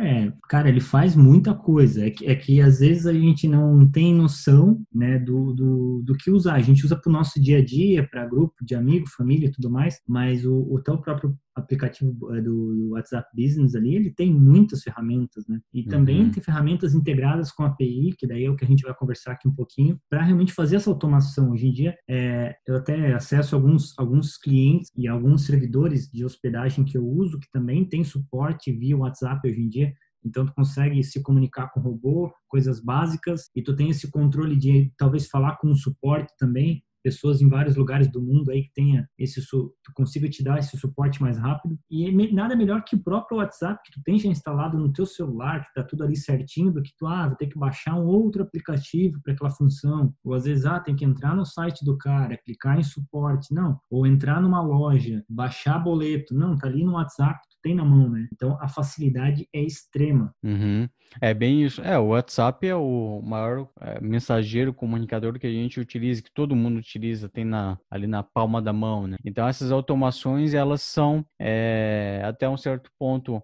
cara, 0.48 0.68
ele 0.68 0.80
faz 0.80 1.14
muita 1.14 1.54
coisa. 1.54 2.06
É 2.06 2.10
que, 2.10 2.26
é 2.26 2.34
que 2.34 2.60
às 2.60 2.80
vezes 2.80 3.06
a 3.06 3.12
gente 3.12 3.48
não 3.48 3.88
tem 3.90 4.14
noção, 4.14 4.82
né, 4.92 5.18
do, 5.18 5.52
do, 5.52 6.02
do 6.04 6.14
que 6.14 6.30
usar. 6.30 6.54
A 6.54 6.62
gente 6.62 6.84
usa 6.84 6.96
para 6.96 7.10
o 7.10 7.12
nosso 7.12 7.40
dia 7.40 7.58
a 7.58 7.64
dia, 7.64 8.06
para 8.08 8.26
grupo 8.26 8.54
de 8.62 8.74
amigos, 8.74 9.12
família 9.12 9.48
e 9.48 9.52
tudo 9.52 9.70
mais, 9.70 10.00
mas 10.06 10.44
o, 10.44 10.54
o 10.70 10.80
teu 10.82 10.98
próprio 10.98 11.36
aplicativo 11.56 12.34
eh, 12.34 12.40
do 12.42 12.90
WhatsApp 12.90 13.28
Business 13.34 13.74
ali, 13.74 13.96
ele 13.96 14.10
tem 14.10 14.32
muitas 14.32 14.82
ferramentas, 14.82 15.46
né? 15.48 15.58
E 15.72 15.84
também 15.84 16.24
uhum. 16.24 16.30
tem 16.30 16.42
ferramentas 16.42 16.94
integradas 16.94 17.50
com 17.50 17.62
a 17.62 17.68
API, 17.68 18.14
que 18.16 18.26
daí 18.26 18.44
é 18.44 18.50
o 18.50 18.54
que 18.54 18.64
a 18.64 18.68
gente 18.68 18.82
vai 18.82 18.94
conversar 18.94 19.32
aqui 19.32 19.48
um 19.48 19.54
pouquinho, 19.54 19.98
para 20.08 20.22
realmente 20.22 20.52
fazer 20.52 20.76
essa 20.76 20.90
automação. 20.90 21.50
Hoje 21.50 21.68
em 21.68 21.72
dia, 21.72 21.96
é, 22.08 22.54
eu 22.66 22.76
até 22.76 23.14
acesso 23.14 23.54
alguns, 23.54 23.98
alguns 23.98 24.36
clientes 24.36 24.90
e 24.94 25.08
alguns 25.08 25.46
servidores 25.46 26.10
de 26.10 26.24
hospedagem 26.24 26.84
que 26.84 26.98
eu 26.98 27.06
uso, 27.06 27.40
que 27.40 27.50
também 27.50 27.84
tem 27.84 28.04
suporte 28.04 28.70
via 28.70 28.96
WhatsApp 28.96 29.48
hoje 29.48 29.60
em 29.60 29.68
dia, 29.68 29.85
então, 30.26 30.44
tu 30.44 30.52
consegue 30.54 31.02
se 31.04 31.22
comunicar 31.22 31.68
com 31.68 31.80
o 31.80 31.82
robô, 31.82 32.32
coisas 32.48 32.80
básicas, 32.80 33.48
e 33.54 33.62
tu 33.62 33.74
tem 33.74 33.90
esse 33.90 34.10
controle 34.10 34.56
de 34.56 34.92
talvez 34.98 35.28
falar 35.28 35.56
com 35.56 35.70
o 35.70 35.76
suporte 35.76 36.32
também, 36.38 36.82
pessoas 37.06 37.40
em 37.40 37.48
vários 37.48 37.76
lugares 37.76 38.10
do 38.10 38.20
mundo 38.20 38.50
aí 38.50 38.64
que 38.64 38.72
tenha 38.74 39.08
esse 39.16 39.40
tu 39.48 39.72
consiga 39.94 40.28
te 40.28 40.42
dar 40.42 40.58
esse 40.58 40.76
suporte 40.76 41.22
mais 41.22 41.38
rápido. 41.38 41.78
E 41.88 42.10
nada 42.32 42.56
melhor 42.56 42.82
que 42.82 42.96
o 42.96 43.02
próprio 43.02 43.38
WhatsApp 43.38 43.80
que 43.84 43.92
tu 43.92 44.02
tem 44.04 44.18
já 44.18 44.28
instalado 44.28 44.76
no 44.76 44.92
teu 44.92 45.06
celular 45.06 45.64
que 45.64 45.72
tá 45.72 45.84
tudo 45.84 46.02
ali 46.02 46.16
certinho 46.16 46.72
do 46.72 46.82
que 46.82 46.90
tu 46.98 47.06
ah 47.06 47.28
vou 47.28 47.36
ter 47.36 47.46
que 47.46 47.56
baixar 47.56 47.94
um 47.94 48.06
outro 48.06 48.42
aplicativo 48.42 49.20
para 49.22 49.34
aquela 49.34 49.50
função. 49.50 50.12
Ou 50.24 50.34
às 50.34 50.46
vezes 50.46 50.66
ah 50.66 50.80
tem 50.80 50.96
que 50.96 51.04
entrar 51.04 51.36
no 51.36 51.46
site 51.46 51.84
do 51.84 51.96
cara 51.96 52.36
clicar 52.44 52.76
em 52.76 52.82
suporte 52.82 53.54
não. 53.54 53.78
Ou 53.88 54.04
entrar 54.04 54.42
numa 54.42 54.60
loja 54.60 55.22
baixar 55.28 55.78
boleto. 55.78 56.34
Não 56.34 56.56
tá 56.56 56.66
ali 56.66 56.84
no 56.84 56.94
WhatsApp 56.94 57.38
tem 57.66 57.74
na 57.74 57.84
mão, 57.84 58.08
né? 58.08 58.28
Então 58.32 58.56
a 58.60 58.68
facilidade 58.68 59.48
é 59.52 59.60
extrema. 59.60 60.32
Uhum. 60.40 60.88
É 61.20 61.34
bem 61.34 61.64
isso. 61.64 61.82
É, 61.82 61.98
o 61.98 62.08
WhatsApp 62.08 62.64
é 62.64 62.76
o 62.76 63.20
maior 63.24 63.68
é, 63.80 64.00
mensageiro 64.00 64.72
comunicador 64.72 65.36
que 65.36 65.48
a 65.48 65.50
gente 65.50 65.80
utiliza, 65.80 66.22
que 66.22 66.30
todo 66.32 66.54
mundo 66.54 66.78
utiliza, 66.78 67.28
tem 67.28 67.44
na, 67.44 67.76
ali 67.90 68.06
na 68.06 68.22
palma 68.22 68.62
da 68.62 68.72
mão, 68.72 69.08
né? 69.08 69.16
Então 69.24 69.48
essas 69.48 69.72
automações 69.72 70.54
elas 70.54 70.80
são 70.80 71.26
é, 71.40 72.22
até 72.24 72.48
um 72.48 72.56
certo 72.56 72.88
ponto 72.96 73.42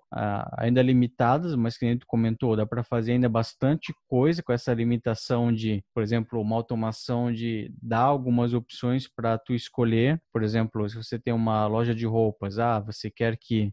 ainda 0.56 0.80
limitadas, 0.82 1.56
mas 1.56 1.76
que 1.76 1.84
nem 1.84 1.98
tu 1.98 2.06
comentou, 2.06 2.54
dá 2.54 2.64
para 2.64 2.84
fazer 2.84 3.12
ainda 3.12 3.28
bastante 3.28 3.92
coisa 4.06 4.40
com 4.40 4.52
essa 4.52 4.72
limitação 4.72 5.52
de, 5.52 5.82
por 5.92 6.02
exemplo, 6.04 6.40
uma 6.40 6.54
automação 6.54 7.32
de 7.32 7.74
dar 7.82 8.02
algumas 8.02 8.54
opções 8.54 9.08
para 9.08 9.36
tu 9.36 9.52
escolher. 9.52 10.20
Por 10.32 10.44
exemplo, 10.44 10.88
se 10.88 10.96
você 10.96 11.18
tem 11.18 11.34
uma 11.34 11.66
loja 11.66 11.92
de 11.92 12.06
roupas, 12.06 12.60
ah, 12.60 12.78
você 12.78 13.10
quer 13.10 13.36
que 13.40 13.72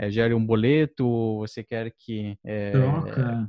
é, 0.00 0.10
gere 0.10 0.32
um 0.32 0.44
boleto, 0.44 1.38
você 1.38 1.62
quer 1.62 1.92
que 1.98 2.34
é, 2.44 2.72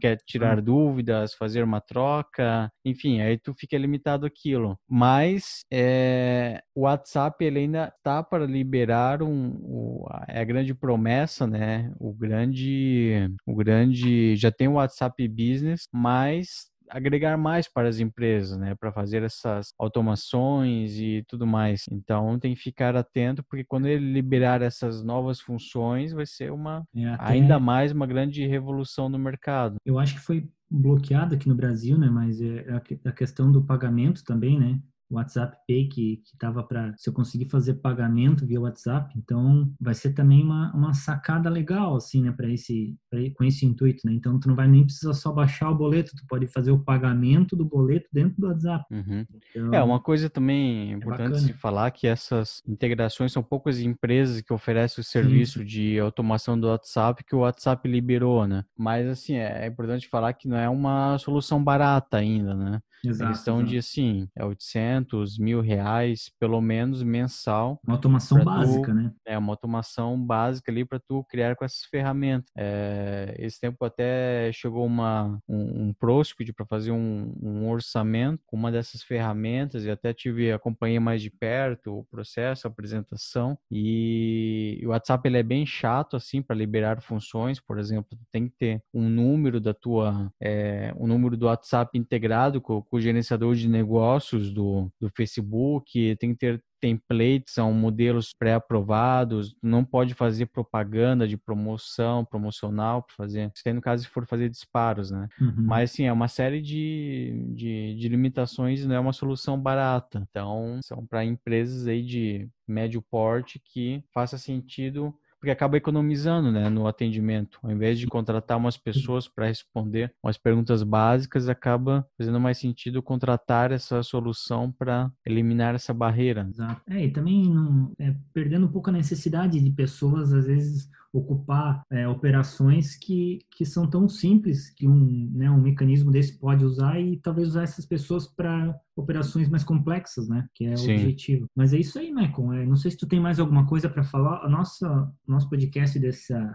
quer 0.02 0.18
tirar 0.28 0.58
ah. 0.58 0.62
dúvidas, 0.62 1.34
fazer 1.34 1.64
uma 1.64 1.80
troca, 1.80 2.70
enfim, 2.84 3.22
aí 3.22 3.38
tu 3.38 3.54
fica 3.58 3.78
limitado 3.78 4.26
aquilo. 4.26 4.78
Mas 4.90 5.62
é, 5.72 6.62
o 6.76 6.82
WhatsApp 6.82 7.44
ele 7.46 7.60
ainda 7.60 7.94
está 7.96 8.22
para 8.22 8.46
liberar 8.46 9.24
um, 9.24 10.06
é 10.28 10.42
a 10.42 10.44
grande 10.44 10.74
promessa, 10.74 11.48
né? 11.48 11.92
O 11.98 12.14
grande, 12.14 13.30
o 13.46 13.56
grande 13.56 14.36
já 14.36 14.52
tem 14.52 14.68
o 14.68 14.74
WhatsApp 14.74 15.26
Business, 15.30 15.88
mas 15.94 16.71
agregar 16.92 17.38
mais 17.38 17.68
para 17.68 17.88
as 17.88 18.00
empresas, 18.00 18.58
né, 18.58 18.76
para 18.76 18.92
fazer 18.92 19.24
essas 19.24 19.74
automações 19.80 20.98
e 20.98 21.24
tudo 21.28 21.48
mais. 21.48 21.86
Então 21.90 22.38
tem 22.38 22.54
que 22.54 22.62
ficar 22.62 22.96
atento 22.96 23.44
porque 23.44 23.64
quando 23.64 23.88
ele 23.88 24.12
liberar 24.12 24.62
essas 24.62 25.04
novas 25.04 25.40
funções 25.40 26.12
vai 26.12 26.26
ser 26.26 26.52
uma 26.52 26.84
é, 26.96 27.16
ainda 27.20 27.60
mais 27.60 27.92
uma 27.92 28.06
grande 28.06 28.46
revolução 28.46 29.10
no 29.10 29.18
mercado. 29.18 29.78
Eu 29.86 29.98
acho 29.98 30.16
que 30.16 30.22
foi 30.22 30.50
bloqueado 30.70 31.36
aqui 31.36 31.48
no 31.48 31.56
Brasil, 31.56 31.98
né, 31.98 32.10
mas 32.10 32.42
é 32.42 32.66
a 33.06 33.12
questão 33.12 33.52
do 33.52 33.64
pagamento 33.64 34.24
também, 34.24 34.60
né? 34.60 34.80
WhatsApp 35.16 35.58
Pay 35.68 35.88
que 35.88 36.22
estava 36.34 36.64
para 36.64 36.94
se 36.98 37.10
eu 37.10 37.14
conseguir 37.14 37.46
fazer 37.46 37.76
pagamento 37.76 38.46
via 38.46 38.60
WhatsApp, 38.60 39.14
então 39.18 39.72
vai 39.80 39.94
ser 39.94 40.14
também 40.14 40.44
uma, 40.44 40.74
uma 40.74 40.94
sacada 40.94 41.50
legal 41.50 41.96
assim, 41.96 42.22
né, 42.22 42.32
para 42.32 42.50
esse 42.50 42.96
pra, 43.10 43.20
com 43.36 43.44
esse 43.44 43.66
intuito, 43.66 44.02
né? 44.06 44.14
Então 44.14 44.40
tu 44.40 44.48
não 44.48 44.56
vai 44.56 44.68
nem 44.68 44.84
precisar 44.84 45.14
só 45.14 45.32
baixar 45.32 45.70
o 45.70 45.76
boleto, 45.76 46.16
tu 46.16 46.26
pode 46.28 46.48
fazer 46.48 46.72
o 46.72 46.80
pagamento 46.80 47.56
do 47.56 47.66
boleto 47.66 48.08
dentro 48.12 48.40
do 48.40 48.48
WhatsApp. 48.48 48.86
Uhum. 48.92 49.26
Então, 49.50 49.74
é 49.74 49.84
uma 49.84 50.00
coisa 50.00 50.30
também 50.30 50.92
é 50.92 50.96
importante 50.96 51.36
é 51.36 51.40
se 51.40 51.54
falar 51.54 51.92
que 51.92 52.08
essas 52.08 52.62
integrações 52.68 53.32
são 53.32 53.44
poucas 53.44 53.80
empresas 53.80 54.42
que 54.42 54.54
oferecem 54.54 55.02
o 55.02 55.06
serviço 55.06 55.60
sim, 55.60 55.66
sim. 55.66 55.66
de 55.66 56.00
automação 56.00 56.60
do 56.60 56.68
WhatsApp 56.68 57.24
que 57.24 57.36
o 57.36 57.40
WhatsApp 57.40 57.88
liberou, 57.88 58.48
né? 58.48 58.64
Mas 58.78 59.08
assim 59.08 59.36
é, 59.36 59.66
é 59.66 59.68
importante 59.68 60.08
falar 60.08 60.34
que 60.34 60.48
não 60.48 60.58
é 60.58 60.70
uma 60.70 61.18
solução 61.18 61.64
barata 61.64 62.18
ainda, 62.18 62.54
né? 62.54 62.82
Exato, 63.06 63.32
questão 63.32 63.56
exato. 63.58 63.70
de 63.70 63.78
assim, 63.78 64.28
é 64.36 64.46
800 64.46 65.38
mil 65.40 65.62
reais, 65.62 66.32
pelo 66.40 66.62
menos 66.62 67.02
mensal. 67.04 67.80
Uma 67.86 67.96
automação 67.96 68.44
básica, 68.44 68.92
tu, 68.92 68.94
né? 68.94 69.12
É 69.26 69.38
uma 69.38 69.54
automação 69.54 70.20
básica 70.22 70.72
ali 70.72 70.86
para 70.86 71.00
tu 71.00 71.24
criar 71.24 71.56
com 71.56 71.66
essas 71.66 71.84
ferramentas. 71.86 72.52
É, 72.58 73.36
esse 73.40 73.60
tempo 73.60 73.84
até 73.84 74.52
chegou 74.54 74.86
uma, 74.86 75.40
um, 75.48 75.88
um 75.88 75.94
prospect 75.94 76.54
para 76.54 76.66
fazer 76.66 76.92
um, 76.92 77.34
um, 77.42 77.70
orçamento 77.70 78.42
com 78.46 78.56
uma 78.56 78.72
dessas 78.72 79.02
ferramentas 79.02 79.86
e 79.86 79.92
até 79.92 80.14
tive 80.14 80.52
acompanhei 80.52 81.00
mais 81.00 81.22
de 81.22 81.30
perto 81.30 82.00
o 82.00 82.04
processo, 82.06 82.68
a 82.68 82.70
apresentação 82.70 83.58
e 83.70 84.82
o 84.84 84.90
WhatsApp 84.90 85.28
ele 85.28 85.38
é 85.38 85.44
bem 85.44 85.66
chato 85.66 86.16
assim 86.16 86.42
para 86.42 86.56
liberar 86.56 87.02
funções, 87.02 87.60
por 87.60 87.80
exemplo, 87.80 88.18
tu 88.18 88.26
tem 88.32 88.48
que 88.48 88.56
ter 88.58 88.84
um 88.94 89.10
número 89.10 89.60
da 89.60 89.74
tua, 89.74 90.32
é, 90.42 90.94
um 90.98 91.08
número 91.08 91.38
do 91.38 91.46
WhatsApp 91.46 91.98
integrado 91.98 92.62
com 92.62 92.84
com 92.92 92.98
o 92.98 93.02
gerenciador 93.02 93.56
de 93.56 93.70
negócios 93.70 94.52
do, 94.52 94.92
do 95.00 95.10
Facebook, 95.16 96.14
tem 96.18 96.34
que 96.34 96.40
ter 96.40 96.62
templates, 96.82 97.54
são 97.54 97.72
modelos 97.72 98.34
pré-aprovados, 98.38 99.56
não 99.64 99.86
pode 99.86 100.14
fazer 100.14 100.48
propaganda 100.48 101.26
de 101.26 101.38
promoção, 101.38 102.26
promocional 102.26 103.04
para 103.04 103.16
fazer, 103.16 103.50
se 103.56 103.72
no 103.72 103.80
caso 103.80 104.04
se 104.04 104.10
for 104.10 104.26
fazer 104.26 104.50
disparos, 104.50 105.10
né? 105.10 105.30
Uhum. 105.40 105.54
Mas 105.68 105.92
sim, 105.92 106.04
é 106.04 106.12
uma 106.12 106.28
série 106.28 106.60
de, 106.60 107.46
de, 107.56 107.96
de 107.96 108.10
limitações, 108.10 108.86
não 108.86 108.96
é 108.96 109.00
uma 109.00 109.14
solução 109.14 109.58
barata. 109.58 110.28
Então, 110.30 110.80
são 110.84 111.06
para 111.06 111.24
empresas 111.24 111.88
aí 111.88 112.04
de 112.04 112.50
médio 112.68 113.02
porte 113.10 113.62
que 113.64 114.04
faça 114.14 114.38
sentido 114.38 115.16
porque 115.42 115.50
acaba 115.50 115.76
economizando 115.76 116.52
né, 116.52 116.70
no 116.70 116.86
atendimento. 116.86 117.58
Ao 117.64 117.72
invés 117.72 117.98
de 117.98 118.06
contratar 118.06 118.60
umas 118.60 118.78
pessoas 118.78 119.28
para 119.28 119.48
responder 119.48 120.14
umas 120.24 120.38
perguntas 120.38 120.84
básicas, 120.84 121.50
acaba 121.50 122.08
fazendo 122.16 122.40
mais 122.40 122.60
sentido 122.60 123.02
contratar 123.02 123.72
essa 123.72 124.04
solução 124.04 124.72
para 124.72 125.12
eliminar 125.26 125.74
essa 125.74 125.96
barreira. 125.96 126.48
Exato. 126.48 126.80
É, 126.88 127.06
e 127.06 127.12
também 127.12 127.50
não, 127.50 127.92
é, 127.98 128.16
perdendo 128.32 128.68
um 128.68 128.72
pouco 128.72 128.92
a 128.92 128.94
necessidade 128.94 129.60
de 129.60 129.72
pessoas, 129.72 130.32
às 130.32 130.46
vezes, 130.46 130.88
ocupar 131.14 131.84
é, 131.92 132.08
operações 132.08 132.96
que, 132.96 133.40
que 133.52 133.66
são 133.66 133.90
tão 133.90 134.08
simples 134.08 134.70
que 134.70 134.88
um, 134.88 135.30
né, 135.34 135.52
um 135.52 135.62
mecanismo 135.62 136.12
desse 136.12 136.38
pode 136.40 136.64
usar 136.64 137.00
e 137.00 137.18
talvez 137.18 137.50
usar 137.50 137.64
essas 137.64 137.86
pessoas 137.86 138.28
para 138.28 138.74
operações 138.96 139.50
mais 139.50 139.64
complexas, 139.64 140.28
né? 140.28 140.48
Que 140.54 140.66
é 140.66 140.74
o 140.74 140.78
Sim. 140.78 140.96
objetivo. 140.96 141.48
Mas 141.56 141.74
é 141.74 141.80
isso 141.80 142.00
aí, 142.00 142.14
Michael. 142.14 142.54
É, 142.54 142.66
não 142.66 142.76
sei 142.76 142.92
se 142.92 142.98
tu 142.98 143.08
tem 143.08 143.20
mais 143.20 143.40
alguma 143.40 143.66
coisa 143.68 143.90
para 143.90 144.04
falar. 144.04 144.46
A 144.46 144.50
nossa 144.50 145.12
nosso 145.28 145.50
podcast 145.50 146.00
dessa 146.00 146.54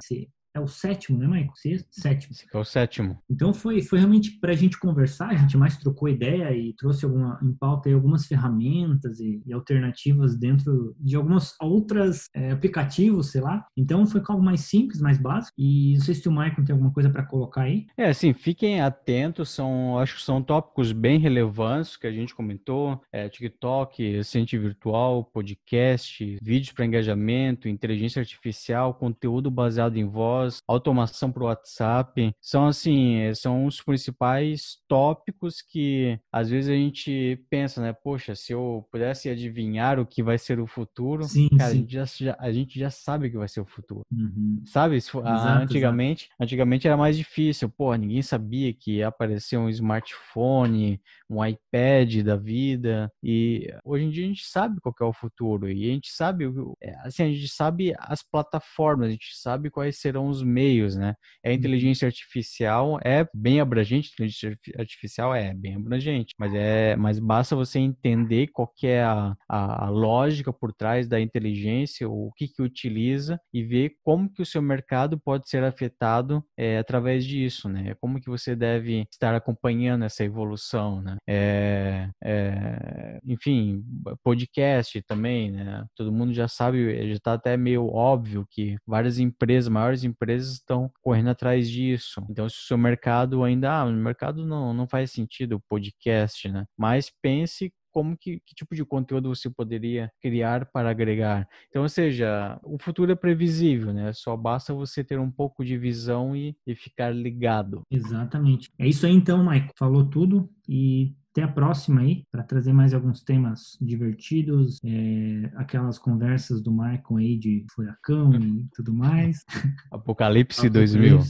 é 0.56 0.60
o 0.60 0.66
sétimo, 0.66 1.18
né, 1.18 1.26
Maicon? 1.26 1.52
Sétimo. 1.90 2.32
Esse 2.32 2.46
é 2.52 2.58
o 2.58 2.64
sétimo. 2.64 3.18
Então 3.30 3.52
foi, 3.52 3.82
foi 3.82 3.98
realmente 3.98 4.38
para 4.40 4.52
a 4.52 4.56
gente 4.56 4.78
conversar, 4.78 5.28
a 5.28 5.36
gente 5.36 5.56
mais 5.56 5.76
trocou 5.76 6.08
ideia 6.08 6.50
e 6.56 6.72
trouxe 6.74 7.04
alguma, 7.04 7.38
em 7.42 7.52
pauta 7.52 7.90
algumas 7.92 8.26
ferramentas 8.26 9.20
e, 9.20 9.42
e, 9.44 9.52
alternativas 9.52 10.36
dentro 10.36 10.94
de 10.98 11.16
algumas 11.16 11.54
outras 11.60 12.28
é, 12.34 12.50
aplicativos, 12.52 13.30
sei 13.30 13.40
lá. 13.40 13.66
Então 13.76 14.06
foi 14.06 14.22
algo 14.28 14.42
mais 14.42 14.60
simples, 14.60 15.00
mais 15.00 15.18
básico. 15.18 15.54
E 15.58 15.94
não 15.94 16.00
sei 16.00 16.14
se 16.14 16.28
o 16.28 16.32
Maicon 16.32 16.64
tem 16.64 16.72
alguma 16.72 16.92
coisa 16.92 17.10
para 17.10 17.24
colocar 17.24 17.62
aí. 17.62 17.86
É, 17.96 18.08
assim, 18.08 18.32
fiquem 18.32 18.80
atentos, 18.80 19.50
são, 19.50 19.98
acho 19.98 20.16
que 20.16 20.22
são 20.22 20.42
tópicos 20.42 20.92
bem 20.92 21.18
relevantes 21.18 21.96
que 21.96 22.06
a 22.06 22.12
gente 22.12 22.34
comentou. 22.34 23.00
É, 23.12 23.28
TikTok, 23.28 24.18
assistente 24.18 24.56
virtual, 24.56 25.24
podcast, 25.24 26.38
vídeos 26.42 26.72
para 26.72 26.86
engajamento, 26.86 27.68
inteligência 27.68 28.20
artificial, 28.20 28.94
conteúdo 28.94 29.50
baseado 29.50 29.96
em 29.96 30.04
voz, 30.04 30.45
voz, 30.46 30.62
automação 30.66 31.30
para 31.30 31.42
o 31.42 31.46
WhatsApp. 31.46 32.32
São 32.40 32.66
assim, 32.66 33.32
são 33.34 33.66
os 33.66 33.80
principais 33.80 34.78
tópicos 34.88 35.60
que 35.60 36.18
às 36.32 36.48
vezes 36.48 36.70
a 36.70 36.74
gente 36.74 37.44
pensa, 37.50 37.82
né? 37.82 37.92
Poxa, 37.92 38.34
se 38.34 38.52
eu 38.52 38.86
pudesse 38.90 39.28
adivinhar 39.28 39.98
o 39.98 40.06
que 40.06 40.22
vai 40.22 40.38
ser 40.38 40.60
o 40.60 40.66
futuro, 40.66 41.24
sim, 41.24 41.48
cara, 41.56 41.70
sim. 41.70 41.76
A, 41.76 41.80
gente 41.80 42.24
já, 42.24 42.36
a 42.38 42.52
gente 42.52 42.78
já 42.78 42.90
sabe 42.90 43.26
o 43.26 43.30
que 43.30 43.36
vai 43.36 43.48
ser 43.48 43.60
o 43.60 43.66
futuro. 43.66 44.02
Uhum. 44.10 44.62
Sabe? 44.66 44.96
Exato, 44.96 45.18
antigamente, 45.18 46.24
exato. 46.24 46.42
antigamente 46.42 46.86
era 46.86 46.96
mais 46.96 47.16
difícil. 47.16 47.68
Pô, 47.68 47.94
ninguém 47.94 48.22
sabia 48.22 48.72
que 48.72 48.96
ia 48.96 49.08
aparecer 49.08 49.56
um 49.56 49.68
smartphone, 49.68 51.00
um 51.28 51.44
iPad 51.44 52.22
da 52.22 52.36
vida. 52.36 53.10
E 53.22 53.72
hoje 53.84 54.04
em 54.04 54.10
dia 54.10 54.24
a 54.24 54.28
gente 54.28 54.44
sabe 54.44 54.80
qual 54.80 54.94
é 55.00 55.04
o 55.04 55.12
futuro. 55.12 55.68
E 55.70 55.90
a 55.90 55.92
gente 55.92 56.10
sabe, 56.10 56.44
é, 56.80 56.94
assim, 57.00 57.24
a 57.24 57.28
gente 57.28 57.48
sabe 57.48 57.94
as 57.98 58.22
plataformas, 58.22 59.08
a 59.08 59.10
gente 59.10 59.36
sabe 59.36 59.70
quais 59.70 59.98
serão 59.98 60.28
os 60.28 60.35
os 60.36 60.42
meios, 60.42 60.96
né? 60.96 61.14
A 61.44 61.48
uhum. 61.48 61.54
inteligência 61.54 62.06
artificial 62.06 62.98
é 63.04 63.26
bem 63.34 63.60
abrangente, 63.60 64.10
a 64.10 64.24
inteligência 64.24 64.58
artificial 64.78 65.34
é 65.34 65.54
bem 65.54 65.76
abrangente, 65.76 66.34
mas 66.38 66.54
é, 66.54 66.96
mas 66.96 67.18
basta 67.18 67.56
você 67.56 67.78
entender 67.78 68.48
qual 68.48 68.72
é 68.82 69.02
a, 69.02 69.34
a, 69.48 69.86
a 69.86 69.90
lógica 69.90 70.52
por 70.52 70.72
trás 70.72 71.08
da 71.08 71.20
inteligência, 71.20 72.08
o 72.08 72.30
que 72.36 72.48
que 72.48 72.62
utiliza 72.62 73.38
e 73.52 73.62
ver 73.62 73.92
como 74.02 74.32
que 74.32 74.42
o 74.42 74.46
seu 74.46 74.60
mercado 74.60 75.18
pode 75.18 75.48
ser 75.48 75.64
afetado 75.64 76.44
é, 76.56 76.78
através 76.78 77.24
disso, 77.24 77.68
né? 77.68 77.94
Como 78.00 78.20
que 78.20 78.28
você 78.28 78.54
deve 78.54 79.06
estar 79.10 79.34
acompanhando 79.34 80.04
essa 80.04 80.24
evolução, 80.24 81.00
né? 81.00 81.16
É, 81.28 82.08
é, 82.22 83.18
enfim, 83.26 83.84
podcast 84.22 85.00
também, 85.02 85.50
né? 85.50 85.84
Todo 85.96 86.12
mundo 86.12 86.32
já 86.32 86.48
sabe, 86.48 87.08
já 87.08 87.14
está 87.14 87.32
até 87.34 87.56
meio 87.56 87.86
óbvio 87.86 88.46
que 88.50 88.76
várias 88.86 89.18
empresas, 89.18 89.68
maiores 89.68 90.04
empresas 90.04 90.15
estão 90.24 90.90
correndo 91.02 91.30
atrás 91.30 91.68
disso. 91.68 92.24
Então, 92.28 92.48
se 92.48 92.56
o 92.56 92.66
seu 92.66 92.78
mercado 92.78 93.44
ainda, 93.44 93.80
ah, 93.80 93.84
no 93.84 94.02
mercado 94.02 94.44
não, 94.44 94.72
não 94.72 94.88
faz 94.88 95.10
sentido 95.10 95.56
o 95.56 95.62
podcast, 95.68 96.48
né? 96.48 96.64
Mas 96.76 97.10
pense 97.22 97.72
como 97.96 98.14
que, 98.14 98.40
que, 98.44 98.54
tipo 98.54 98.74
de 98.74 98.84
conteúdo 98.84 99.34
você 99.34 99.48
poderia 99.48 100.12
criar 100.20 100.66
para 100.66 100.90
agregar. 100.90 101.48
Então, 101.70 101.80
ou 101.80 101.88
seja, 101.88 102.60
o 102.62 102.76
futuro 102.78 103.10
é 103.10 103.14
previsível, 103.14 103.90
né? 103.90 104.12
Só 104.12 104.36
basta 104.36 104.74
você 104.74 105.02
ter 105.02 105.18
um 105.18 105.30
pouco 105.30 105.64
de 105.64 105.78
visão 105.78 106.36
e, 106.36 106.54
e 106.66 106.74
ficar 106.74 107.08
ligado. 107.08 107.80
Exatamente. 107.90 108.70
É 108.78 108.86
isso 108.86 109.06
aí 109.06 109.12
então, 109.12 109.42
Maico. 109.42 109.72
Falou 109.78 110.04
tudo 110.04 110.46
e 110.68 111.14
até 111.36 111.42
a 111.42 111.48
próxima 111.48 112.00
aí, 112.00 112.24
para 112.32 112.42
trazer 112.42 112.72
mais 112.72 112.94
alguns 112.94 113.22
temas 113.22 113.76
divertidos, 113.78 114.78
é, 114.82 115.50
aquelas 115.56 115.98
conversas 115.98 116.62
do 116.62 116.72
Michael 116.72 117.16
aí 117.18 117.36
de 117.36 117.66
furacão 117.74 118.32
e 118.32 118.66
tudo 118.74 118.94
mais. 118.94 119.44
Apocalipse, 119.92 120.66
Apocalipse 120.66 120.70
2000. 120.70 121.20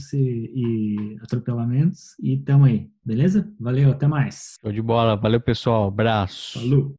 e 0.55 1.17
atropelamentos. 1.21 2.15
E 2.21 2.37
tamo 2.37 2.63
aí, 2.63 2.89
beleza? 3.03 3.51
Valeu, 3.59 3.91
até 3.91 4.07
mais. 4.07 4.55
Show 4.61 4.71
de 4.71 4.81
bola. 4.81 5.17
Valeu, 5.17 5.41
pessoal. 5.41 5.89
Abraço. 5.89 6.57
Falou. 6.57 6.95